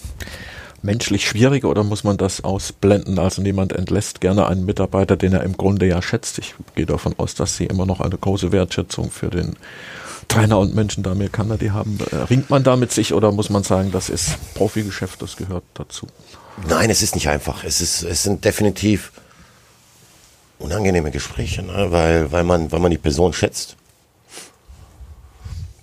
menschlich 0.85 1.27
schwierig 1.27 1.64
oder 1.64 1.83
muss 1.83 2.05
man 2.05 2.16
das 2.16 2.44
ausblenden? 2.44 3.18
Also 3.18 3.42
niemand 3.42 3.73
entlässt 3.73 4.20
gerne 4.20 4.47
einen 4.47 4.64
Mitarbeiter, 4.64 5.16
den 5.16 5.33
er 5.33 5.42
im 5.42 5.57
Grunde 5.57 5.87
ja 5.87 6.01
schätzt. 6.03 6.38
Ich 6.38 6.55
gehe 6.75 6.87
davon 6.87 7.14
aus, 7.16 7.35
dass 7.35 7.57
Sie 7.57 7.66
immer 7.66 7.87
noch 7.87 8.01
eine 8.01 8.16
große 8.16 8.53
Wertschätzung 8.53 9.11
für 9.11 9.31
den 9.31 9.57
Trainer 10.29 10.59
und 10.59 10.75
Menschen 10.75 11.03
da 11.03 11.14
mehr 11.14 11.29
kann, 11.29 11.57
die 11.59 11.70
haben. 11.70 11.99
Äh, 12.11 12.16
ringt 12.16 12.51
man 12.51 12.62
da 12.62 12.77
mit 12.77 12.92
sich 12.92 13.12
oder 13.12 13.33
muss 13.33 13.51
man 13.51 13.62
sagen, 13.62 13.90
das 13.92 14.09
ist 14.09 14.37
Profigeschäft, 14.55 15.20
das 15.20 15.37
gehört 15.37 15.64
dazu? 15.75 16.07
Nein, 16.68 16.90
es 16.90 17.03
ist 17.03 17.14
nicht 17.14 17.29
einfach. 17.29 17.64
Es, 17.64 17.81
ist, 17.81 18.03
es 18.03 18.23
sind 18.23 18.44
definitiv 18.44 19.12
unangenehme 20.59 21.11
Gespräche, 21.11 21.62
ne? 21.62 21.87
weil, 21.90 22.31
weil, 22.31 22.44
man, 22.44 22.70
weil 22.70 22.81
man 22.81 22.90
die 22.90 22.99
Person 22.99 23.33
schätzt 23.33 23.77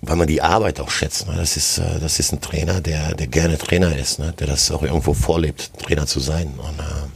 weil 0.02 0.16
man 0.16 0.26
die 0.26 0.42
Arbeit 0.42 0.80
auch 0.80 0.90
schätzt. 0.90 1.28
Ne? 1.28 1.34
Das 1.36 1.56
ist, 1.56 1.78
äh, 1.78 2.00
das 2.00 2.18
ist 2.18 2.32
ein 2.32 2.40
Trainer, 2.40 2.80
der, 2.80 3.14
der 3.14 3.28
gerne 3.28 3.56
Trainer 3.56 3.96
ist, 3.96 4.18
ne? 4.18 4.34
der 4.38 4.48
das 4.48 4.70
auch 4.70 4.82
irgendwo 4.82 5.14
vorlebt, 5.14 5.70
Trainer 5.78 6.06
zu 6.06 6.20
sein 6.20 6.48
und 6.58 6.78
äh, 6.78 7.08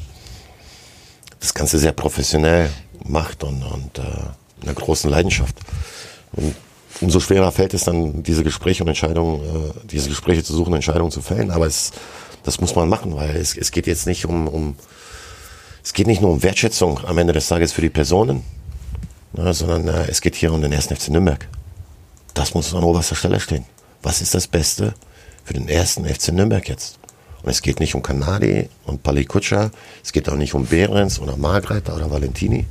das 1.40 1.53
Ganze 1.53 1.79
sehr 1.79 1.92
professionell 1.92 2.70
macht 3.05 3.42
und, 3.42 3.62
und 3.62 3.99
äh, 3.99 4.62
einer 4.62 4.75
großen 4.75 5.11
Leidenschaft. 5.11 5.57
Und 6.33 6.55
umso 7.01 7.20
schwerer 7.20 7.51
fällt 7.51 7.75
es 7.75 7.85
dann, 7.85 8.22
diese 8.22 8.44
Gespräche 8.44 8.85
und 8.85 8.88
Entscheidungen, 8.88 9.40
äh, 9.40 9.72
diese 9.90 10.09
Gespräche 10.09 10.44
zu 10.44 10.55
suchen, 10.55 10.72
Entscheidungen 10.72 11.11
zu 11.11 11.20
fällen. 11.20 11.51
Aber 11.51 11.66
es, 11.66 11.90
das 12.44 12.61
muss 12.61 12.77
man 12.77 12.88
machen, 12.88 13.16
weil 13.16 13.37
es, 13.37 13.57
es 13.57 13.72
geht 13.72 13.88
jetzt 13.88 14.07
nicht 14.07 14.27
um, 14.27 14.46
um, 14.46 14.77
es 15.83 15.92
geht 15.92 16.07
nicht 16.07 16.20
nur 16.20 16.31
um 16.31 16.42
Wertschätzung 16.44 17.01
am 17.05 17.18
Ende 17.18 17.33
des 17.33 17.49
Tages 17.49 17.72
für 17.72 17.83
die 17.83 17.90
Personen, 17.90 18.44
ne, 19.33 19.53
sondern 19.53 19.88
äh, 19.88 20.07
es 20.09 20.20
geht 20.20 20.37
hier 20.37 20.53
um 20.53 20.62
den 20.62 20.72
ersten 20.72 20.94
FC 20.94 21.09
Nürnberg. 21.09 21.49
Das 22.37 22.53
muss 22.53 22.75
an 22.75 22.85
oberster 22.85 23.14
Stelle 23.14 23.40
stehen. 23.40 23.64
Was 24.03 24.20
ist 24.20 24.35
das 24.35 24.46
Beste 24.46 24.94
für 25.42 25.55
den 25.55 25.70
ersten 25.70 26.05
FC 26.05 26.33
Nürnberg 26.33 26.68
jetzt? 26.68 26.99
Und 27.42 27.49
es 27.49 27.62
geht 27.62 27.81
nicht 27.81 27.94
um 27.94 28.03
Kanadi 28.03 28.68
und 28.85 29.03
Palikutscha, 29.03 29.70
es 30.05 30.12
geht 30.12 30.29
auch 30.29 30.37
nicht 30.37 30.53
um 30.53 30.66
Behrens 30.66 31.18
oder 31.18 31.38
Margreiter 31.38 31.96
oder 31.96 32.11
Valentini, 32.11 32.66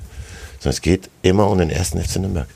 sondern 0.60 0.75
es 0.75 0.82
geht 0.82 1.10
immer 1.23 1.49
um 1.49 1.58
den 1.58 1.71
ersten 1.71 1.99
FC 1.99 2.17
Nürnberg. 2.17 2.47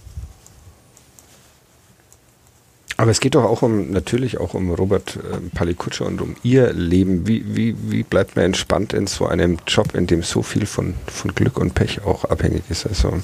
Aber 2.95 3.09
es 3.09 3.19
geht 3.19 3.33
doch 3.33 3.45
auch 3.45 3.63
um, 3.63 3.89
natürlich 3.89 4.37
auch 4.39 4.53
um 4.53 4.71
Robert 4.71 5.15
äh, 5.15 5.39
Palikutscher 5.55 6.05
und 6.05 6.21
um 6.21 6.35
ihr 6.43 6.73
Leben. 6.73 7.25
Wie, 7.25 7.55
wie, 7.55 7.75
wie 7.89 8.03
bleibt 8.03 8.35
man 8.35 8.45
entspannt 8.45 8.93
in 8.93 9.07
so 9.07 9.25
einem 9.25 9.57
Job, 9.65 9.95
in 9.95 10.05
dem 10.05 10.21
so 10.21 10.43
viel 10.43 10.67
von, 10.67 10.93
von 11.07 11.33
Glück 11.33 11.57
und 11.57 11.73
Pech 11.73 12.03
auch 12.03 12.25
abhängig 12.25 12.63
ist? 12.69 12.85
Also 12.85 13.19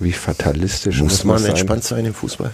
Wie 0.00 0.12
fatalistisch 0.12 1.00
muss, 1.00 1.12
muss 1.12 1.24
man 1.24 1.38
sein. 1.38 1.50
entspannt 1.50 1.84
sein 1.84 2.04
im 2.04 2.14
Fußball? 2.14 2.52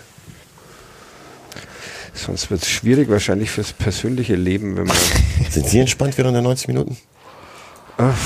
Sonst 2.15 2.51
wird 2.51 2.63
es 2.63 2.69
schwierig 2.69 3.09
wahrscheinlich 3.09 3.51
fürs 3.51 3.73
persönliche 3.73 4.35
Leben, 4.35 4.77
wenn 4.77 4.87
man. 4.87 4.97
Sind 5.51 5.69
Sie 5.69 5.79
entspannt 5.79 6.19
während 6.19 6.35
der 6.35 6.43
90 6.43 6.69
Minuten? 6.69 6.97
Ach, 7.97 8.17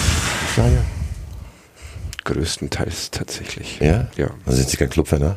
Größtenteils 2.24 3.10
tatsächlich. 3.10 3.78
Ja? 3.80 4.08
Ja. 4.16 4.30
Also 4.46 4.58
sind 4.58 4.70
Sie 4.70 4.76
kein 4.78 4.88
Clubfan, 4.88 5.20
ne? 5.20 5.36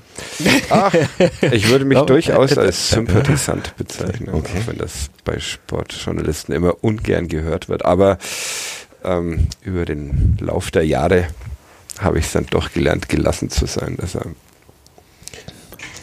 Ach, 0.70 0.94
ich 1.52 1.70
würde 1.70 1.84
mich 1.86 2.00
durchaus 2.06 2.58
als 2.58 2.92
Sympathisant 2.92 3.76
bezeichnen, 3.76 4.30
okay. 4.34 4.60
auch 4.62 4.68
wenn 4.68 4.78
das 4.78 5.10
bei 5.26 5.38
Sportjournalisten 5.40 6.56
immer 6.56 6.84
ungern 6.84 7.28
gehört 7.28 7.68
wird. 7.68 7.84
Aber 7.84 8.18
ähm, 9.04 9.48
über 9.62 9.86
den 9.86 10.38
Lauf 10.40 10.72
der 10.72 10.86
Jahre 10.86 11.28
habe 12.00 12.20
ich 12.20 12.26
es 12.26 12.32
dann 12.32 12.46
doch 12.48 12.72
gelernt, 12.72 13.10
gelassen 13.10 13.50
zu 13.50 13.66
sein. 13.66 13.98
Deshalb. 14.02 14.36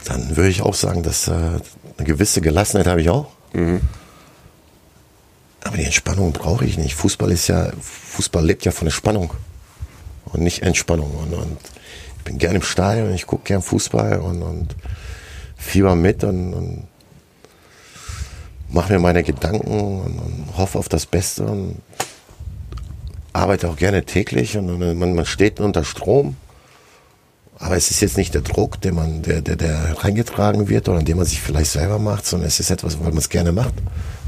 Dann 0.07 0.37
würde 0.37 0.51
ich 0.51 0.63
auch 0.63 0.75
sagen, 0.75 1.03
dass 1.03 1.29
äh, 1.29 1.33
eine 1.33 1.61
gewisse 1.99 2.41
Gelassenheit 2.41 2.87
habe 2.87 3.01
ich 3.01 3.11
auch. 3.11 3.31
Mhm. 3.53 3.81
Aber 5.65 5.77
die 5.79 5.85
Entspannung 5.85 6.33
brauche 6.33 6.65
ich 6.65 6.77
nicht. 6.77 6.95
Fußball 6.95 7.31
ist 7.31 7.49
ja, 7.49 7.73
Fußball 7.81 8.45
lebt 8.45 8.65
ja 8.65 8.73
von 8.73 8.87
der 8.87 8.93
Spannung 8.93 9.33
und 10.27 10.43
nicht 10.43 10.63
Entspannung. 10.63 11.11
Und, 11.17 11.33
und 11.33 11.59
ich 12.19 12.25
bin 12.25 12.39
gerne 12.39 12.57
im 12.57 12.63
Stadion, 12.63 13.15
ich 13.15 13.27
gucke 13.27 13.45
gern 13.45 13.63
Fußball 13.63 14.19
und, 14.21 14.43
und 14.43 14.77
fieber 15.57 15.95
mit 15.95 16.23
und, 16.23 16.53
und 16.53 16.89
mache 18.69 18.93
mir 18.93 18.99
meine 18.99 19.23
Gedanken 19.23 19.81
und, 19.81 20.19
und, 20.19 20.57
hoffe 20.57 20.79
auf 20.79 20.89
das 20.89 21.07
Beste 21.07 21.45
und 21.45 21.81
arbeite 23.35 23.69
auch 23.69 23.77
gerne 23.77 24.05
täglich 24.05 24.57
und 24.57 24.79
man, 24.79 25.15
man 25.15 25.27
steht 25.27 25.61
unter 25.61 25.85
Strom 25.85 26.37
Aber 27.59 27.77
es 27.77 27.91
ist 27.91 28.01
jetzt 28.01 28.17
nicht 28.17 28.35
der 28.35 28.41
Druck, 28.41 28.81
der 28.81 28.93
man, 28.93 29.23
der, 29.23 29.41
der, 29.41 29.57
der 29.57 30.03
reingetragen 30.03 30.69
wird 30.69 30.89
oder 30.89 31.03
den 31.03 31.17
man 31.17 31.27
sich 31.27 31.41
vielleicht 31.41 31.71
selber 31.71 31.99
macht, 31.99 32.27
sondern 32.27 32.49
es 32.49 32.59
ist 32.61 32.71
etwas, 32.71 32.99
weil 32.99 33.09
man 33.09 33.19
es 33.19 33.29
gerne 33.29 33.53
macht. 33.53 33.75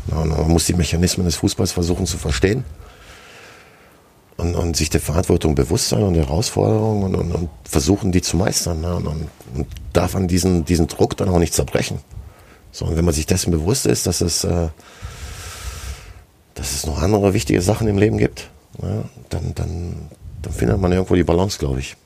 Und 0.08 0.28
man 0.28 0.48
muss 0.48 0.66
die 0.66 0.74
Mechanismen 0.74 1.26
des 1.26 1.36
Fußballs 1.36 1.72
versuchen 1.72 2.06
zu 2.06 2.18
verstehen 2.18 2.64
und, 4.36 4.54
und 4.54 4.76
sich 4.76 4.90
der 4.90 5.00
Verantwortung 5.00 5.54
bewusst 5.54 5.88
sein 5.88 6.02
und 6.02 6.14
der 6.14 6.26
Herausforderung 6.26 7.02
und, 7.02 7.14
und, 7.16 7.32
und 7.32 7.48
versuchen, 7.64 8.12
die 8.12 8.22
zu 8.22 8.36
meistern. 8.36 8.84
Und, 8.84 9.06
und, 9.06 9.28
und 9.54 9.66
darf 9.92 10.14
an 10.14 10.28
diesen, 10.28 10.64
diesen 10.64 10.86
Druck 10.86 11.16
dann 11.16 11.28
auch 11.28 11.38
nicht 11.40 11.54
zerbrechen. 11.54 11.98
So, 12.70 12.84
und 12.84 12.96
wenn 12.96 13.04
man 13.04 13.14
sich 13.14 13.26
dessen 13.26 13.50
bewusst 13.50 13.86
ist, 13.86 14.06
dass 14.06 14.20
es, 14.20 14.44
äh, 14.44 14.68
dass 16.54 16.72
es 16.72 16.86
noch 16.86 17.02
andere 17.02 17.34
wichtige 17.34 17.60
Sachen 17.60 17.88
im 17.88 17.98
Leben 17.98 18.18
gibt, 18.18 18.50
ne? 18.82 19.04
dann, 19.28 19.54
dann, 19.54 19.94
dann 20.42 20.52
findet 20.52 20.80
man 20.80 20.92
irgendwo 20.92 21.14
die 21.14 21.24
Balance, 21.24 21.58
glaube 21.58 21.80
ich. 21.80 21.96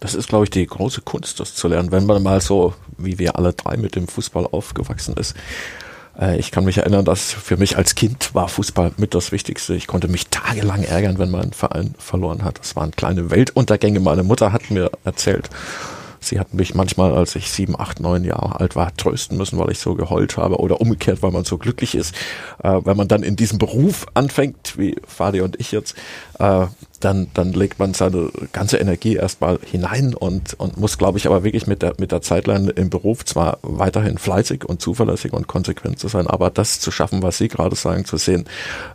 Das 0.00 0.14
ist, 0.14 0.28
glaube 0.28 0.44
ich, 0.44 0.50
die 0.50 0.66
große 0.66 1.02
Kunst, 1.02 1.40
das 1.40 1.54
zu 1.54 1.68
lernen, 1.68 1.92
wenn 1.92 2.06
man 2.06 2.22
mal 2.22 2.40
so, 2.40 2.74
wie 2.96 3.18
wir 3.18 3.36
alle 3.36 3.52
drei 3.52 3.76
mit 3.76 3.96
dem 3.96 4.08
Fußball 4.08 4.46
aufgewachsen 4.46 5.14
ist. 5.14 5.36
Äh, 6.18 6.38
ich 6.38 6.50
kann 6.50 6.64
mich 6.64 6.78
erinnern, 6.78 7.04
dass 7.04 7.32
für 7.32 7.58
mich 7.58 7.76
als 7.76 7.94
Kind 7.94 8.34
war 8.34 8.48
Fußball 8.48 8.92
mit 8.96 9.14
das 9.14 9.30
Wichtigste. 9.30 9.74
Ich 9.74 9.86
konnte 9.86 10.08
mich 10.08 10.28
tagelang 10.28 10.82
ärgern, 10.82 11.18
wenn 11.18 11.30
mein 11.30 11.52
Verein 11.52 11.94
verloren 11.98 12.44
hat. 12.44 12.58
Das 12.58 12.76
waren 12.76 12.92
kleine 12.92 13.30
Weltuntergänge. 13.30 14.00
Meine 14.00 14.22
Mutter 14.22 14.52
hat 14.52 14.70
mir 14.70 14.90
erzählt, 15.04 15.50
Sie 16.20 16.38
hat 16.38 16.54
mich 16.54 16.74
manchmal, 16.74 17.14
als 17.14 17.34
ich 17.34 17.50
sieben, 17.50 17.78
acht, 17.78 18.00
neun 18.00 18.24
Jahre 18.24 18.60
alt 18.60 18.76
war, 18.76 18.94
trösten 18.94 19.38
müssen, 19.38 19.58
weil 19.58 19.70
ich 19.70 19.78
so 19.78 19.94
geheult 19.94 20.36
habe 20.36 20.58
oder 20.58 20.80
umgekehrt, 20.80 21.22
weil 21.22 21.30
man 21.30 21.44
so 21.44 21.58
glücklich 21.58 21.94
ist. 21.94 22.14
Äh, 22.62 22.80
wenn 22.84 22.96
man 22.96 23.08
dann 23.08 23.22
in 23.22 23.36
diesem 23.36 23.58
Beruf 23.58 24.06
anfängt, 24.14 24.78
wie 24.78 24.96
Fadi 25.06 25.40
und 25.40 25.58
ich 25.58 25.72
jetzt, 25.72 25.96
äh, 26.38 26.66
dann, 27.00 27.28
dann 27.34 27.52
legt 27.52 27.78
man 27.78 27.94
seine 27.94 28.30
ganze 28.52 28.76
Energie 28.76 29.16
erstmal 29.16 29.58
hinein 29.64 30.14
und, 30.14 30.54
und 30.58 30.76
muss, 30.76 30.98
glaube 30.98 31.18
ich, 31.18 31.26
aber 31.26 31.42
wirklich 31.44 31.66
mit 31.66 31.82
der, 31.82 31.94
mit 31.98 32.12
der 32.12 32.20
Zeitline 32.20 32.70
im 32.70 32.90
Beruf 32.90 33.24
zwar 33.24 33.58
weiterhin 33.62 34.18
fleißig 34.18 34.64
und 34.64 34.82
zuverlässig 34.82 35.32
und 35.32 35.46
konsequent 35.46 35.98
zu 35.98 36.08
sein, 36.08 36.26
aber 36.26 36.50
das 36.50 36.78
zu 36.78 36.90
schaffen, 36.90 37.22
was 37.22 37.38
Sie 37.38 37.48
gerade 37.48 37.74
sagen, 37.74 38.04
zu 38.04 38.18
sehen, 38.18 38.44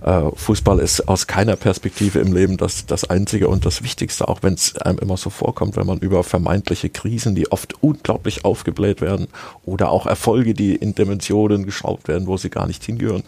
äh, 0.04 0.22
Fußball 0.36 0.80
ist 0.80 1.08
aus 1.08 1.28
keiner 1.28 1.56
Perspektive 1.56 2.20
im 2.20 2.34
Leben 2.34 2.58
das, 2.58 2.86
das 2.86 3.10
Einzige 3.10 3.48
und 3.48 3.66
das 3.66 3.84
Wichtigste, 3.84 4.28
auch 4.28 4.44
wenn 4.44 4.54
es 4.54 4.78
einem 4.78 5.00
immer 5.00 5.18
so 5.18 5.30
vorkommt, 5.30 5.76
wenn 5.76 5.88
man 5.88 6.00
über 6.00 6.24
vermeintliche 6.24 6.90
Krisen, 6.90 7.34
die 7.34 7.52
oft 7.52 7.82
unglaublich 7.82 8.46
aufgebläht 8.46 9.02
werden 9.02 9.28
oder 9.66 9.90
auch 9.90 10.06
Erfolge, 10.06 10.54
die 10.54 10.76
in 10.76 10.94
Dimensionen 10.94 11.66
geschraubt 11.66 12.08
werden, 12.08 12.28
wo 12.28 12.38
sie 12.38 12.50
gar 12.50 12.68
nicht 12.68 12.84
hingehören, 12.84 13.24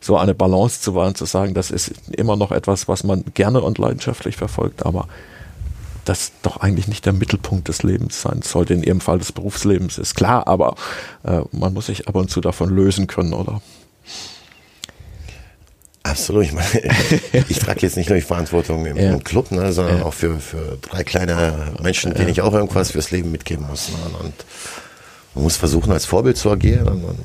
so 0.00 0.16
eine 0.16 0.34
Balance 0.34 0.80
zu 0.80 0.94
wahren, 0.94 1.14
zu 1.14 1.26
sagen, 1.26 1.54
das 1.54 1.70
ist 1.70 1.92
immer 2.10 2.36
noch 2.36 2.50
etwas, 2.50 2.88
was 2.88 3.04
man 3.04 3.24
gerne 3.34 3.60
und 3.60 3.78
leidenschaftlich 3.78 4.15
leidenschaftlich 4.16 4.36
verfolgt, 4.36 4.84
aber 4.84 5.08
das 6.04 6.32
doch 6.42 6.58
eigentlich 6.58 6.86
nicht 6.86 7.04
der 7.04 7.12
Mittelpunkt 7.12 7.68
des 7.68 7.82
Lebens 7.82 8.22
sein 8.22 8.42
sollte. 8.42 8.74
In 8.74 8.82
ihrem 8.82 9.00
Fall 9.00 9.18
des 9.18 9.32
Berufslebens 9.32 9.98
ist 9.98 10.14
klar, 10.14 10.46
aber 10.46 10.76
äh, 11.24 11.40
man 11.50 11.72
muss 11.72 11.86
sich 11.86 12.06
ab 12.06 12.14
und 12.14 12.30
zu 12.30 12.40
davon 12.40 12.70
lösen 12.70 13.08
können, 13.08 13.32
oder? 13.32 13.60
Absolut. 16.04 16.44
Ich, 16.44 16.52
meine, 16.52 16.68
ich 17.48 17.58
trage 17.58 17.80
jetzt 17.80 17.96
nicht 17.96 18.08
nur 18.08 18.16
die 18.16 18.24
Verantwortung 18.24 18.86
im, 18.86 18.96
ja. 18.96 19.18
Club, 19.18 19.50
ne, 19.50 19.72
sondern 19.72 19.98
ja. 19.98 20.04
auch 20.04 20.14
für, 20.14 20.38
für 20.38 20.78
drei 20.80 21.02
kleine 21.02 21.74
Menschen, 21.82 22.14
denen 22.14 22.28
ja. 22.28 22.32
ich 22.32 22.42
auch 22.42 22.52
irgendwas 22.52 22.92
fürs 22.92 23.10
Leben 23.10 23.32
mitgeben 23.32 23.66
muss. 23.66 23.88
Ne, 23.88 23.96
und 24.22 24.34
man 25.34 25.42
muss 25.42 25.56
versuchen, 25.56 25.90
als 25.90 26.04
Vorbild 26.06 26.36
zu 26.36 26.52
agieren 26.52 27.04
und 27.04 27.18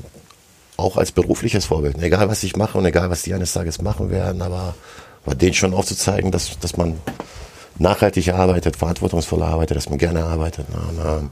auch 0.78 0.98
als 0.98 1.12
berufliches 1.12 1.66
Vorbild. 1.66 2.02
Egal, 2.02 2.28
was 2.30 2.42
ich 2.42 2.56
mache 2.56 2.80
und 2.80 2.86
egal, 2.86 3.12
was 3.12 3.22
die 3.22 3.36
eines 3.36 3.54
Tages 3.54 3.80
machen 3.80 4.10
werden, 4.10 4.42
aber 4.42 4.74
aber 5.26 5.36
denen 5.36 5.54
schon 5.54 5.74
aufzuzeigen, 5.74 6.32
dass, 6.32 6.58
dass 6.60 6.78
man 6.78 7.00
nachhaltig 7.78 8.34
arbeitet, 8.34 8.76
verantwortungsvoll 8.76 9.44
arbeitet, 9.44 9.78
dass 9.78 9.90
man 9.90 9.98
gerne 9.98 10.24
arbeitet. 10.24 10.66
Und, 10.70 11.06
ähm, 11.06 11.30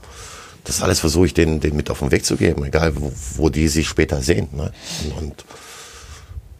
das 0.63 0.81
alles 0.81 0.99
versuche 0.99 1.27
ich 1.27 1.33
denen, 1.33 1.59
denen 1.59 1.77
mit 1.77 1.89
auf 1.89 1.99
den 1.99 2.11
Weg 2.11 2.25
zu 2.25 2.35
geben, 2.35 2.63
egal 2.63 2.95
wo, 2.95 3.11
wo 3.35 3.49
die 3.49 3.67
sich 3.67 3.87
später 3.87 4.21
sehen. 4.21 4.49
Ne? 4.51 4.71
Und, 5.03 5.23
und 5.23 5.45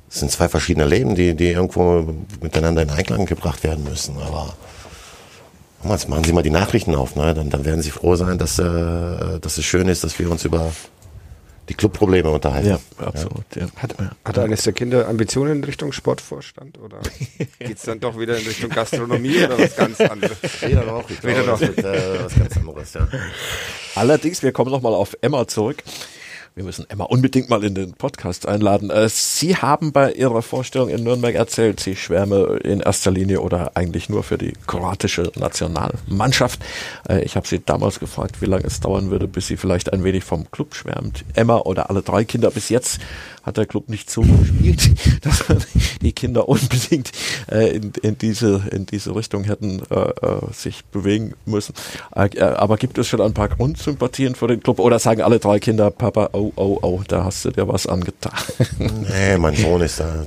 es 0.10 0.20
sind 0.20 0.32
zwei 0.32 0.50
verschiedene 0.50 0.86
Leben, 0.86 1.16
die, 1.16 1.36
die 1.36 1.52
irgendwo 1.52 2.14
miteinander 2.42 2.82
in 2.82 2.90
Einklang 2.90 3.26
gebracht 3.26 3.64
werden 3.64 3.84
müssen. 3.84 4.18
Aber 4.18 4.56
jetzt 5.90 6.10
machen 6.10 6.24
Sie 6.24 6.34
mal 6.34 6.42
die 6.42 6.50
Nachrichten 6.50 6.96
auf, 6.96 7.16
ne? 7.16 7.34
dann, 7.34 7.50
dann 7.50 7.66
werden 7.66 7.82
Sie 7.82 7.92
froh 7.92 8.16
sein, 8.16 8.38
dass, 8.38 8.58
äh, 8.58 9.40
dass 9.40 9.58
es 9.58 9.66
schön 9.66 9.88
ist, 9.88 10.04
dass 10.04 10.18
wir 10.18 10.32
uns 10.32 10.46
über 10.46 10.72
die 11.70 11.76
Clubprobleme 11.76 12.30
unterhalten. 12.30 12.68
Ja, 12.68 12.80
absolut. 12.98 13.46
Ja. 13.56 13.68
Hat, 13.76 13.96
hat 14.26 14.40
eines 14.40 14.64
der 14.64 14.74
Kinder 14.74 15.08
Ambitionen 15.08 15.58
in 15.58 15.64
Richtung 15.64 15.92
Sportvorstand 15.92 16.80
oder 16.80 17.00
geht 17.60 17.78
es 17.78 17.84
dann 17.84 18.00
doch 18.00 18.20
wieder 18.20 18.38
in 18.38 18.46
Richtung 18.46 18.72
Gastronomie 18.72 19.44
oder 19.46 19.60
was 19.60 19.76
ganz 19.76 20.02
anderes? 20.02 20.38
Weder 20.62 20.84
noch. 20.84 21.10
Ich 21.10 21.24
Weder 21.24 21.44
noch. 21.44 21.60
Wird, 21.60 21.78
äh, 21.78 22.24
was 22.24 22.36
ganz 22.36 22.58
anderes, 22.58 22.94
ja. 22.94 23.08
Allerdings, 23.96 24.42
wir 24.42 24.52
kommen 24.52 24.72
nochmal 24.72 24.94
auf 24.94 25.16
Emma 25.22 25.48
zurück. 25.48 25.84
Wir 26.60 26.66
müssen 26.66 26.90
Emma 26.90 27.06
unbedingt 27.06 27.50
mal 27.50 27.64
in 27.64 27.74
den 27.74 27.94
Podcast 27.94 28.46
einladen. 28.46 28.90
Äh, 28.90 29.08
sie 29.08 29.56
haben 29.56 29.94
bei 29.94 30.12
Ihrer 30.12 30.42
Vorstellung 30.42 30.90
in 30.90 31.06
Nürnberg 31.06 31.34
erzählt, 31.34 31.80
Sie 31.80 31.96
schwärme 31.96 32.60
in 32.62 32.82
erster 32.82 33.12
Linie 33.12 33.40
oder 33.40 33.78
eigentlich 33.78 34.10
nur 34.10 34.24
für 34.24 34.38
die 34.38 34.52
kroatische 34.68 35.32
Nationalmannschaft. 35.38 36.60
Äh, 37.08 37.24
ich 37.24 37.38
habe 37.38 37.48
Sie 37.48 37.62
damals 37.64 38.02
gefragt, 38.02 38.42
wie 38.42 38.46
lange 38.46 38.66
es 38.66 38.82
dauern 38.82 39.10
würde, 39.10 39.30
bis 39.30 39.48
sie 39.48 39.56
vielleicht 39.56 39.94
ein 39.94 40.04
wenig 40.04 40.26
vom 40.26 40.52
Club 40.52 40.76
schwärmt. 40.76 41.24
Emma 41.34 41.60
oder 41.60 41.90
alle 41.90 42.02
drei 42.02 42.26
Kinder 42.26 42.52
bis 42.52 42.68
jetzt 42.68 43.00
hat 43.44 43.58
der 43.58 43.66
Club 43.66 43.90
nicht 43.90 44.10
so 44.10 44.22
gespielt, 44.22 44.92
dass 45.22 45.44
die 46.02 46.12
Kinder 46.12 46.48
unbedingt 46.48 47.12
äh, 47.52 47.76
in, 47.76 47.94
in, 48.02 48.18
diese, 48.18 48.64
in 48.72 48.86
diese 48.86 49.16
Richtung 49.16 49.44
hätten 49.44 49.82
äh, 49.90 49.96
äh, 49.96 50.54
sich 50.54 50.86
bewegen 50.86 51.36
müssen. 51.46 51.74
Äh, 52.16 52.28
äh, 52.36 52.42
aber 52.42 52.78
gibt 52.78 52.98
es 52.98 53.08
schon 53.08 53.22
ein 53.22 53.34
paar 53.34 53.50
Grundsympathien 53.50 54.36
für 54.36 54.48
den 54.48 54.62
Club 54.62 54.80
oder 54.80 55.00
sagen 55.00 55.22
alle 55.22 55.40
drei 55.40 55.60
Kinder, 55.60 55.92
Papa, 55.92 56.30
oh, 56.34 56.52
oh, 56.56 56.80
oh, 56.82 57.02
da 57.08 57.26
hast 57.26 57.46
du 57.46 57.52
dir 57.52 57.68
was 57.68 57.88
angetan? 57.88 58.34
Nee, 58.80 59.38
mein 59.38 59.56
Sohn 59.56 59.82
ist 59.82 60.00
da 60.00 60.26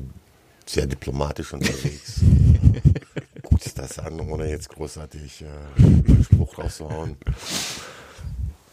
sehr 0.66 0.86
diplomatisch 0.86 1.52
unterwegs. 1.52 2.20
Guckt 3.42 3.62
sich 3.62 3.74
das 3.74 3.98
an, 3.98 4.20
ohne 4.20 4.48
jetzt 4.48 4.68
großartig 4.68 5.42
äh, 5.42 5.82
einen 5.82 6.24
Spruch 6.24 6.58
rauszuhauen. 6.58 7.16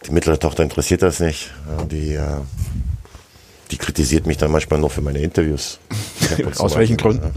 Die 0.05 0.11
mittlere 0.11 0.39
Tochter 0.39 0.63
interessiert 0.63 1.01
das 1.01 1.19
nicht. 1.19 1.51
Die 1.91 2.17
die 3.71 3.77
kritisiert 3.77 4.25
mich 4.25 4.37
dann 4.37 4.51
manchmal 4.51 4.79
noch 4.79 4.91
für 4.91 5.01
meine 5.01 5.19
Interviews. 5.19 5.79
Aus 6.57 6.75
welchen 6.75 6.97
Gründen? 6.97 7.31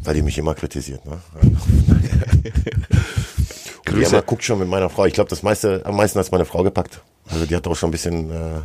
Weil 0.00 0.14
die 0.14 0.22
mich 0.22 0.38
immer 0.38 0.54
kritisiert. 0.54 1.04
Ne? 1.06 1.20
die 3.90 4.02
Emma 4.02 4.20
guckt 4.20 4.44
schon 4.44 4.58
mit 4.58 4.68
meiner 4.68 4.90
Frau. 4.90 5.06
Ich 5.06 5.14
glaube, 5.14 5.30
das 5.30 5.42
meiste, 5.42 5.82
am 5.84 5.96
meisten 5.96 6.18
hat 6.18 6.32
meine 6.32 6.44
Frau 6.44 6.62
gepackt. 6.62 7.00
Also 7.30 7.46
die 7.46 7.54
hat 7.54 7.66
auch 7.66 7.76
schon 7.76 7.88
ein 7.90 7.92
bisschen, 7.92 8.30
äh, 8.30 8.60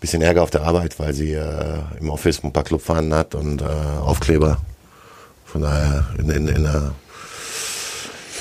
bisschen 0.00 0.22
Ärger 0.22 0.42
auf 0.42 0.50
der 0.50 0.62
Arbeit, 0.62 0.98
weil 0.98 1.12
sie 1.12 1.32
äh, 1.32 1.80
im 1.98 2.10
Office 2.10 2.42
ein 2.44 2.52
paar 2.52 2.64
Clubfahnen 2.64 3.12
hat 3.14 3.34
und 3.34 3.62
äh, 3.62 3.64
Aufkleber. 3.64 4.58
Von 5.44 5.62
daher 5.62 6.06
in, 6.18 6.30
in, 6.30 6.48
in 6.48 6.62
der, 6.62 6.92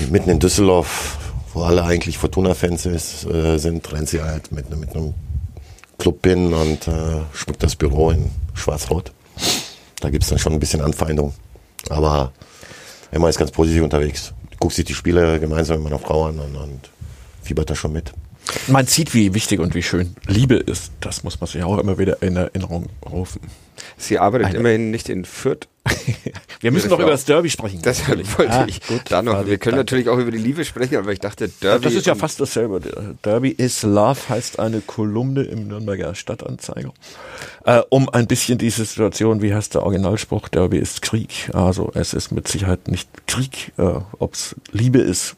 mitten 0.09 0.29
in 0.29 0.39
Düsseldorf 0.39 1.17
wo 1.53 1.63
alle 1.63 1.83
eigentlich 1.83 2.17
Fortuna-Fans 2.17 2.85
äh, 3.25 3.57
sind, 3.57 3.91
rennt 3.91 4.09
sie 4.09 4.21
halt 4.21 4.51
mit, 4.51 4.69
mit 4.75 4.95
einem 4.95 5.13
Club-Pin 5.99 6.53
und 6.53 6.87
äh, 6.87 7.21
schmückt 7.33 7.63
das 7.63 7.75
Büro 7.75 8.11
in 8.11 8.31
schwarz-rot. 8.53 9.11
Da 9.99 10.09
gibt 10.09 10.23
es 10.23 10.29
dann 10.29 10.39
schon 10.39 10.53
ein 10.53 10.59
bisschen 10.59 10.81
Anfeindung. 10.81 11.33
Aber 11.89 12.31
Emma 13.11 13.29
ist 13.29 13.37
ganz 13.37 13.51
positiv 13.51 13.83
unterwegs. 13.83 14.33
Guckt 14.59 14.73
sich 14.73 14.85
die 14.85 14.93
Spiele 14.93 15.39
gemeinsam 15.39 15.77
mit 15.77 15.85
meiner 15.85 15.99
Frau 15.99 16.25
an 16.25 16.39
und, 16.39 16.55
und 16.55 16.89
fiebert 17.41 17.69
da 17.69 17.75
schon 17.75 17.93
mit. 17.93 18.11
Man 18.67 18.85
sieht, 18.85 19.13
wie 19.13 19.33
wichtig 19.33 19.59
und 19.59 19.75
wie 19.75 19.83
schön 19.83 20.15
Liebe 20.27 20.55
ist. 20.55 20.91
Das 20.99 21.23
muss 21.23 21.39
man 21.39 21.47
sich 21.47 21.63
auch 21.63 21.77
immer 21.77 21.97
wieder 21.97 22.21
in 22.21 22.35
Erinnerung 22.35 22.87
rufen. 23.09 23.41
Sie 23.97 24.19
arbeitet 24.19 24.47
Eine. 24.47 24.59
immerhin 24.59 24.91
nicht 24.91 25.09
in 25.09 25.25
Fürth. 25.25 25.67
wir 26.61 26.71
müssen 26.71 26.89
noch 26.89 26.99
über 26.99 27.09
das 27.09 27.25
Derby 27.25 27.49
sprechen. 27.49 27.81
Das 27.81 28.07
wollte 28.37 28.51
ah, 28.51 28.65
ich 28.67 28.81
gut, 28.85 29.01
da 29.09 29.21
noch. 29.21 29.45
Wir 29.45 29.57
können 29.57 29.77
natürlich 29.77 30.07
auch 30.07 30.17
über 30.17 30.31
die 30.31 30.37
Liebe 30.37 30.63
sprechen, 30.63 30.97
aber 30.97 31.11
ich 31.11 31.19
dachte, 31.19 31.49
Derby. 31.49 31.83
Das 31.83 31.93
ist 31.93 32.05
ja 32.05 32.15
fast 32.15 32.39
dasselbe. 32.39 32.79
Derby 33.23 33.49
is 33.49 33.83
Love 33.83 34.19
heißt 34.29 34.59
eine 34.59 34.81
Kolumne 34.81 35.43
im 35.43 35.67
Nürnberger 35.67 36.15
Stadtanzeiger. 36.15 36.93
Äh, 37.65 37.81
um 37.89 38.07
ein 38.09 38.27
bisschen 38.27 38.57
diese 38.57 38.85
Situation, 38.85 39.41
wie 39.41 39.53
heißt 39.53 39.75
der 39.75 39.83
Originalspruch, 39.83 40.47
Derby 40.47 40.77
ist 40.77 41.01
Krieg. 41.01 41.49
Also 41.53 41.91
es 41.93 42.13
ist 42.13 42.31
mit 42.31 42.47
Sicherheit 42.47 42.87
nicht 42.87 43.09
Krieg, 43.27 43.73
äh, 43.77 43.99
ob 44.19 44.33
es 44.33 44.55
Liebe 44.71 44.99
ist, 44.99 45.35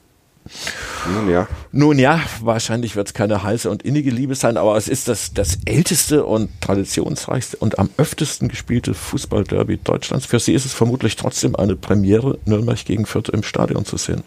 nun 1.11 1.29
ja. 1.29 1.47
Nun 1.71 1.97
ja, 1.99 2.21
wahrscheinlich 2.41 2.95
wird 2.95 3.07
es 3.07 3.13
keine 3.13 3.43
heiße 3.43 3.69
und 3.69 3.83
innige 3.83 4.11
Liebe 4.11 4.35
sein, 4.35 4.57
aber 4.57 4.77
es 4.77 4.87
ist 4.87 5.07
das, 5.07 5.33
das 5.33 5.59
älteste 5.65 6.25
und 6.25 6.49
traditionsreichste 6.61 7.57
und 7.57 7.79
am 7.79 7.89
öftesten 7.97 8.47
gespielte 8.47 8.93
Fußballderby 8.93 9.77
Deutschlands. 9.77 10.25
Für 10.25 10.39
Sie 10.39 10.53
ist 10.53 10.65
es 10.65 10.73
vermutlich 10.73 11.15
trotzdem 11.15 11.55
eine 11.55 11.75
Premiere, 11.75 12.37
Nürnberg 12.45 12.83
gegen 12.85 13.05
Fürth 13.05 13.29
im 13.29 13.43
Stadion 13.43 13.85
zu 13.85 13.97
sehen. 13.97 14.23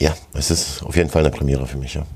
Ja, 0.00 0.14
es 0.32 0.50
ist 0.50 0.82
auf 0.82 0.96
jeden 0.96 1.10
Fall 1.10 1.22
eine 1.22 1.30
Premiere 1.30 1.66
für 1.66 1.76
mich, 1.76 1.94
ja. 1.94 2.06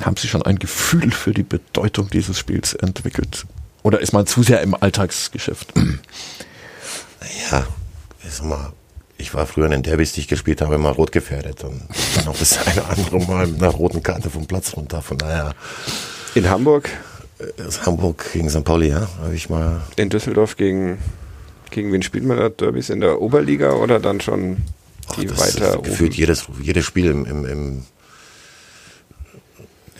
Haben 0.00 0.16
Sie 0.16 0.28
schon 0.28 0.42
ein 0.42 0.58
Gefühl 0.58 1.10
für 1.10 1.32
die 1.32 1.42
Bedeutung 1.42 2.08
dieses 2.10 2.38
Spiels 2.38 2.74
entwickelt? 2.74 3.46
Oder 3.82 4.00
ist 4.00 4.12
man 4.12 4.26
zu 4.26 4.42
sehr 4.42 4.62
im 4.62 4.74
Alltagsgeschäft? 4.74 5.72
Ja, 7.50 7.66
ich 8.24 8.32
sag 8.32 8.46
mal, 8.46 8.72
ich 9.18 9.34
war 9.34 9.46
früher 9.46 9.66
in 9.66 9.72
den 9.72 9.82
Derbys, 9.82 10.12
die 10.12 10.20
ich 10.20 10.28
gespielt 10.28 10.62
habe, 10.62 10.76
immer 10.76 10.90
rot 10.90 11.12
gefährdet 11.12 11.64
und 11.64 11.82
dann 12.14 12.28
auch 12.28 12.38
das 12.38 12.66
eine 12.66 12.84
andere 12.86 13.18
Mal 13.20 13.46
mit 13.48 13.60
einer 13.60 13.72
roten 13.72 14.02
Karte 14.02 14.30
vom 14.30 14.46
Platz 14.46 14.76
runter. 14.76 15.02
Von 15.02 15.18
daher, 15.18 15.54
In 16.34 16.48
Hamburg, 16.48 16.88
aus 17.66 17.84
Hamburg 17.84 18.32
gegen 18.32 18.48
St. 18.48 18.64
Pauli, 18.64 18.88
ja, 18.88 19.08
habe 19.22 19.34
ich 19.34 19.50
mal, 19.50 19.82
in 19.96 20.08
Düsseldorf 20.08 20.56
gegen, 20.56 20.98
gegen 21.70 21.92
wen 21.92 22.02
spielt 22.02 22.24
man 22.24 22.38
da 22.38 22.48
Derbys? 22.48 22.90
In 22.90 23.00
der 23.00 23.20
Oberliga 23.20 23.72
oder 23.72 23.98
dann 23.98 24.20
schon 24.20 24.58
ach, 25.08 25.16
die 25.16 25.26
das 25.26 25.38
weiter 25.40 25.74
ist 25.74 25.84
gefühlt 25.84 26.14
jedes, 26.14 26.46
jedes 26.62 26.84
Spiel 26.84 27.06
im, 27.10 27.26
im, 27.26 27.44
im, 27.44 27.84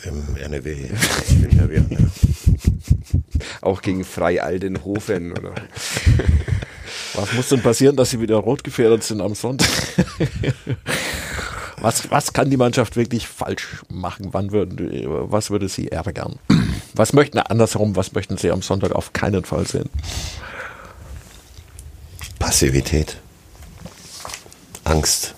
im 0.03 0.37
NRW. 0.37 0.87
ja 1.51 1.65
ne? 1.67 2.11
Auch 3.61 3.81
gegen 3.81 4.05
Freialdenhofen 4.05 5.33
oder 5.33 5.53
Was 7.19 7.33
muss 7.33 7.49
denn 7.49 7.61
passieren, 7.61 7.97
dass 7.97 8.11
sie 8.11 8.21
wieder 8.21 8.37
rot 8.37 8.63
gefährdet 8.63 9.03
sind 9.03 9.19
am 9.19 9.35
Sonntag? 9.35 9.67
was, 11.81 12.09
was 12.09 12.31
kann 12.31 12.49
die 12.49 12.55
Mannschaft 12.55 12.95
wirklich 12.95 13.27
falsch 13.27 13.83
machen? 13.89 14.29
Wann 14.31 14.51
würden, 14.53 14.79
was 15.29 15.49
würde 15.49 15.67
sie 15.67 15.91
ärgern? 15.91 16.39
Was 16.93 17.11
möchten, 17.11 17.39
andersherum, 17.39 17.97
was 17.97 18.13
möchten 18.13 18.37
sie 18.37 18.51
am 18.51 18.61
Sonntag 18.61 18.93
auf 18.93 19.11
keinen 19.11 19.43
Fall 19.43 19.67
sehen? 19.67 19.89
Passivität, 22.39 23.17
Angst. 24.85 25.35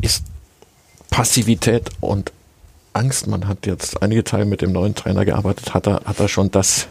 Ist 0.00 0.24
Passivität 1.08 1.90
und 2.00 2.32
Angst, 2.94 3.28
man 3.28 3.46
hat 3.46 3.64
jetzt 3.66 4.02
einige 4.02 4.24
Teile 4.24 4.44
mit 4.44 4.60
dem 4.60 4.72
neuen 4.72 4.96
Trainer 4.96 5.24
gearbeitet, 5.24 5.72
hat 5.72 5.86
er, 5.86 6.02
hat 6.04 6.18
er 6.18 6.26
schon 6.26 6.50
das 6.50 6.88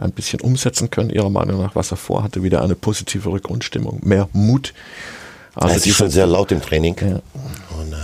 ein 0.00 0.12
bisschen 0.12 0.40
umsetzen 0.40 0.90
können, 0.90 1.10
Ihrer 1.10 1.30
Meinung 1.30 1.60
nach, 1.60 1.74
was 1.74 1.90
er 1.90 1.96
vorhatte, 1.96 2.42
wieder 2.42 2.62
eine 2.62 2.74
positivere 2.74 3.40
Grundstimmung, 3.40 4.00
mehr 4.02 4.28
Mut. 4.32 4.72
Also 5.54 5.74
er 5.74 5.76
ist 5.76 5.96
schon 5.96 6.10
sehr 6.10 6.26
laut 6.26 6.52
im 6.52 6.62
Training. 6.62 6.96
ja. 7.00 7.20
Und, 7.78 7.92
äh, 7.92 7.96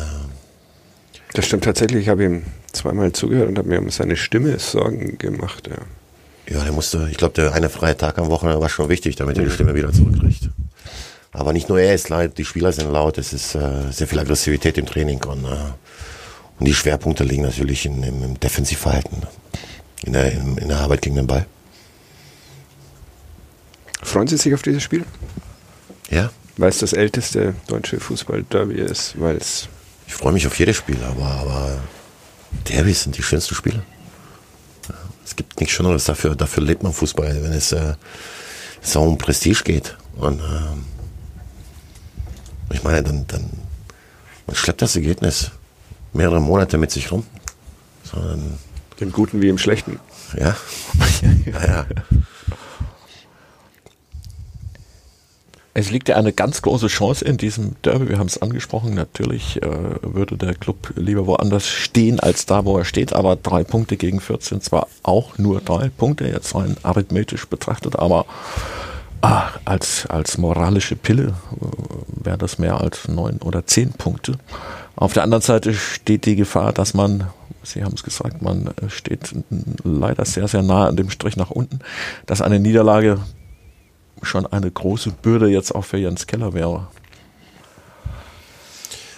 Das 1.34 1.46
stimmt 1.46 1.64
tatsächlich. 1.64 2.02
Ich 2.02 2.08
habe 2.08 2.24
ihm 2.24 2.42
zweimal 2.72 3.12
zugehört 3.12 3.48
und 3.48 3.58
habe 3.58 3.68
mir 3.68 3.80
um 3.80 3.90
seine 3.90 4.16
Stimme 4.16 4.58
Sorgen 4.58 5.18
gemacht. 5.18 5.68
Ja. 5.68 5.76
Ja, 6.48 6.62
der 6.62 6.72
musste, 6.72 7.08
ich 7.10 7.16
glaube, 7.16 7.34
der 7.34 7.52
eine 7.54 7.68
freie 7.68 7.96
Tag 7.96 8.18
am 8.18 8.28
Wochenende 8.28 8.60
war 8.60 8.68
schon 8.68 8.88
wichtig, 8.88 9.16
damit 9.16 9.36
er 9.36 9.44
die 9.44 9.50
Stimme 9.50 9.74
wieder 9.74 9.92
zurückkriegt. 9.92 10.50
Aber 11.32 11.52
nicht 11.52 11.68
nur 11.68 11.80
er 11.80 11.92
ist 11.94 12.08
laut, 12.08 12.38
die 12.38 12.44
Spieler 12.44 12.72
sind 12.72 12.90
laut, 12.90 13.18
es 13.18 13.32
ist 13.32 13.54
äh, 13.56 13.90
sehr 13.90 14.06
viel 14.06 14.18
Aggressivität 14.18 14.78
im 14.78 14.86
Training 14.86 15.22
und, 15.24 15.44
äh, 15.44 15.48
und 16.58 16.66
die 16.66 16.72
Schwerpunkte 16.72 17.24
liegen 17.24 17.42
natürlich 17.42 17.84
in, 17.84 18.02
im, 18.02 18.22
im 18.22 18.40
Defensivverhalten, 18.40 19.18
in 20.04 20.12
der, 20.12 20.32
in, 20.32 20.56
in 20.56 20.68
der 20.68 20.78
Arbeit 20.78 21.02
gegen 21.02 21.16
den 21.16 21.26
Ball. 21.26 21.46
Freuen 24.06 24.28
Sie 24.28 24.36
sich 24.36 24.54
auf 24.54 24.62
dieses 24.62 24.82
Spiel? 24.82 25.04
Ja, 26.08 26.30
Weil 26.56 26.70
es 26.70 26.78
das 26.78 26.92
älteste 26.92 27.54
deutsche 27.66 27.98
Fußball-Derby 27.98 28.76
ist, 28.76 29.20
weil 29.20 29.36
es 29.36 29.68
ich 30.06 30.14
freue 30.14 30.32
mich 30.32 30.46
auf 30.46 30.56
jedes 30.58 30.76
Spiel, 30.76 30.98
aber, 31.02 31.26
aber 31.26 31.78
Derbys 32.68 33.02
sind 33.02 33.18
die 33.18 33.22
schönsten 33.22 33.56
Spiele. 33.56 33.82
Es 35.24 35.34
gibt 35.34 35.58
nichts 35.58 35.74
Schöneres, 35.74 36.04
dafür, 36.04 36.36
dafür 36.36 36.62
lebt 36.62 36.84
man 36.84 36.92
Fußball, 36.92 37.42
wenn 37.42 37.52
es 37.52 37.72
äh, 37.72 37.94
so 38.80 39.02
um 39.02 39.18
Prestige 39.18 39.64
geht. 39.64 39.96
Und 40.14 40.38
ähm, 40.38 40.84
ich 42.70 42.84
meine, 42.84 43.02
dann, 43.02 43.26
dann 43.26 43.50
man 44.46 44.54
schleppt 44.54 44.82
das 44.82 44.94
Ergebnis 44.94 45.50
mehrere 46.12 46.40
Monate 46.40 46.78
mit 46.78 46.92
sich 46.92 47.10
rum. 47.10 47.26
Sondern, 48.04 48.58
im 49.00 49.10
Guten 49.10 49.42
wie 49.42 49.48
im 49.48 49.58
Schlechten. 49.58 49.98
ja, 50.38 50.56
ja, 51.44 51.66
ja. 51.66 51.86
Es 55.78 55.90
liegt 55.90 56.08
ja 56.08 56.16
eine 56.16 56.32
ganz 56.32 56.62
große 56.62 56.86
Chance 56.86 57.22
in 57.22 57.36
diesem 57.36 57.76
Derby. 57.82 58.08
Wir 58.08 58.18
haben 58.18 58.28
es 58.28 58.40
angesprochen. 58.40 58.94
Natürlich 58.94 59.60
äh, 59.62 59.68
würde 60.00 60.38
der 60.38 60.54
Club 60.54 60.94
lieber 60.96 61.26
woanders 61.26 61.66
stehen 61.66 62.18
als 62.18 62.46
da, 62.46 62.64
wo 62.64 62.78
er 62.78 62.86
steht. 62.86 63.12
Aber 63.12 63.36
drei 63.36 63.62
Punkte 63.62 63.98
gegen 63.98 64.22
14 64.22 64.62
zwar 64.62 64.88
auch 65.02 65.36
nur 65.36 65.60
drei 65.60 65.90
Punkte, 65.90 66.26
jetzt 66.28 66.54
rein 66.54 66.78
arithmetisch 66.82 67.46
betrachtet, 67.46 67.98
aber 67.98 68.24
ah, 69.20 69.48
als, 69.66 70.06
als 70.06 70.38
moralische 70.38 70.96
Pille 70.96 71.34
äh, 71.60 72.24
wäre 72.24 72.38
das 72.38 72.58
mehr 72.58 72.80
als 72.80 73.06
neun 73.08 73.36
oder 73.44 73.66
zehn 73.66 73.92
Punkte. 73.92 74.38
Auf 74.94 75.12
der 75.12 75.24
anderen 75.24 75.42
Seite 75.42 75.74
steht 75.74 76.24
die 76.24 76.36
Gefahr, 76.36 76.72
dass 76.72 76.94
man, 76.94 77.24
Sie 77.62 77.84
haben 77.84 77.92
es 77.92 78.02
gesagt, 78.02 78.40
man 78.40 78.70
steht 78.88 79.34
leider 79.84 80.24
sehr, 80.24 80.48
sehr 80.48 80.62
nah 80.62 80.86
an 80.86 80.96
dem 80.96 81.10
Strich 81.10 81.36
nach 81.36 81.50
unten, 81.50 81.80
dass 82.24 82.40
eine 82.40 82.60
Niederlage 82.60 83.18
schon 84.22 84.46
eine 84.46 84.70
große 84.70 85.10
Bürde 85.10 85.48
jetzt 85.48 85.74
auch 85.74 85.84
für 85.84 85.98
Jens 85.98 86.26
Keller 86.26 86.52
wäre. 86.54 86.88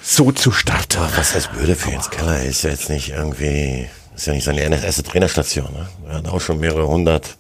So 0.03 0.33
zu 0.33 0.53
starten. 0.53 1.03
Was 1.17 1.35
heißt 1.35 1.53
Bürde 1.53 1.77
für 1.77 1.91
Jens 1.91 2.11
Keller? 2.11 2.43
Ist 2.43 2.63
ja 2.63 2.71
jetzt 2.71 2.89
nicht 2.89 3.11
irgendwie, 3.11 3.89
ist 4.17 4.27
ja 4.27 4.33
nicht 4.33 4.45
seine 4.45 4.61
erste 4.61 5.03
Trainerstation. 5.03 5.73
Ne? 5.73 5.89
Er 6.09 6.15
hat 6.17 6.29
auch 6.29 6.41
schon 6.41 6.61
mehrere 6.61 6.87
hundert 6.89 7.37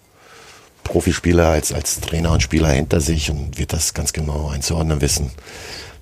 Profispieler 0.84 1.48
als, 1.48 1.72
als 1.72 2.00
Trainer 2.00 2.32
und 2.32 2.42
Spieler 2.42 2.68
hinter 2.70 3.00
sich 3.00 3.30
und 3.30 3.58
wird 3.58 3.72
das 3.72 3.94
ganz 3.94 4.12
genau 4.12 4.48
einzuordnen 4.48 5.00
wissen, 5.00 5.30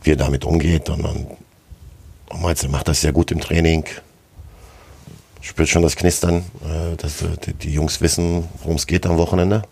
wie 0.03 0.13
er 0.13 0.17
damit 0.17 0.45
umgeht. 0.45 0.89
Und, 0.89 1.05
und, 1.05 1.27
und 2.31 2.43
meinst, 2.43 2.63
er 2.63 2.71
macht 2.71 2.89
das 2.89 3.01
sehr 3.01 3.13
gut 3.13 3.31
im 3.31 3.41
Training. 3.41 3.85
Spürt 5.41 5.69
schon 5.69 5.83
das 5.83 5.97
Knistern, 5.97 6.45
äh, 6.65 6.97
dass 6.97 7.23
äh, 7.23 7.37
die 7.63 7.73
Jungs 7.73 8.01
wissen, 8.01 8.49
worum 8.59 8.77
es 8.77 8.87
geht 8.87 9.07
am 9.07 9.19
Wochenende. 9.19 9.63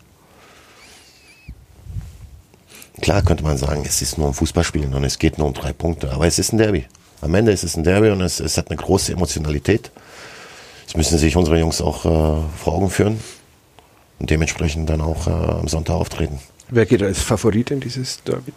Klar 3.05 3.21
könnte 3.21 3.45
man 3.45 3.59
sagen, 3.59 3.83
es 3.85 4.01
ist 4.01 4.17
nur 4.17 4.29
ein 4.29 4.33
Fußballspiel 4.33 4.95
und 4.95 5.05
es 5.05 5.19
geht 5.19 5.37
nur 5.37 5.49
um 5.49 5.53
drei 5.53 5.75
Punkte, 5.75 6.11
aber 6.11 6.27
es 6.27 6.39
ist 6.39 6.55
ein 6.55 6.57
Derby. 6.57 6.87
Am 7.21 7.35
Ende 7.35 7.53
ist 7.53 7.63
es 7.63 7.77
ein 7.77 7.85
Derby 7.85 8.09
und 8.09 8.23
es, 8.23 8.41
es 8.41 8.57
hat 8.57 8.71
eine 8.71 8.79
große 8.79 9.13
Emotionalität. 9.13 9.91
Das 10.87 10.97
müssen 10.97 11.19
sich 11.19 11.37
unsere 11.37 11.59
Jungs 11.59 11.83
auch 11.83 12.07
äh, 12.07 12.43
vor 12.57 12.73
Augen 12.73 12.89
führen 12.89 13.21
und 14.21 14.31
dementsprechend 14.31 14.89
dann 14.89 15.03
auch 15.03 15.27
äh, 15.27 15.31
am 15.31 15.69
Sonntag 15.69 15.97
auftreten. 15.97 16.39
Wer 16.71 16.87
geht 16.87 17.03
als 17.03 17.21
Favorit 17.21 17.71
in 17.73 17.81
dieses 17.81 18.23
Derby? 18.25 18.55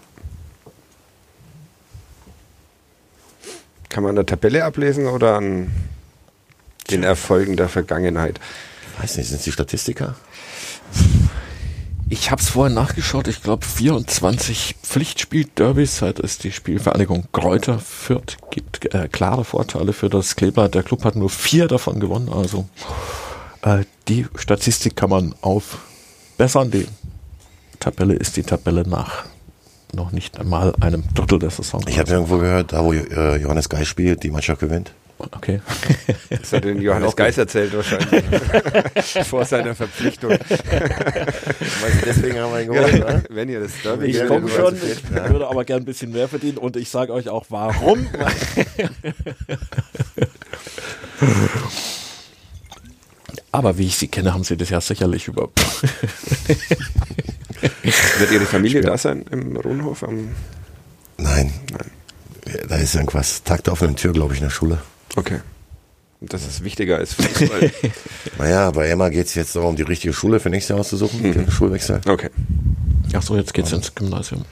Kann 3.89 4.03
man 4.03 4.11
an 4.11 4.15
der 4.15 4.27
Tabelle 4.27 4.63
ablesen 4.63 5.07
oder 5.07 5.35
an 5.35 5.73
den 6.89 7.03
Erfolgen 7.03 7.57
der 7.57 7.67
Vergangenheit? 7.67 8.39
Ich 8.93 9.03
weiß 9.03 9.17
nicht, 9.17 9.27
sind 9.27 9.41
Sie 9.41 9.51
Statistiker? 9.51 10.15
Ich 12.09 12.31
habe 12.31 12.41
es 12.41 12.49
vorhin 12.49 12.73
nachgeschaut. 12.73 13.27
Ich 13.27 13.43
glaube 13.43 13.65
24 13.65 14.75
Pflichtspiel-Derbys, 14.81 15.97
seit 15.97 16.19
es 16.19 16.37
die 16.37 16.53
Spielvereinigung 16.53 17.25
Kräuter 17.33 17.79
führt, 17.79 18.37
gibt 18.49 18.93
äh, 18.93 19.09
klare 19.09 19.43
Vorteile 19.43 19.91
für 19.91 20.09
das 20.09 20.37
Kleeblatt. 20.37 20.73
Der 20.73 20.83
Club 20.83 21.03
hat 21.03 21.17
nur 21.17 21.29
vier 21.29 21.67
davon 21.67 21.99
gewonnen. 21.99 22.29
Also 22.29 22.65
äh, 23.61 23.83
die 24.07 24.25
Statistik 24.35 24.95
kann 24.95 25.09
man 25.09 25.35
aufbessern. 25.41 26.71
Die 26.71 26.87
Tabelle 27.79 28.13
ist 28.13 28.37
die 28.37 28.43
Tabelle 28.43 28.87
nach 28.87 29.25
noch 29.93 30.11
nicht 30.11 30.39
einmal 30.39 30.73
einem 30.79 31.03
Drittel 31.13 31.39
der 31.39 31.49
Saison. 31.49 31.83
Ich 31.87 31.99
habe 31.99 32.11
irgendwo 32.11 32.37
gehört, 32.37 32.73
da 32.73 32.83
wo 32.83 32.93
äh, 32.93 33.37
Johannes 33.37 33.67
Geis 33.67 33.87
spielt, 33.87 34.23
die 34.23 34.31
Mannschaft 34.31 34.61
gewinnt. 34.61 34.93
Okay. 35.20 35.61
Das 36.30 36.53
hat 36.53 36.63
den 36.63 36.80
Johannes 36.82 37.15
Geis 37.15 37.38
erzählt 37.39 37.76
wahrscheinlich. 37.76 38.24
Vor 39.28 39.45
seiner 39.45 39.74
Verpflichtung. 39.74 40.38
Deswegen 42.05 42.39
haben 42.39 42.53
wir 42.53 42.61
ihn 42.61 42.72
Ja, 42.74 43.22
wenn 43.30 43.49
ihr 43.49 43.61
das 43.61 43.72
Derby 43.84 44.05
Ich 44.07 44.26
komme 44.28 44.47
schon, 44.47 44.76
ich 44.76 45.09
würde 45.11 45.47
aber 45.47 45.65
gern 45.65 45.80
ein 45.82 45.86
bisschen 45.86 46.11
mehr 46.11 46.28
verdienen 46.28 46.59
und 46.59 46.76
ich 46.76 46.89
sage 46.89 47.13
euch 47.13 47.30
auch 47.30 47.47
warum. 47.49 48.07
aber 53.51 53.78
wie 53.80 53.88
ich 53.88 53.97
sie 53.97 54.07
kenne, 54.07 54.34
haben 54.36 54.43
sie 54.43 54.55
das 54.55 54.70
ja 54.70 54.82
sicherlich 54.82 55.28
über. 55.28 55.49
Wird 58.20 58.32
Ihre 58.32 58.45
Familie 58.45 58.82
da 58.82 58.97
sein 58.99 59.26
im 59.32 59.57
Rohnhof? 59.57 60.03
Am 60.03 60.30
Nein. 61.18 61.51
Da 62.70 62.76
ist 62.76 62.93
irgendwas. 62.93 63.41
Tag 63.43 63.63
der 63.63 63.74
offenen 63.74 63.95
Tür, 63.95 64.13
glaube 64.13 64.34
ich, 64.36 64.39
in 64.39 64.45
der 64.45 64.51
Schule. 64.51 64.78
Okay. 65.18 65.39
Und 66.20 66.34
das 66.34 66.47
ist 66.47 66.63
wichtiger 66.63 66.97
als 66.97 67.13
Fußball. 67.13 67.72
Naja, 68.39 68.72
bei 68.72 68.89
Emma 68.89 69.09
geht 69.09 69.28
es 69.28 69.36
jetzt 69.36 69.55
darum, 69.55 69.76
die 69.76 69.84
richtige 69.84 70.13
Schule 70.13 70.39
für 70.39 70.49
nächstes 70.49 70.70
Jahr 70.70 70.80
auszusuchen, 70.80 71.22
Mhm. 71.22 71.34
den 71.34 71.51
Schulwechsel. 71.51 72.01
Okay. 72.07 72.32
Ach 73.13 73.22
so, 73.22 73.38
jetzt 73.38 73.53
geht's 73.53 73.72
ins 73.72 73.93
Gymnasium. 73.93 74.43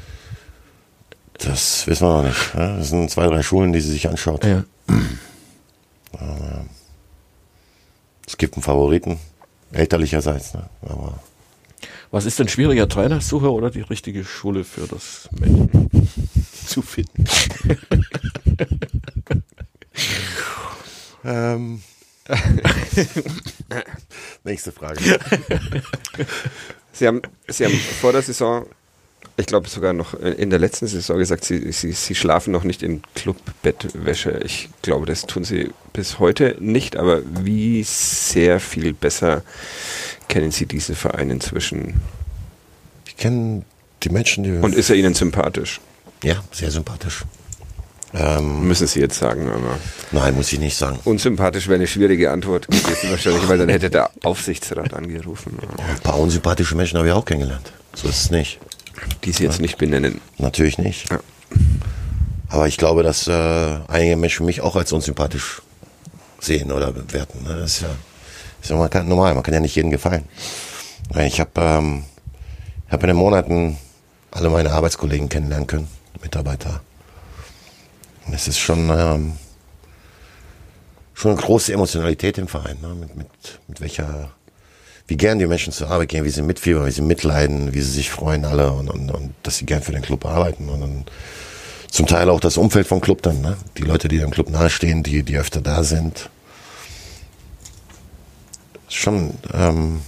Das 1.39 1.87
wissen 1.87 2.07
wir 2.07 2.21
noch 2.21 2.23
nicht. 2.23 2.53
Ja, 2.53 2.77
Das 2.77 2.89
sind 2.89 3.09
zwei, 3.09 3.25
drei 3.27 3.41
Schulen, 3.41 3.73
die 3.73 3.81
sie 3.81 3.91
sich 3.91 4.07
anschaut. 4.07 4.45
Ja. 4.45 4.63
Es 8.27 8.37
gibt 8.37 8.55
einen 8.55 8.63
Favoriten, 8.63 9.19
elterlicherseits. 9.71 10.53
Ne? 10.55 10.67
Aber 10.81 11.19
Was 12.11 12.25
ist 12.25 12.39
denn 12.39 12.47
schwieriger, 12.47 12.87
Trainersuche 12.87 13.51
oder 13.51 13.69
die 13.69 13.81
richtige 13.81 14.23
Schule 14.23 14.63
für 14.63 14.87
das 14.87 15.29
Mädchen 15.31 15.89
zu 16.65 16.81
finden? 16.81 17.25
ähm, 21.23 21.81
nächste 24.43 24.71
Frage. 24.71 24.99
Sie 26.91 27.07
haben, 27.07 27.21
Sie 27.47 27.65
haben 27.65 27.79
vor 28.01 28.13
der 28.13 28.21
Saison 28.21 28.65
ich 29.37 29.45
glaube 29.47 29.67
sogar 29.67 29.93
noch 29.93 30.13
in 30.13 30.49
der 30.49 30.59
letzten 30.59 30.87
Saison 30.87 31.17
gesagt, 31.17 31.43
sie, 31.43 31.71
sie, 31.71 31.91
sie 31.91 32.15
schlafen 32.15 32.51
noch 32.51 32.63
nicht 32.63 32.81
in 32.81 33.01
Clubbettwäsche. 33.15 34.39
Ich 34.45 34.69
glaube, 34.81 35.05
das 35.05 35.25
tun 35.25 35.43
sie 35.43 35.71
bis 35.91 36.19
heute 36.19 36.55
nicht, 36.59 36.95
aber 36.95 37.21
wie 37.43 37.83
sehr 37.83 38.59
viel 38.59 38.93
besser 38.93 39.43
kennen 40.29 40.51
sie 40.51 40.65
diesen 40.65 40.95
Verein 40.95 41.29
inzwischen? 41.29 42.01
Ich 43.07 43.17
kenne 43.17 43.63
die 44.03 44.09
Menschen, 44.09 44.43
die. 44.45 44.51
Und 44.51 44.73
ist 44.73 44.89
er 44.89 44.95
ihnen 44.95 45.13
sympathisch? 45.13 45.81
Ja, 46.23 46.41
sehr 46.51 46.71
sympathisch. 46.71 47.25
Ähm, 48.17 48.67
Müssen 48.67 48.87
Sie 48.87 49.01
jetzt 49.01 49.17
sagen, 49.17 49.49
aber. 49.49 49.77
Nein, 50.11 50.35
muss 50.35 50.51
ich 50.53 50.59
nicht 50.59 50.77
sagen. 50.77 50.99
Unsympathisch 51.03 51.67
wäre 51.67 51.75
eine 51.75 51.87
schwierige 51.87 52.31
Antwort 52.31 52.67
gewesen 52.67 53.11
wahrscheinlich, 53.11 53.47
weil 53.47 53.57
dann 53.57 53.69
hätte 53.69 53.89
der 53.89 54.09
Aufsichtsrat 54.23 54.93
angerufen. 54.93 55.57
Ein 55.77 55.99
paar 55.99 56.17
unsympathische 56.17 56.75
Menschen 56.75 56.97
habe 56.97 57.07
ich 57.07 57.13
auch 57.13 57.25
kennengelernt. 57.25 57.73
So 57.93 58.07
ist 58.07 58.17
es 58.17 58.31
nicht. 58.31 58.59
Die 59.23 59.31
Sie 59.31 59.43
jetzt 59.43 59.57
ja. 59.57 59.61
nicht 59.61 59.77
benennen. 59.77 60.21
Natürlich 60.37 60.77
nicht. 60.77 61.11
Ja. 61.11 61.19
Aber 62.47 62.67
ich 62.67 62.77
glaube, 62.77 63.03
dass 63.03 63.27
äh, 63.27 63.79
einige 63.87 64.15
Menschen 64.15 64.45
mich 64.45 64.61
auch 64.61 64.75
als 64.75 64.93
unsympathisch 64.93 65.61
sehen 66.39 66.71
oder 66.71 66.91
bewerten. 66.91 67.43
Ne? 67.43 67.57
Das 67.59 67.75
ist 67.75 67.81
ja, 67.81 67.89
ist 68.61 68.69
ja 68.69 68.77
man 68.77 68.89
kann, 68.89 69.07
normal, 69.09 69.33
man 69.33 69.43
kann 69.43 69.53
ja 69.53 69.59
nicht 69.59 69.75
jedem 69.75 69.91
gefallen. 69.91 70.23
Ich 71.17 71.39
habe 71.39 71.51
ähm, 71.57 72.03
hab 72.89 73.01
in 73.01 73.07
den 73.07 73.17
Monaten 73.17 73.77
alle 74.31 74.49
meine 74.49 74.71
Arbeitskollegen 74.71 75.27
kennenlernen 75.27 75.67
können, 75.67 75.87
Mitarbeiter. 76.21 76.81
Es 78.31 78.47
ist 78.47 78.59
schon, 78.59 78.89
ähm, 78.89 79.33
schon 81.13 81.31
eine 81.31 81.41
große 81.41 81.71
Emotionalität 81.71 82.37
im 82.37 82.47
Verein, 82.47 82.77
ne? 82.81 82.89
mit, 82.95 83.15
mit, 83.15 83.27
mit 83.67 83.81
welcher, 83.81 84.31
wie 85.07 85.17
gern 85.17 85.37
die 85.37 85.45
Menschen 85.45 85.71
zur 85.71 85.91
Arbeit 85.91 86.09
gehen, 86.09 86.25
wie 86.25 86.29
sie 86.29 86.41
mitfiebern, 86.41 86.85
wie 86.85 86.91
sie 86.91 87.01
mitleiden, 87.01 87.73
wie 87.73 87.81
sie 87.81 87.91
sich 87.91 88.09
freuen 88.09 88.45
alle 88.45 88.71
und, 88.71 88.89
und, 88.89 89.11
und 89.11 89.33
dass 89.43 89.57
sie 89.57 89.65
gern 89.65 89.83
für 89.83 89.91
den 89.91 90.01
Club 90.01 90.25
arbeiten 90.25 90.69
und, 90.69 90.81
und 90.81 91.11
zum 91.91 92.07
Teil 92.07 92.29
auch 92.29 92.39
das 92.39 92.57
Umfeld 92.57 92.87
vom 92.87 92.99
Club 92.99 93.21
dann, 93.21 93.41
ne? 93.41 93.57
die 93.77 93.83
Leute, 93.83 94.07
die 94.07 94.17
dem 94.17 94.31
Club 94.31 94.49
nahestehen, 94.49 95.03
die, 95.03 95.23
die 95.23 95.37
öfter 95.37 95.61
da 95.61 95.83
sind. 95.83 96.29
Schon 98.89 99.35
ähm, 99.53 100.01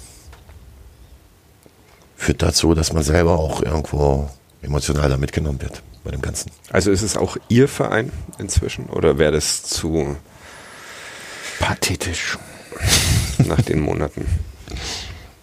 führt 2.16 2.42
dazu, 2.42 2.74
dass 2.74 2.94
man 2.94 3.04
selber 3.04 3.40
auch 3.40 3.62
irgendwo 3.62 4.30
emotional 4.62 5.10
da 5.10 5.18
mitgenommen 5.18 5.62
wird 5.62 5.84
bei 6.08 6.12
dem 6.12 6.22
Ganzen. 6.22 6.52
Also 6.70 6.90
ist 6.90 7.02
es 7.02 7.18
auch 7.18 7.36
Ihr 7.50 7.68
Verein 7.68 8.14
inzwischen 8.38 8.86
oder 8.86 9.18
wäre 9.18 9.34
das 9.34 9.64
zu 9.64 10.16
pathetisch 11.60 12.38
nach 13.40 13.62
den 13.62 13.82
Monaten? 13.82 14.26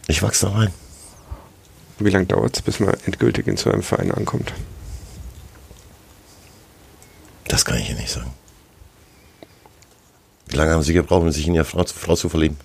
Ich 0.07 0.23
wachse 0.23 0.47
da 0.47 0.53
rein. 0.53 0.73
Wie 1.99 2.09
lange 2.09 2.25
dauert 2.25 2.57
es, 2.57 2.62
bis 2.62 2.81
man 2.81 2.95
endgültig 3.05 3.47
in 3.47 3.59
so 3.59 3.71
einem 3.71 3.83
Verein 3.83 4.11
ankommt? 4.11 4.55
Das 7.47 7.67
kann 7.67 7.77
ich 7.77 7.91
Ihnen 7.91 7.99
nicht 7.99 8.11
sagen. 8.11 8.33
Wie 10.47 10.57
lange 10.57 10.73
haben 10.73 10.83
Sie 10.83 10.95
gebraucht, 10.95 11.23
um 11.23 11.31
sich 11.31 11.47
in 11.47 11.55
Ihre 11.55 11.67
Frau, 11.67 11.85
Frau 11.85 12.17
zu 12.17 12.31
verlieben? 12.31 12.57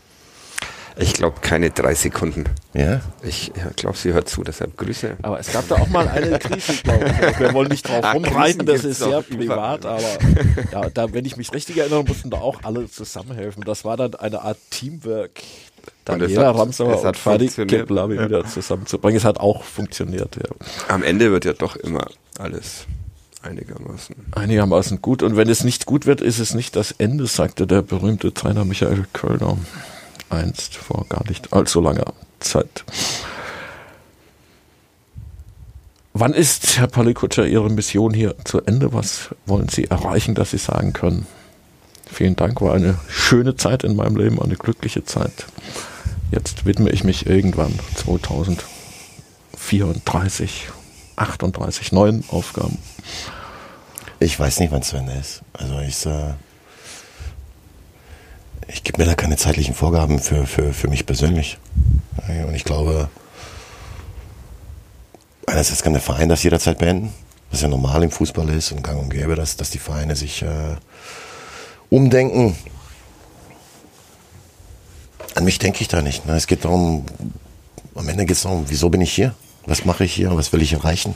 Ich 0.98 1.14
glaube 1.14 1.38
keine 1.42 1.70
drei 1.72 1.94
Sekunden. 1.94 2.46
Ja? 2.74 3.02
Ich 3.24 3.52
ja, 3.56 3.70
glaube, 3.76 3.98
sie 3.98 4.14
hört 4.14 4.30
zu, 4.30 4.44
deshalb 4.44 4.78
Grüße. 4.78 5.18
Aber 5.22 5.40
es 5.40 5.52
gab 5.52 5.68
da 5.68 5.76
auch 5.76 5.88
mal 5.88 6.08
eine 6.08 6.40
Krise, 6.40 6.74
glaube 6.84 7.06
ich. 7.06 7.40
Wir 7.40 7.54
wollen 7.54 7.70
nicht 7.70 7.88
drauf 7.88 8.04
ah, 8.04 8.12
rumreiten, 8.12 8.66
das 8.66 8.84
ist 8.84 9.00
sehr 9.00 9.22
privat, 9.22 9.86
aber 9.86 10.02
ja, 10.72 10.90
da, 10.90 11.14
wenn 11.14 11.26
ich 11.26 11.38
mich 11.38 11.54
richtig 11.54 11.78
erinnere, 11.78 12.04
mussten 12.04 12.30
da 12.30 12.38
auch 12.38 12.64
alle 12.64 12.90
zusammenhelfen. 12.90 13.64
Das 13.64 13.86
war 13.86 13.98
dann 13.98 14.16
eine 14.16 14.42
Art 14.42 14.58
Teamwork. 14.70 15.42
Daniela 16.06 16.52
Ramsauer 16.52 17.04
und 17.04 17.18
Fadi 17.18 17.48
Keblavi 17.48 18.16
ja. 18.16 18.26
wieder 18.26 18.46
zusammenzubringen. 18.46 19.18
Es 19.18 19.26
hat 19.26 19.40
auch 19.40 19.64
funktioniert, 19.64 20.36
ja. 20.36 20.50
Am 20.88 21.04
Ende 21.04 21.32
wird 21.32 21.46
ja 21.46 21.54
doch 21.54 21.76
immer 21.76 22.08
alles 22.38 22.86
einigermaßen. 23.42 24.16
Einigermaßen 24.32 25.02
gut. 25.02 25.24
Und 25.24 25.38
wenn 25.38 25.50
es 25.50 25.64
nicht 25.64 25.86
gut 25.86 26.06
wird, 26.06 26.22
ist 26.22 26.40
es 26.40 26.54
nicht 26.54 26.76
das 26.76 26.92
Ende, 26.92 27.28
sagte 27.28 27.68
der 27.68 27.82
berühmte 27.82 28.34
Trainer 28.34 28.66
Michael 28.66 29.06
Kölner 29.14 29.58
einst 30.30 30.76
vor 30.76 31.06
gar 31.10 31.28
nicht 31.28 31.54
allzu 31.54 31.82
langer 31.82 32.14
Zeit. 32.40 32.84
Wann 36.14 36.34
ist, 36.34 36.78
Herr 36.78 36.88
Palikutscher, 36.88 37.48
Ihre 37.48 37.70
Mission 37.70 38.14
hier 38.14 38.36
zu 38.44 38.62
Ende? 38.62 38.94
Was 38.94 39.30
wollen 39.46 39.70
Sie 39.70 39.86
erreichen, 39.86 40.36
dass 40.36 40.52
Sie 40.52 40.58
sagen 40.58 40.94
können? 40.94 41.26
Vielen 42.12 42.36
Dank, 42.36 42.60
war 42.62 42.74
eine 42.74 42.98
schöne 43.08 43.56
Zeit 43.56 43.84
in 43.84 43.96
meinem 43.96 44.18
Leben, 44.18 44.42
eine 44.42 44.56
glückliche 44.56 45.06
Zeit. 45.06 45.46
Jetzt 46.32 46.66
widme 46.66 46.90
ich 46.90 47.04
mich 47.04 47.28
irgendwann 47.28 47.78
2034, 47.96 50.70
38 51.16 51.92
neuen 51.92 52.24
Aufgaben. 52.30 52.80
Ich 54.20 54.40
weiß 54.40 54.60
nicht, 54.60 54.72
wann 54.72 54.82
es 54.82 54.90
zu 54.90 54.98
Ende 54.98 55.14
ist. 55.14 55.42
Also 55.54 55.80
ich 55.80 56.06
äh, 56.06 56.34
ich 58.72 58.84
gebe 58.84 59.02
mir 59.02 59.06
da 59.06 59.16
keine 59.16 59.38
zeitlichen 59.38 59.74
Vorgaben 59.74 60.20
für, 60.20 60.46
für, 60.46 60.74
für 60.74 60.88
mich 60.88 61.06
persönlich. 61.06 61.58
Und 62.28 62.54
ich 62.54 62.64
glaube, 62.64 63.10
einerseits 65.48 65.82
kann 65.82 65.94
der 65.94 66.02
Verein 66.02 66.30
das 66.30 66.44
jederzeit 66.44 66.78
beenden, 66.78 67.12
was 67.52 67.62
ja 67.62 67.68
normal 67.68 68.04
im 68.04 68.12
Fußball 68.12 68.48
ist 68.50 68.72
und 68.72 68.84
gang 68.84 69.00
und 69.00 69.10
gäbe, 69.10 69.36
dass, 69.36 69.58
dass 69.58 69.72
die 69.72 69.80
Vereine 69.80 70.16
sich 70.16 70.44
äh, 70.44 70.76
umdenken. 71.90 72.56
An 75.36 75.46
mich 75.46 75.58
denke 75.58 75.82
ich 75.82 75.88
da 75.88 76.02
nicht. 76.02 76.28
Ne? 76.28 76.36
Es 76.36 76.46
geht 76.46 76.66
darum, 76.66 77.06
am 77.96 78.08
Ende 78.08 78.26
geht 78.26 78.36
es 78.36 78.44
darum, 78.44 78.66
wieso 78.68 78.90
bin 78.90 79.02
ich 79.02 79.14
hier? 79.14 79.34
Was 79.66 79.86
mache 79.86 80.04
ich 80.04 80.14
hier? 80.14 80.36
Was 80.36 80.54
will 80.54 80.62
ich 80.62 80.74
erreichen? 80.74 81.16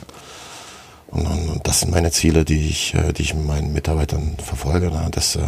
Und, 1.08 1.26
und, 1.26 1.48
und 1.50 1.68
das 1.68 1.80
sind 1.80 1.92
meine 1.92 2.10
Ziele, 2.10 2.44
die 2.44 2.68
ich, 2.68 2.94
äh, 2.94 3.12
die 3.12 3.22
ich 3.22 3.34
mit 3.34 3.46
meinen 3.46 3.72
Mitarbeitern 3.72 4.36
verfolge. 4.42 4.90
Ne? 4.90 5.06
Das, 5.12 5.36
äh, 5.36 5.40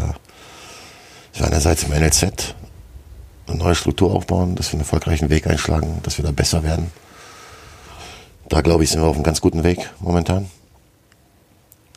einerseits 1.44 1.84
im 1.84 1.90
NLZ 1.90 2.54
eine 3.46 3.58
neue 3.58 3.74
Struktur 3.74 4.12
aufbauen, 4.12 4.54
dass 4.56 4.68
wir 4.68 4.74
einen 4.74 4.80
erfolgreichen 4.80 5.30
Weg 5.30 5.46
einschlagen, 5.46 6.00
dass 6.02 6.18
wir 6.18 6.24
da 6.24 6.32
besser 6.32 6.62
werden. 6.62 6.90
Da 8.48 8.60
glaube 8.60 8.84
ich, 8.84 8.90
sind 8.90 9.00
wir 9.00 9.06
auf 9.06 9.16
einem 9.16 9.24
ganz 9.24 9.40
guten 9.40 9.64
Weg 9.64 9.90
momentan. 10.00 10.48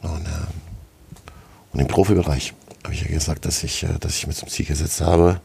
Und, 0.01 0.25
äh, 0.25 1.73
und 1.73 1.79
im 1.79 1.87
Profibereich 1.87 2.53
habe 2.83 2.93
ich 2.93 3.01
ja 3.01 3.07
gesagt, 3.07 3.45
dass 3.45 3.63
ich, 3.63 3.83
äh, 3.83 3.99
dass 3.99 4.15
ich 4.15 4.27
mir 4.27 4.33
zum 4.33 4.49
Ziel 4.49 4.65
gesetzt 4.65 5.01
habe, 5.01 5.41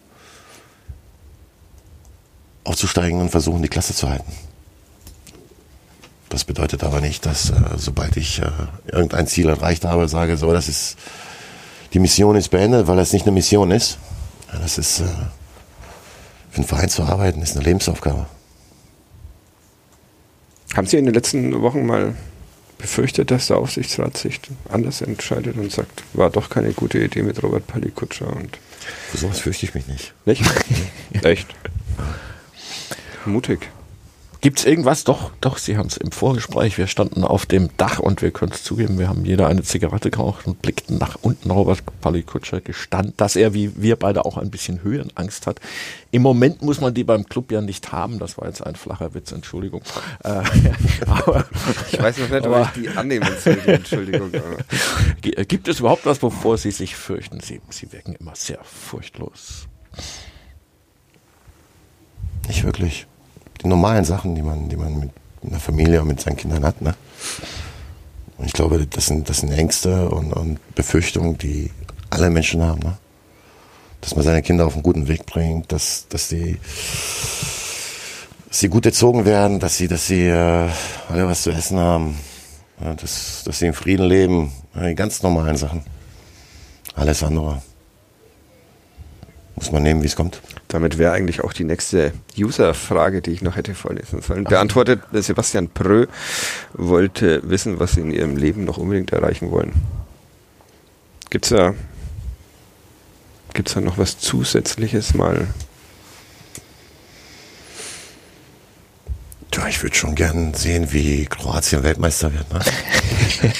aufzusteigen 2.64 3.20
und 3.20 3.30
versuchen, 3.30 3.62
die 3.62 3.68
Klasse 3.68 3.94
zu 3.94 4.08
halten. 4.08 4.32
Das 6.30 6.44
bedeutet 6.44 6.82
aber 6.82 7.00
nicht, 7.00 7.26
dass 7.26 7.50
äh, 7.50 7.54
sobald 7.76 8.16
ich 8.16 8.40
äh, 8.40 8.50
irgendein 8.86 9.26
Ziel 9.26 9.48
erreicht 9.48 9.84
habe, 9.84 10.08
sage, 10.08 10.36
so, 10.36 10.52
das 10.52 10.68
ist 10.68 10.96
die 11.94 12.00
Mission 12.00 12.34
ist 12.36 12.48
beendet, 12.48 12.88
weil 12.88 12.96
das 12.96 13.12
nicht 13.12 13.24
eine 13.24 13.32
Mission 13.32 13.70
ist. 13.70 13.98
Das 14.52 14.78
ist, 14.78 15.00
äh, 15.00 15.04
für 16.50 16.56
einen 16.56 16.66
Verein 16.66 16.88
zu 16.88 17.04
arbeiten, 17.04 17.40
ist 17.40 17.56
eine 17.56 17.64
Lebensaufgabe. 17.64 18.26
Haben 20.74 20.86
Sie 20.88 20.96
in 20.96 21.04
den 21.04 21.14
letzten 21.14 21.62
Wochen 21.62 21.86
mal 21.86 22.14
befürchtet, 22.78 23.30
dass 23.30 23.46
der 23.46 23.58
Aufsichtsrat 23.58 24.16
sich 24.16 24.40
anders 24.68 25.00
entscheidet 25.00 25.56
und 25.56 25.70
sagt, 25.70 26.02
war 26.12 26.30
doch 26.30 26.50
keine 26.50 26.72
gute 26.72 26.98
Idee 26.98 27.22
mit 27.22 27.40
Robert 27.42 27.66
Palikutscher 27.68 28.26
und. 28.26 28.58
Für 29.10 29.18
sowas 29.18 29.38
fürchte 29.38 29.64
ich 29.64 29.74
mich 29.74 29.86
nicht. 29.86 30.12
Nicht? 30.26 30.42
Echt? 31.22 31.46
Mutig. 33.24 33.70
Gibt 34.44 34.58
es 34.58 34.66
irgendwas? 34.66 35.04
Doch, 35.04 35.30
doch, 35.40 35.56
Sie 35.56 35.78
haben 35.78 35.86
es 35.86 35.96
im 35.96 36.12
Vorgespräch. 36.12 36.76
Wir 36.76 36.86
standen 36.86 37.24
auf 37.24 37.46
dem 37.46 37.70
Dach 37.78 37.98
und 37.98 38.20
wir 38.20 38.30
können 38.30 38.52
es 38.52 38.62
zugeben, 38.62 38.98
wir 38.98 39.08
haben 39.08 39.24
jeder 39.24 39.48
eine 39.48 39.62
Zigarette 39.62 40.10
geraucht 40.10 40.46
und 40.46 40.60
blickten 40.60 40.98
nach 40.98 41.16
unten. 41.22 41.50
Robert 41.50 41.82
Palikutscher 42.02 42.60
gestand, 42.60 43.18
dass 43.22 43.36
er 43.36 43.54
wie 43.54 43.72
wir 43.80 43.96
beide 43.96 44.26
auch 44.26 44.36
ein 44.36 44.50
bisschen 44.50 44.82
Höhenangst 44.82 45.46
hat. 45.46 45.60
Im 46.10 46.20
Moment 46.20 46.60
muss 46.60 46.78
man 46.82 46.92
die 46.92 47.04
beim 47.04 47.24
Club 47.24 47.52
ja 47.52 47.62
nicht 47.62 47.90
haben. 47.90 48.18
Das 48.18 48.36
war 48.36 48.46
jetzt 48.46 48.60
ein 48.60 48.76
flacher 48.76 49.14
Witz, 49.14 49.32
Entschuldigung. 49.32 49.80
Äh, 50.22 50.42
aber, 51.06 51.46
ich 51.90 51.98
weiß 51.98 52.18
noch 52.18 52.28
nicht, 52.28 52.46
ob 52.46 52.66
ich 52.66 52.82
die 52.82 52.88
annehmen 52.90 53.30
soll, 53.42 53.58
Entschuldigung. 53.64 54.30
Gibt 55.22 55.68
es 55.68 55.80
überhaupt 55.80 56.04
was, 56.04 56.22
wovor 56.22 56.58
Sie 56.58 56.70
sich 56.70 56.96
fürchten? 56.96 57.40
Sie, 57.40 57.62
Sie 57.70 57.90
wirken 57.92 58.14
immer 58.14 58.36
sehr 58.36 58.62
furchtlos. 58.62 59.68
Nicht 62.46 62.62
wirklich 62.62 63.06
normalen 63.68 64.04
Sachen, 64.04 64.34
die 64.34 64.42
man, 64.42 64.68
die 64.68 64.76
man 64.76 64.98
mit 64.98 65.10
einer 65.46 65.60
Familie 65.60 66.00
und 66.00 66.08
mit 66.08 66.20
seinen 66.20 66.36
Kindern 66.36 66.64
hat. 66.64 66.80
Ne? 66.80 66.94
Und 68.38 68.46
ich 68.46 68.52
glaube, 68.52 68.86
das 68.86 69.06
sind, 69.06 69.28
das 69.28 69.38
sind 69.38 69.52
Ängste 69.52 70.08
und, 70.08 70.32
und 70.32 70.74
Befürchtungen, 70.74 71.38
die 71.38 71.70
alle 72.10 72.30
Menschen 72.30 72.62
haben. 72.62 72.80
Ne? 72.80 72.96
Dass 74.00 74.14
man 74.14 74.24
seine 74.24 74.42
Kinder 74.42 74.66
auf 74.66 74.74
einen 74.74 74.82
guten 74.82 75.08
Weg 75.08 75.26
bringt, 75.26 75.72
dass, 75.72 76.06
dass 76.08 76.28
die 76.28 76.58
dass 78.48 78.60
sie 78.60 78.68
gut 78.68 78.86
erzogen 78.86 79.24
werden, 79.24 79.58
dass 79.58 79.78
sie, 79.78 79.88
dass 79.88 80.06
sie 80.06 80.28
äh, 80.28 80.68
alle 81.08 81.26
was 81.26 81.42
zu 81.42 81.50
essen 81.50 81.76
haben, 81.76 82.16
ja, 82.80 82.94
dass, 82.94 83.42
dass 83.44 83.58
sie 83.58 83.66
in 83.66 83.72
Frieden 83.72 84.06
leben, 84.06 84.52
ja, 84.76 84.86
die 84.86 84.94
ganz 84.94 85.24
normalen 85.24 85.56
Sachen. 85.56 85.82
Alles 86.94 87.24
andere 87.24 87.62
muss 89.64 89.72
man 89.72 89.82
nehmen, 89.82 90.02
wie 90.02 90.06
es 90.06 90.14
kommt. 90.14 90.42
Damit 90.68 90.98
wäre 90.98 91.12
eigentlich 91.12 91.42
auch 91.42 91.54
die 91.54 91.64
nächste 91.64 92.12
User-Frage, 92.36 93.22
die 93.22 93.30
ich 93.30 93.40
noch 93.40 93.56
hätte 93.56 93.74
vorlesen 93.74 94.20
sollen. 94.20 94.44
Beantwortet 94.44 95.00
Sebastian 95.12 95.70
Prö 95.70 96.06
wollte 96.74 97.40
wissen, 97.48 97.80
was 97.80 97.92
Sie 97.92 98.02
in 98.02 98.10
Ihrem 98.10 98.36
Leben 98.36 98.64
noch 98.64 98.76
unbedingt 98.76 99.12
erreichen 99.12 99.50
wollen. 99.50 99.72
Gibt 101.30 101.46
es 101.46 101.50
da, 101.50 101.72
gibt's 103.54 103.72
da 103.72 103.80
noch 103.80 103.96
was 103.96 104.18
Zusätzliches 104.18 105.14
mal? 105.14 105.46
Ja, 109.56 109.68
ich 109.68 109.80
würde 109.84 109.94
schon 109.94 110.16
gern 110.16 110.52
sehen, 110.52 110.92
wie 110.92 111.26
Kroatien 111.26 111.84
Weltmeister 111.84 112.32
wird. 112.32 112.52
Ne? 112.52 112.60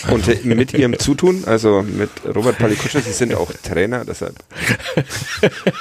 Und 0.12 0.45
mit 0.45 0.72
Ihrem 0.72 0.99
Zutun, 0.99 1.45
also 1.47 1.82
mit 1.82 2.11
Robert 2.34 2.59
Palikutscher, 2.59 3.01
Sie 3.01 3.12
sind 3.12 3.32
auch 3.34 3.53
Trainer, 3.62 4.05
deshalb 4.05 4.34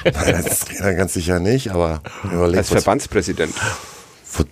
Nein, 0.04 0.36
als 0.36 0.60
Trainer 0.60 0.94
ganz 0.94 1.14
sicher 1.14 1.40
nicht, 1.40 1.72
aber 1.72 2.02
überlegt, 2.26 2.60
als 2.60 2.70
Verbandspräsident. 2.70 3.56
vor 4.24 4.46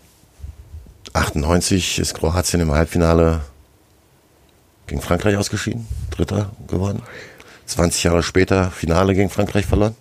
98 1.14 2.00
ist 2.00 2.16
Kroatien 2.16 2.62
im 2.62 2.72
Halbfinale 2.72 3.42
gegen 4.88 5.02
Frankreich 5.02 5.38
ausgeschieden, 5.38 5.88
Dritter 6.10 6.52
geworden. 6.68 7.04
20 7.68 8.04
Jahre 8.04 8.24
später 8.24 8.72
Finale 8.72 9.14
gegen 9.14 9.30
Frankreich 9.30 9.68
verloren, 9.68 9.96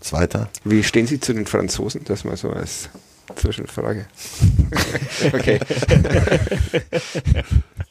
Zweiter. 0.00 0.48
Wie 0.64 0.84
stehen 0.84 1.08
Sie 1.08 1.18
zu 1.18 1.32
den 1.32 1.46
Franzosen? 1.46 2.02
Das 2.04 2.24
mal 2.24 2.36
so 2.36 2.50
als 2.50 2.88
Zwischenfrage. 3.36 4.06
okay. 5.32 5.60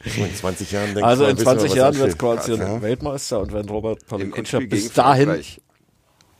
In 0.04 0.36
20 0.36 0.72
Jahren 0.72 0.94
denkt 0.94 1.04
Also 1.04 1.26
in 1.26 1.38
wissen 1.38 1.46
wir, 1.46 1.54
20 1.54 1.70
was 1.70 1.78
Jahren 1.78 1.98
wird 2.00 2.18
Kroatien 2.20 2.60
Ja. 2.60 2.82
Weltmeister 2.82 3.40
und 3.40 3.54
wenn 3.54 3.70
Robert 3.70 4.06
Palikutscher 4.08 4.60
bis 4.62 4.92
dahin 4.94 5.26
Frankreich. 5.28 5.62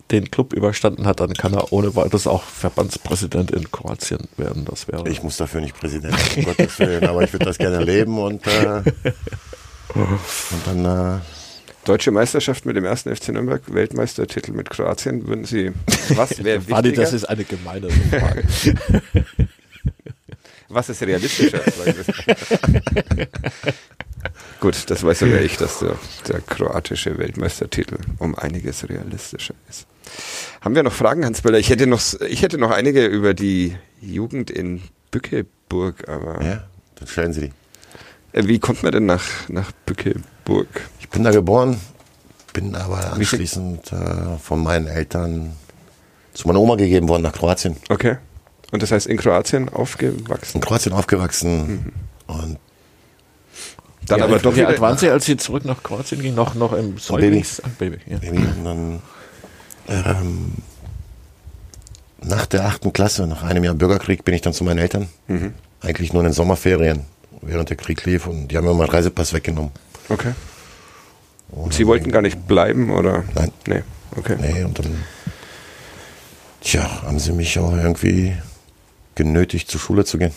den 0.10 0.32
Club 0.32 0.54
überstanden 0.54 1.06
hat, 1.06 1.20
dann 1.20 1.34
kann 1.34 1.54
er 1.54 1.72
ohne 1.72 1.96
weiteres 1.96 2.26
auch 2.28 2.44
Verbandspräsident 2.44 3.52
in 3.52 3.70
Kroatien 3.72 4.28
werden. 4.38 4.66
Das 4.66 4.88
wäre 4.88 5.08
Ich 5.10 5.22
muss 5.24 5.38
dafür 5.38 5.62
nicht 5.62 5.80
Präsident, 5.80 6.16
um 6.36 6.44
Gottes 6.44 6.80
Willen, 6.80 7.06
aber 7.06 7.24
ich 7.24 7.32
würde 7.34 7.46
das 7.46 7.58
gerne 7.58 7.84
leben 7.84 8.18
und, 8.18 8.46
äh, 8.48 8.82
und 9.94 10.66
dann 10.66 10.86
äh, 10.86 11.20
Deutsche 11.86 12.12
Meisterschaft 12.12 12.66
mit 12.66 12.76
dem 12.76 12.86
ersten 12.86 13.16
FC 13.16 13.30
Nürnberg, 13.30 13.62
Weltmeistertitel 13.68 14.52
mit 14.52 14.70
Kroatien, 14.70 15.28
würden 15.28 15.46
Sie, 15.46 15.72
was 16.10 16.44
wäre 16.44 16.60
Warte, 16.70 16.90
wichtiger? 16.90 17.02
das 17.02 17.14
ist 17.14 17.26
eine 17.26 17.44
gemeine 17.44 17.90
Frage. 17.90 18.44
was 20.70 20.90
ist 20.90 21.02
realistischer? 21.02 21.62
Gut, 24.60 24.90
das 24.92 25.04
weiß 25.04 25.20
sogar 25.20 25.42
ich, 25.42 25.58
dass 25.58 25.80
der, 25.80 25.98
der 26.28 26.42
kroatische 26.42 27.18
Weltmeistertitel 27.18 27.98
um 28.20 28.36
einiges 28.36 28.88
realistischer 28.88 29.56
ist. 29.68 29.88
Haben 30.62 30.76
wir 30.76 30.84
noch 30.84 30.94
Fragen, 30.94 31.26
Hans 31.26 31.42
Böller? 31.42 31.58
Ich 31.58 31.72
hätte 31.72 31.88
noch, 31.88 32.02
ich 32.22 32.44
hätte 32.44 32.60
noch 32.60 32.70
einige 32.70 33.08
über 33.08 33.34
die 33.34 33.76
Jugend 34.02 34.52
in 34.52 34.82
Bückeburg, 35.10 36.08
aber 36.08 36.44
ja, 36.44 36.68
dann 36.96 37.08
stellen 37.08 37.34
Sie 37.34 37.42
die. 37.42 37.52
Äh, 38.34 38.48
wie 38.48 38.60
kommt 38.60 38.84
man 38.84 38.92
denn 38.92 39.06
nach, 39.06 39.24
nach 39.50 39.72
Bückeburg? 39.86 40.68
Ich 41.00 41.10
bin 41.10 41.24
da 41.24 41.32
geboren, 41.32 41.80
bin 42.54 42.76
aber 42.76 43.14
anschließend 43.14 43.92
äh, 43.92 44.38
von 44.42 44.64
meinen 44.64 44.88
Eltern 44.88 45.54
zu 46.34 46.48
meiner 46.48 46.60
Oma 46.62 46.76
gegeben 46.76 47.08
worden 47.10 47.24
nach 47.24 47.34
Kroatien. 47.34 47.76
Okay. 47.90 48.18
Und 48.72 48.82
das 48.82 48.92
heißt 48.92 49.08
in 49.08 49.18
Kroatien 49.18 49.68
aufgewachsen? 49.70 50.58
In 50.58 50.62
Kroatien 50.62 50.94
aufgewachsen 50.94 51.92
und 52.28 52.58
Dann 54.08 54.20
Wie 54.20 54.24
aber 54.24 54.34
alt- 54.36 54.46
doch 54.46 54.56
Wie 54.56 54.64
alt 54.64 54.80
waren 54.80 54.98
Sie, 54.98 55.10
als 55.10 55.26
Sie 55.26 55.36
zurück 55.36 55.66
nach 55.66 55.84
Kroatien 55.84 56.22
gingen? 56.22 56.36
Noch, 56.36 56.56
noch 56.56 56.72
im 56.74 56.98
Säuglings... 56.98 57.62
Ah, 57.66 57.70
Baby. 57.78 57.98
ja. 58.08 58.18
Baby. 58.20 58.38
Und 58.38 58.64
dann 58.64 59.02
ähm, 59.90 60.54
nach 62.24 62.46
der 62.46 62.66
achten 62.66 62.94
Klasse, 62.94 63.28
nach 63.28 63.44
einem 63.44 63.64
Jahr 63.66 63.74
Bürgerkrieg, 63.74 64.24
bin 64.24 64.34
ich 64.34 64.42
dann 64.42 64.54
zu 64.54 64.64
meinen 64.64 64.78
Eltern. 64.80 65.10
Mhm. 65.28 65.54
Eigentlich 65.82 66.14
nur 66.14 66.22
in 66.22 66.30
den 66.30 66.34
Sommerferien, 66.34 67.04
während 67.42 67.70
der 67.70 67.78
Krieg 67.78 68.04
lief. 68.06 68.28
Und 68.28 68.48
die 68.50 68.58
haben 68.58 68.66
mir 68.66 68.74
meinen 68.74 68.90
Reisepass 68.90 69.34
weggenommen. 69.34 69.72
Okay. 70.10 70.34
Und 71.50 71.74
Sie 71.74 71.86
wollten 71.88 72.12
gar 72.12 72.22
nicht 72.22 72.48
bleiben, 72.48 72.92
oder? 72.92 73.24
Nein. 73.36 73.52
Nee. 73.68 73.84
Okay. 74.16 74.36
Nee, 74.40 74.64
und 74.64 74.78
dann, 74.80 75.04
tja, 76.62 77.02
haben 77.04 77.20
sie 77.20 77.32
mich 77.32 77.58
auch 77.60 77.74
irgendwie 77.76 78.36
genötigt, 79.16 79.70
zur 79.70 79.80
Schule 79.80 80.06
zu 80.06 80.18
gehen. 80.18 80.32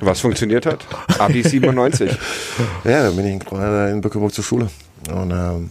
Was 0.00 0.20
funktioniert 0.20 0.66
hat? 0.66 0.86
Abi 1.18 1.42
97. 1.42 2.10
Ja, 2.84 3.02
dann 3.04 3.16
bin 3.16 3.26
ich 3.26 3.32
in, 3.34 3.38
Kro- 3.40 3.90
in 3.92 4.00
Bückeburg 4.00 4.32
zur 4.32 4.44
Schule. 4.44 4.70
Und 5.10 5.30
ähm, 5.30 5.70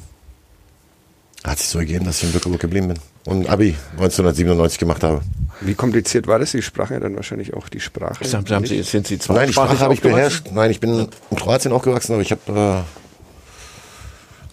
hat 1.43 1.57
sich 1.59 1.67
so 1.67 1.79
ergeben, 1.79 2.05
dass 2.05 2.17
ich 2.19 2.25
in 2.25 2.31
Bückeburg 2.33 2.59
geblieben 2.61 2.89
bin. 2.89 2.99
Und 3.25 3.49
Abi 3.49 3.75
1997 3.93 4.77
gemacht 4.77 5.03
habe. 5.03 5.21
Wie 5.61 5.73
kompliziert 5.73 6.27
war 6.27 6.37
das? 6.37 6.51
Sie 6.51 6.61
sprachen 6.61 6.93
ja 6.93 6.99
dann 6.99 7.15
wahrscheinlich 7.15 7.53
auch 7.53 7.69
die 7.69 7.79
Sprache. 7.79 8.23
Haben, 8.23 8.49
haben 8.49 8.65
Sie, 8.65 8.83
sind 8.83 9.07
Sie 9.07 9.17
Nein, 9.29 9.47
die 9.47 9.53
Sprache 9.53 9.79
habe 9.79 9.93
ich 9.93 10.01
beherrscht. 10.01 10.47
Nein, 10.51 10.69
ich 10.69 10.79
bin 10.79 11.09
in 11.31 11.37
Kroatien 11.37 11.73
aufgewachsen, 11.73 12.13
aber 12.13 12.21
ich 12.21 12.31
habe 12.31 12.41
äh, 12.51 12.53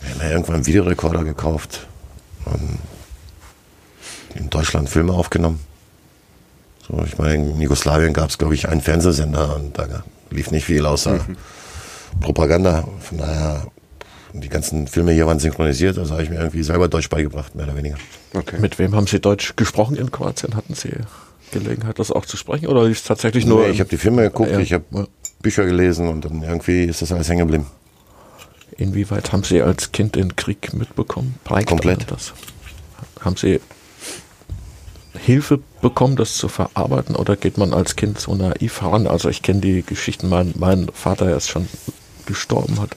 wir 0.02 0.10
haben 0.10 0.20
ja 0.20 0.30
irgendwann 0.30 0.56
einen 0.56 0.66
Videorekorder 0.66 1.24
gekauft. 1.24 1.86
Und 2.44 2.78
in 4.34 4.50
Deutschland 4.50 4.88
Filme 4.88 5.12
aufgenommen. 5.12 5.60
So, 6.88 7.02
ich 7.04 7.18
meine, 7.18 7.34
in 7.34 7.60
Jugoslawien 7.60 8.12
gab 8.12 8.30
es, 8.30 8.38
glaube 8.38 8.54
ich, 8.54 8.68
einen 8.68 8.80
Fernsehsender 8.80 9.56
und 9.56 9.78
da 9.78 10.02
lief 10.30 10.50
nicht 10.50 10.64
viel 10.64 10.84
außer 10.84 11.20
Propaganda. 12.20 12.88
Von 13.00 13.18
daher, 13.18 13.66
die 14.32 14.48
ganzen 14.48 14.86
Filme 14.86 15.12
hier 15.12 15.26
waren 15.26 15.38
synchronisiert, 15.38 15.98
also 15.98 16.12
habe 16.12 16.22
ich 16.22 16.30
mir 16.30 16.36
irgendwie 16.38 16.62
selber 16.62 16.88
Deutsch 16.88 17.08
beigebracht, 17.08 17.54
mehr 17.54 17.66
oder 17.66 17.76
weniger. 17.76 17.96
Okay. 18.34 18.58
Mit 18.60 18.78
wem 18.78 18.94
haben 18.94 19.06
Sie 19.06 19.20
Deutsch 19.20 19.54
gesprochen 19.56 19.96
in 19.96 20.10
Kroatien? 20.10 20.56
Hatten 20.56 20.74
Sie 20.74 20.92
Gelegenheit, 21.52 21.98
das 21.98 22.10
auch 22.10 22.26
zu 22.26 22.36
sprechen? 22.36 22.66
Oder 22.66 22.84
ist 22.84 22.98
es 22.98 23.04
tatsächlich 23.04 23.46
nur... 23.46 23.66
Nee, 23.66 23.72
ich 23.72 23.80
habe 23.80 23.90
die 23.90 23.98
Filme 23.98 24.22
geguckt, 24.22 24.50
Ja, 24.50 24.58
ich 24.58 24.72
habe. 24.72 25.08
Bücher 25.42 25.64
gelesen 25.64 26.08
und 26.08 26.24
dann 26.24 26.42
irgendwie 26.42 26.84
ist 26.84 27.02
das 27.02 27.12
alles 27.12 27.28
hängen 27.28 27.40
geblieben. 27.40 27.66
Inwieweit 28.78 29.32
haben 29.32 29.42
Sie 29.42 29.60
als 29.60 29.92
Kind 29.92 30.14
den 30.14 30.36
Krieg 30.36 30.72
mitbekommen? 30.72 31.34
Prägt 31.44 31.68
Komplett. 31.68 32.10
Das? 32.10 32.32
Haben 33.20 33.36
Sie 33.36 33.60
Hilfe 35.18 35.60
bekommen, 35.82 36.16
das 36.16 36.34
zu 36.34 36.48
verarbeiten? 36.48 37.16
Oder 37.16 37.36
geht 37.36 37.58
man 37.58 37.74
als 37.74 37.96
Kind 37.96 38.18
so 38.18 38.34
naiv 38.34 38.80
heran? 38.80 39.06
Also 39.06 39.28
ich 39.28 39.42
kenne 39.42 39.60
die 39.60 39.82
Geschichten, 39.82 40.28
mein, 40.28 40.54
mein 40.56 40.88
Vater 40.94 41.26
er 41.26 41.36
ist 41.36 41.50
schon 41.50 41.68
gestorben, 42.24 42.80
hat, 42.80 42.96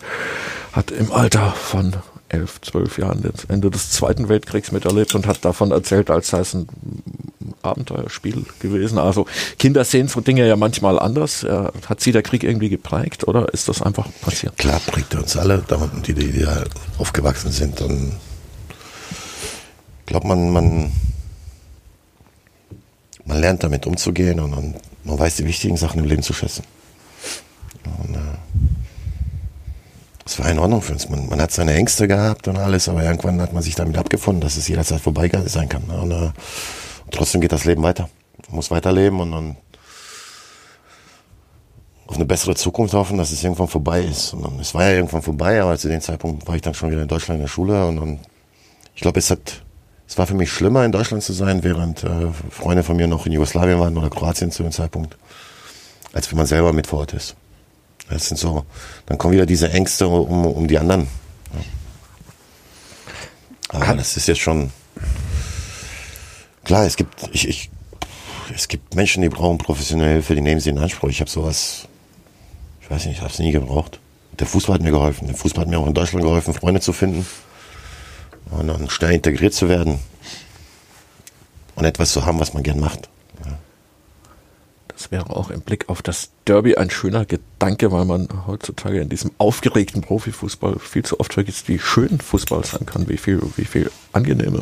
hat 0.76 0.91
im 0.91 1.11
Alter 1.11 1.51
von 1.51 1.93
elf, 2.28 2.59
zwölf 2.61 2.97
Jahren 2.97 3.21
das 3.21 3.45
Ende 3.45 3.71
des 3.71 3.91
Zweiten 3.91 4.28
Weltkriegs 4.28 4.71
miterlebt 4.71 5.15
und 5.15 5.26
hat 5.26 5.45
davon 5.45 5.71
erzählt, 5.71 6.09
als 6.09 6.30
sei 6.30 6.39
es 6.39 6.53
ein 6.53 6.67
Abenteuerspiel 7.61 8.45
gewesen. 8.59 8.97
Also 8.97 9.26
Kinder 9.57 9.86
sehen 9.86 10.07
so 10.07 10.19
Dinge 10.21 10.45
ja 10.47 10.55
manchmal 10.55 10.99
anders. 10.99 11.43
Äh, 11.43 11.69
Hat 11.88 12.01
sie 12.01 12.11
der 12.11 12.23
Krieg 12.23 12.43
irgendwie 12.43 12.69
geprägt 12.69 13.28
oder 13.28 13.53
ist 13.53 13.69
das 13.69 13.82
einfach 13.82 14.07
passiert? 14.21 14.57
Klar 14.57 14.82
prägt 14.86 15.13
er 15.13 15.21
uns 15.21 15.38
alle, 15.38 15.63
die, 16.05 16.13
die, 16.13 16.32
die 16.32 16.43
da 16.43 16.63
aufgewachsen 16.97 17.51
sind. 17.51 17.82
Und 17.82 18.13
ich 19.99 20.05
glaube, 20.07 20.28
man, 20.28 20.51
man, 20.51 20.91
man 23.26 23.39
lernt 23.39 23.63
damit 23.63 23.86
umzugehen 23.86 24.39
und, 24.39 24.53
und 24.53 24.76
man 25.03 25.19
weiß 25.19 25.38
die 25.38 25.45
wichtigen 25.45 25.78
Sachen 25.78 25.99
im 25.99 26.05
Leben 26.05 26.23
zu 26.23 26.34
schätzen. 26.34 26.63
Und, 28.03 28.15
äh, 28.15 28.19
es 30.26 30.39
war 30.39 30.49
in 30.49 30.57
Ordnung 30.59 30.82
für 30.82 30.93
uns. 30.93 31.07
Man, 31.07 31.30
man 31.30 31.39
hat 31.39 31.51
seine 31.51 31.73
Ängste 31.76 32.07
gehabt 32.07 32.47
und 32.47 32.57
alles, 32.57 32.89
aber 32.89 33.03
irgendwann 33.03 33.39
hat 33.41 33.53
man 33.53 33.61
sich 33.61 33.76
damit 33.76 33.97
abgefunden, 33.97 34.41
dass 34.41 34.57
es 34.57 34.67
jederzeit 34.67 34.99
vorbei 34.99 35.30
sein 35.45 35.69
kann. 35.69 35.84
Und, 35.84 36.11
äh, 36.11 36.32
trotzdem 37.11 37.41
geht 37.41 37.51
das 37.51 37.65
Leben 37.65 37.84
weiter. 37.84 38.09
Man 38.47 38.55
muss 38.57 38.71
weiterleben 38.71 39.19
und, 39.19 39.34
und 39.34 39.57
auf 42.07 42.15
eine 42.15 42.26
bessere 42.26 42.55
Zukunft 42.55 42.93
hoffen, 42.93 43.17
dass 43.17 43.32
es 43.32 43.43
irgendwann 43.43 43.67
vorbei 43.67 44.01
ist. 44.01 44.34
Und 44.34 44.43
dann, 44.43 44.59
es 44.59 44.73
war 44.73 44.84
ja 44.84 44.95
irgendwann 44.95 45.21
vorbei, 45.21 45.61
aber 45.61 45.78
zu 45.78 45.89
dem 45.89 46.01
Zeitpunkt 46.01 46.47
war 46.47 46.55
ich 46.55 46.61
dann 46.61 46.73
schon 46.73 46.91
wieder 46.91 47.03
in 47.03 47.07
Deutschland 47.07 47.38
in 47.38 47.43
der 47.43 47.49
Schule 47.49 47.86
und, 47.88 47.99
und 47.99 48.19
ich 48.95 49.01
glaube, 49.01 49.19
es 49.19 49.36
es 50.07 50.17
war 50.19 50.28
für 50.28 50.36
mich 50.36 50.51
schlimmer 50.51 50.86
in 50.86 50.91
Deutschland 50.91 51.23
zu 51.23 51.34
sein, 51.34 51.63
während 51.63 52.03
äh, 52.03 52.28
Freunde 52.51 52.84
von 52.84 52.95
mir 52.95 53.07
noch 53.07 53.26
in 53.26 53.32
Jugoslawien 53.32 53.80
waren 53.80 53.97
oder 53.97 54.09
Kroatien 54.09 54.51
zu 54.51 54.61
dem 54.61 54.71
Zeitpunkt, 54.71 55.17
als 56.13 56.30
wenn 56.30 56.38
man 56.38 56.45
selber 56.45 56.73
mit 56.73 56.86
vor 56.86 56.99
Ort 56.99 57.13
ist. 57.13 57.36
Das 58.10 58.28
sind 58.28 58.38
so, 58.38 58.66
dann 59.08 59.18
kommen 59.18 59.34
wieder 59.34 59.45
diese 59.45 59.72
Ängste 59.72 60.08
um, 60.08 60.45
um 60.45 60.68
die 60.68 60.78
anderen. 60.78 61.08
Ja. 63.74 63.82
Aber 63.82 63.95
das 63.95 64.16
ist 64.16 64.28
jetzt 64.28 64.41
schon 64.41 64.72
klar. 66.64 66.86
Es 66.86 66.95
gibt, 66.95 67.30
ich, 67.32 67.47
ich, 67.47 67.70
es 68.53 68.68
gibt 68.68 68.95
Menschen, 68.95 69.22
die 69.22 69.30
brauchen 69.30 69.58
professionelle 69.58 70.14
Hilfe, 70.14 70.36
die 70.36 70.41
nehmen 70.41 70.62
sie 70.62 70.70
in 70.70 70.78
Anspruch. 70.78 71.10
Ich 71.10 71.20
habe 71.20 71.30
sowas, 71.30 71.88
ich 72.82 72.89
weiß 72.89 73.06
nicht, 73.06 73.16
ich 73.16 73.22
habe 73.22 73.34
es 73.34 73.39
nie 73.39 73.51
gebraucht. 73.51 73.99
Der 74.39 74.47
Fußball 74.47 74.76
hat 74.76 74.82
mir 74.82 74.91
geholfen. 74.91 75.28
Der 75.28 75.36
Fußball 75.36 75.64
hat 75.64 75.70
mir 75.70 75.80
auch 75.80 75.88
in 75.88 75.93
Deutschland 75.93 76.24
geholfen, 76.24 76.53
Freunde 76.53 76.82
zu 76.82 76.93
finden 76.93 77.26
und 78.51 78.68
dann 78.68 78.89
schnell 78.89 79.14
integriert 79.14 79.53
zu 79.53 79.70
werden 79.70 79.99
und 81.76 81.86
etwas 81.86 82.12
zu 82.12 82.26
haben, 82.26 82.39
was 82.39 82.53
man 82.53 82.64
gern 82.64 82.80
macht. 82.80 83.10
Wäre 85.12 85.30
auch 85.30 85.49
im 85.49 85.62
Blick 85.62 85.89
auf 85.89 86.01
das 86.01 86.30
Derby 86.47 86.76
ein 86.76 86.89
schöner 86.89 87.26
Gedanke, 87.26 87.91
weil 87.91 88.06
man 88.06 88.28
heutzutage 88.47 88.99
in 88.99 89.10
diesem 89.10 89.32
aufgeregten 89.38 90.01
Profifußball 90.01 90.80
viel 90.80 91.03
zu 91.03 91.20
oft 91.20 91.34
vergisst, 91.34 91.68
wie 91.68 91.80
schön 91.80 92.20
Fußball 92.20 92.66
sein 92.66 92.86
kann, 92.86 93.08
wie 93.08 93.18
viel, 93.18 93.41
wie 93.56 93.66
viel 93.66 93.91
angenehmer 94.14 94.62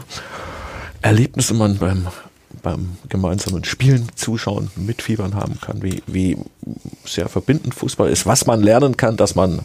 Erlebnisse 1.01 1.53
man 1.53 1.77
beim, 1.77 2.07
beim 2.61 2.97
gemeinsamen 3.09 3.63
Spielen, 3.63 4.07
Zuschauen, 4.15 4.71
Mitfiebern 4.75 5.35
haben 5.35 5.59
kann, 5.59 5.83
wie, 5.83 6.01
wie 6.07 6.37
sehr 7.05 7.27
verbindend 7.27 7.75
Fußball 7.75 8.09
ist, 8.09 8.25
was 8.25 8.45
man 8.45 8.61
lernen 8.61 8.95
kann, 8.97 9.17
dass 9.17 9.35
man 9.35 9.61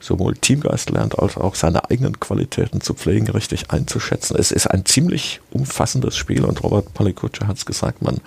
sowohl 0.00 0.34
Teamgeist 0.34 0.90
lernt, 0.90 1.18
als 1.18 1.36
auch 1.36 1.54
seine 1.54 1.90
eigenen 1.90 2.18
Qualitäten 2.18 2.80
zu 2.80 2.94
pflegen, 2.94 3.28
richtig 3.28 3.70
einzuschätzen. 3.70 4.36
Es 4.38 4.50
ist 4.50 4.66
ein 4.66 4.86
ziemlich 4.86 5.40
umfassendes 5.50 6.16
Spiel 6.16 6.44
und 6.44 6.62
Robert 6.62 6.94
Palikutsche 6.94 7.46
hat 7.46 7.58
es 7.58 7.66
gesagt, 7.66 8.02
man 8.02 8.18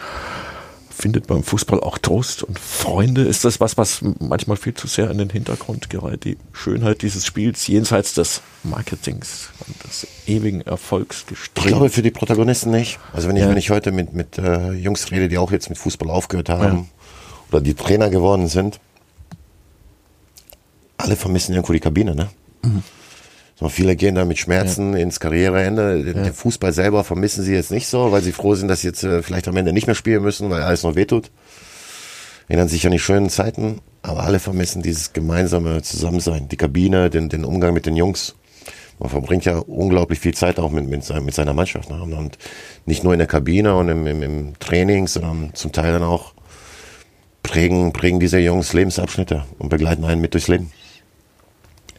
findet 0.96 1.28
beim 1.28 1.44
Fußball 1.44 1.80
auch 1.80 1.98
Trost 1.98 2.44
und 2.44 2.60
Freunde. 2.60 3.24
Ist 3.24 3.46
das 3.46 3.60
was, 3.60 3.78
was 3.78 4.02
manchmal 4.20 4.58
viel 4.58 4.74
zu 4.74 4.88
sehr 4.88 5.10
in 5.10 5.18
den 5.18 5.30
Hintergrund 5.30 5.90
gerät? 5.90 6.24
Die 6.24 6.38
Schönheit 6.54 7.02
dieses 7.02 7.26
Spiels 7.26 7.68
jenseits 7.68 8.14
des 8.14 8.42
Marketings 8.64 9.50
und 9.68 9.84
des 9.84 10.08
ewigen 10.28 10.62
Erfolgs 10.62 11.26
Ich 11.32 11.54
glaube 11.54 11.90
für 11.90 12.02
die 12.02 12.12
Protagonisten 12.12 12.72
nicht. 12.72 13.00
Also 13.12 13.28
wenn 13.28 13.36
ich, 13.36 13.44
ja. 13.44 13.50
wenn 13.50 13.58
ich 13.58 13.70
heute 13.70 13.92
mit, 13.92 14.14
mit 14.14 14.38
äh, 14.38 14.72
Jungs 14.72 15.12
rede, 15.12 15.28
die 15.28 15.38
auch 15.38 15.52
jetzt 15.52 15.70
mit 15.70 15.78
Fußball 15.78 16.10
aufgehört 16.10 16.50
haben 16.50 16.78
ja. 16.78 16.86
oder 17.52 17.62
die 17.62 17.74
Trainer 17.74 18.10
geworden 18.10 18.48
sind, 18.48 18.80
alle 20.98 21.16
vermissen 21.16 21.54
irgendwo 21.54 21.74
die 21.74 21.80
Kabine, 21.80 22.16
ne? 22.16 22.30
Mhm. 22.64 22.84
So, 23.56 23.70
viele 23.70 23.96
gehen 23.96 24.16
da 24.16 24.26
mit 24.26 24.40
Schmerzen 24.40 24.94
ja. 24.94 25.00
ins 25.00 25.20
Karriereende. 25.20 26.04
Ja. 26.06 26.14
Der 26.24 26.34
Fußball 26.34 26.74
selber 26.74 27.04
vermissen 27.04 27.44
sie 27.44 27.54
jetzt 27.54 27.72
nicht 27.72 27.88
so, 27.88 28.12
weil 28.12 28.24
sie 28.24 28.32
froh 28.32 28.56
sind, 28.56 28.68
dass 28.68 28.82
sie 28.82 28.88
jetzt 28.88 29.04
äh, 29.04 29.22
vielleicht 29.22 29.48
am 29.48 29.58
Ende 29.58 29.74
nicht 29.74 29.88
mehr 29.88 29.96
spielen 29.96 30.24
müssen, 30.24 30.50
weil 30.50 30.64
alles 30.64 30.84
noch 30.84 30.96
wehtut. 30.96 31.32
Erinnern 32.48 32.68
sich 32.68 32.86
an 32.86 32.92
die 32.92 33.00
schönen 33.00 33.30
Zeiten, 33.30 33.80
aber 34.02 34.24
alle 34.24 34.40
vermissen 34.40 34.82
dieses 34.82 35.14
gemeinsame 35.14 35.82
Zusammensein, 35.82 36.50
die 36.50 36.58
Kabine, 36.58 37.10
den, 37.10 37.30
den 37.30 37.46
Umgang 37.46 37.74
mit 37.74 37.86
den 37.86 37.96
Jungs. 37.96 38.36
Man 39.00 39.10
verbringt 39.10 39.46
ja 39.46 39.58
unglaublich 39.58 40.20
viel 40.20 40.34
Zeit 40.34 40.60
auch 40.60 40.72
mit, 40.72 40.88
mit, 40.88 41.08
mit 41.24 41.34
seiner 41.34 41.54
Mannschaft. 41.54 41.90
Ne? 41.90 42.02
Und 42.02 42.38
nicht 42.86 43.04
nur 43.04 43.14
in 43.14 43.20
der 43.20 43.28
Kabine 43.28 43.76
und 43.76 43.90
im, 43.90 44.06
im, 44.08 44.24
im 44.24 44.60
Training, 44.60 45.08
sondern 45.08 45.52
zum 45.54 45.72
Teil 45.72 45.94
dann 45.94 46.04
auch 46.04 46.34
prägen, 47.44 47.94
prägen 47.94 48.20
diese 48.20 48.40
Jungs 48.40 48.74
Lebensabschnitte 48.74 49.44
und 49.60 49.70
begleiten 49.70 50.06
einen 50.06 50.22
mit 50.22 50.34
durchs 50.34 50.48
Leben. 50.48 50.72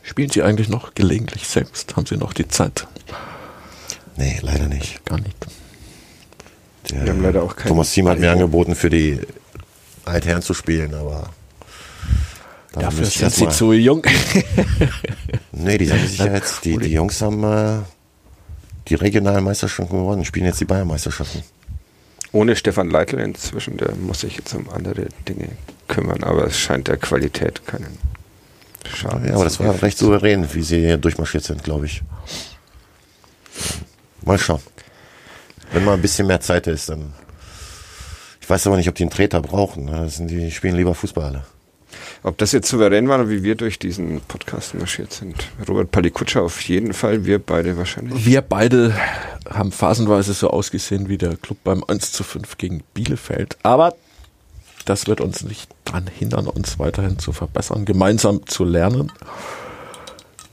Spielen 0.05 0.31
Sie 0.31 0.43
eigentlich 0.43 0.69
noch 0.69 0.95
gelegentlich 0.95 1.49
selbst? 1.49 1.97
Haben 1.97 2.07
Sie 2.07 2.17
noch 2.17 2.35
die 2.35 2.47
Zeit? 2.47 2.87
Nee, 4.17 4.39
leider 4.43 4.69
nicht. 4.69 5.05
Gar 5.07 5.19
nicht. 5.21 5.35
Der, 6.91 7.05
Wir 7.05 7.13
haben 7.13 7.23
leider 7.23 7.43
auch 7.43 7.57
keinen 7.57 7.69
Thomas 7.69 7.91
Thiem 7.93 8.09
hat 8.09 8.19
mir 8.19 8.31
angeboten, 8.31 8.75
für 8.75 8.91
die 8.91 9.19
Altherren 10.05 10.43
zu 10.43 10.53
spielen, 10.55 10.95
aber 10.95 11.31
Dafür 12.73 13.07
sind 13.07 13.33
sie 13.33 13.49
zu 13.49 13.73
jung. 13.73 14.05
nee, 15.53 15.79
die 15.79 15.91
haben 15.91 16.07
sich 16.07 16.19
ja 16.19 16.35
jetzt, 16.35 16.65
die, 16.65 16.77
die 16.77 16.93
Jungs 16.93 17.23
haben 17.23 17.45
äh, 17.45 17.79
die 18.89 18.97
regionalen 18.97 19.45
Meisterschaften 19.45 19.97
gewonnen, 19.97 20.25
spielen 20.25 20.47
jetzt 20.47 20.61
die 20.61 20.65
Bayernmeisterschaften. 20.65 21.43
Ohne 22.33 22.57
Stefan 22.57 22.91
Leitl 22.91 23.21
inzwischen, 23.21 23.77
der 23.77 23.95
muss 23.95 24.21
sich 24.21 24.37
jetzt 24.37 24.53
um 24.55 24.69
andere 24.71 25.07
Dinge 25.29 25.51
kümmern, 25.87 26.25
aber 26.25 26.47
es 26.49 26.59
scheint 26.59 26.89
der 26.89 26.97
Qualität 26.97 27.65
keinen 27.65 27.97
Schade. 28.93 29.29
Ja, 29.29 29.35
aber 29.35 29.45
das 29.45 29.61
war 29.61 29.81
recht 29.83 29.99
souverän, 29.99 30.47
wie 30.53 30.63
sie 30.63 30.81
hier 30.81 30.97
durchmarschiert 30.97 31.45
sind, 31.45 31.63
glaube 31.65 31.87
ich. 31.87 32.03
Mal 34.23 34.39
schauen. 34.39 34.61
Wenn 35.73 35.85
mal 35.85 35.95
ein 35.95 36.03
bisschen 36.03 36.27
mehr 36.27 36.41
Zeit 36.41 36.67
ist, 36.67 36.89
dann. 36.89 37.13
Ich 38.41 38.49
weiß 38.49 38.67
aber 38.67 38.77
nicht, 38.77 38.89
ob 38.89 38.95
die 38.95 39.05
einen 39.05 39.11
Treter 39.11 39.41
brauchen. 39.41 39.87
Ne? 39.87 39.93
Das 39.93 40.17
sind 40.17 40.29
die 40.29 40.51
spielen 40.51 40.77
lieber 40.77 40.95
Fußball 40.95 41.45
Ob 42.23 42.39
das 42.39 42.53
jetzt 42.53 42.69
souverän 42.69 43.09
war, 43.09 43.29
wie 43.29 43.43
wir 43.43 43.55
durch 43.55 43.79
diesen 43.79 44.21
Podcast 44.21 44.75
marschiert 44.75 45.13
sind. 45.13 45.49
Robert 45.67 45.91
Palikutscher 45.91 46.43
auf 46.43 46.61
jeden 46.63 46.93
Fall, 46.93 47.25
wir 47.25 47.39
beide 47.39 47.77
wahrscheinlich. 47.77 48.25
Wir 48.27 48.43
beide 48.43 48.95
haben 49.51 49.73
phasenweise 49.73 50.33
so 50.33 50.51
ausgesehen 50.51 51.09
wie 51.09 51.19
der 51.19 51.37
Club 51.37 51.59
beim 51.65 51.83
1 51.87 52.13
zu 52.13 52.23
5 52.23 52.59
gegen 52.59 52.83
Bielefeld. 52.93 53.57
Aber 53.63 53.95
das 54.85 55.07
wird 55.07 55.21
uns 55.21 55.43
nicht 55.43 55.71
daran 55.85 56.07
hindern, 56.07 56.47
uns 56.47 56.79
weiterhin 56.79 57.19
zu 57.19 57.33
verbessern, 57.33 57.85
gemeinsam 57.85 58.47
zu 58.47 58.65
lernen, 58.65 59.13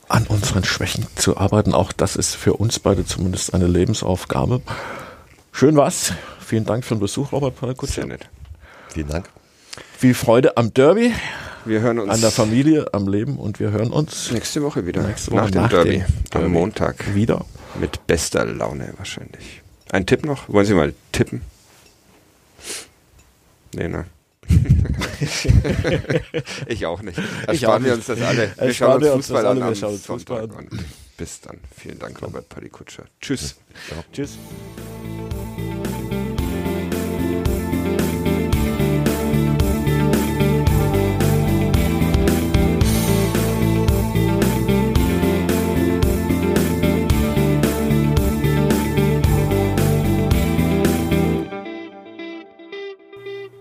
an 0.08 0.28
unseren 0.28 0.64
Schwächen 0.64 1.08
zu 1.16 1.38
arbeiten. 1.38 1.74
Auch 1.74 1.92
das 1.92 2.16
ist 2.16 2.36
für 2.36 2.54
uns 2.54 2.80
beide 2.80 3.06
zumindest 3.06 3.54
eine 3.54 3.68
Lebensaufgabe. 3.68 4.62
Schön 5.52 5.76
war's. 5.76 6.14
Vielen 6.40 6.66
Dank 6.66 6.84
für 6.84 6.96
den 6.96 7.00
Besuch, 7.00 7.32
Robert 7.32 7.56
Palkutsch. 7.56 7.92
Sehr 7.92 8.06
nett. 8.06 8.28
Vielen 8.90 9.08
Dank. 9.08 9.30
Viel 9.98 10.14
Freude 10.14 10.58
am 10.58 10.74
Derby. 10.74 11.14
Wir 11.64 11.82
hören 11.82 12.00
uns 12.00 12.12
an 12.12 12.22
der 12.22 12.32
Familie, 12.32 12.92
am 12.94 13.08
Leben 13.08 13.38
und 13.38 13.60
wir 13.60 13.72
hören 13.72 13.92
uns 13.92 14.32
nächste 14.32 14.64
Woche 14.64 14.86
wieder. 14.86 15.04
Nächste 15.04 15.32
Woche 15.32 15.42
nach, 15.42 15.50
dem, 15.52 15.62
nach 15.62 15.70
Derby, 15.70 16.00
dem 16.00 16.06
Derby. 16.32 16.46
Am 16.46 16.52
Montag. 16.52 17.14
Wieder. 17.14 17.46
Mit 17.80 18.06
bester 18.08 18.46
Laune 18.46 18.94
wahrscheinlich. 18.98 19.62
Ein 19.92 20.06
Tipp 20.06 20.26
noch? 20.26 20.50
Wollen 20.50 20.66
Sie 20.66 20.74
mal 20.74 20.94
tippen? 21.12 21.42
Nee, 23.74 23.88
ne? 23.88 24.06
ich 26.68 26.86
auch 26.86 27.02
nicht. 27.02 27.20
Ersparen 27.48 27.86
wir 27.86 27.94
uns 27.94 28.08
das 28.08 28.22
alle. 28.22 28.54
Wir 28.58 28.74
schauen 28.74 29.04
uns 29.04 29.28
Fußball 29.28 29.46
an 29.46 29.62
am 29.62 29.76
Sonntag. 29.76 30.58
Und 30.58 30.70
bis 31.18 31.42
dann. 31.42 31.60
Vielen 31.78 32.00
Dank, 32.00 32.22
Robert 32.22 32.50
Palikutscher. 32.50 33.06
Tschüss. 33.20 33.56
Ja. 33.90 34.04
Tschüss. 34.12 34.38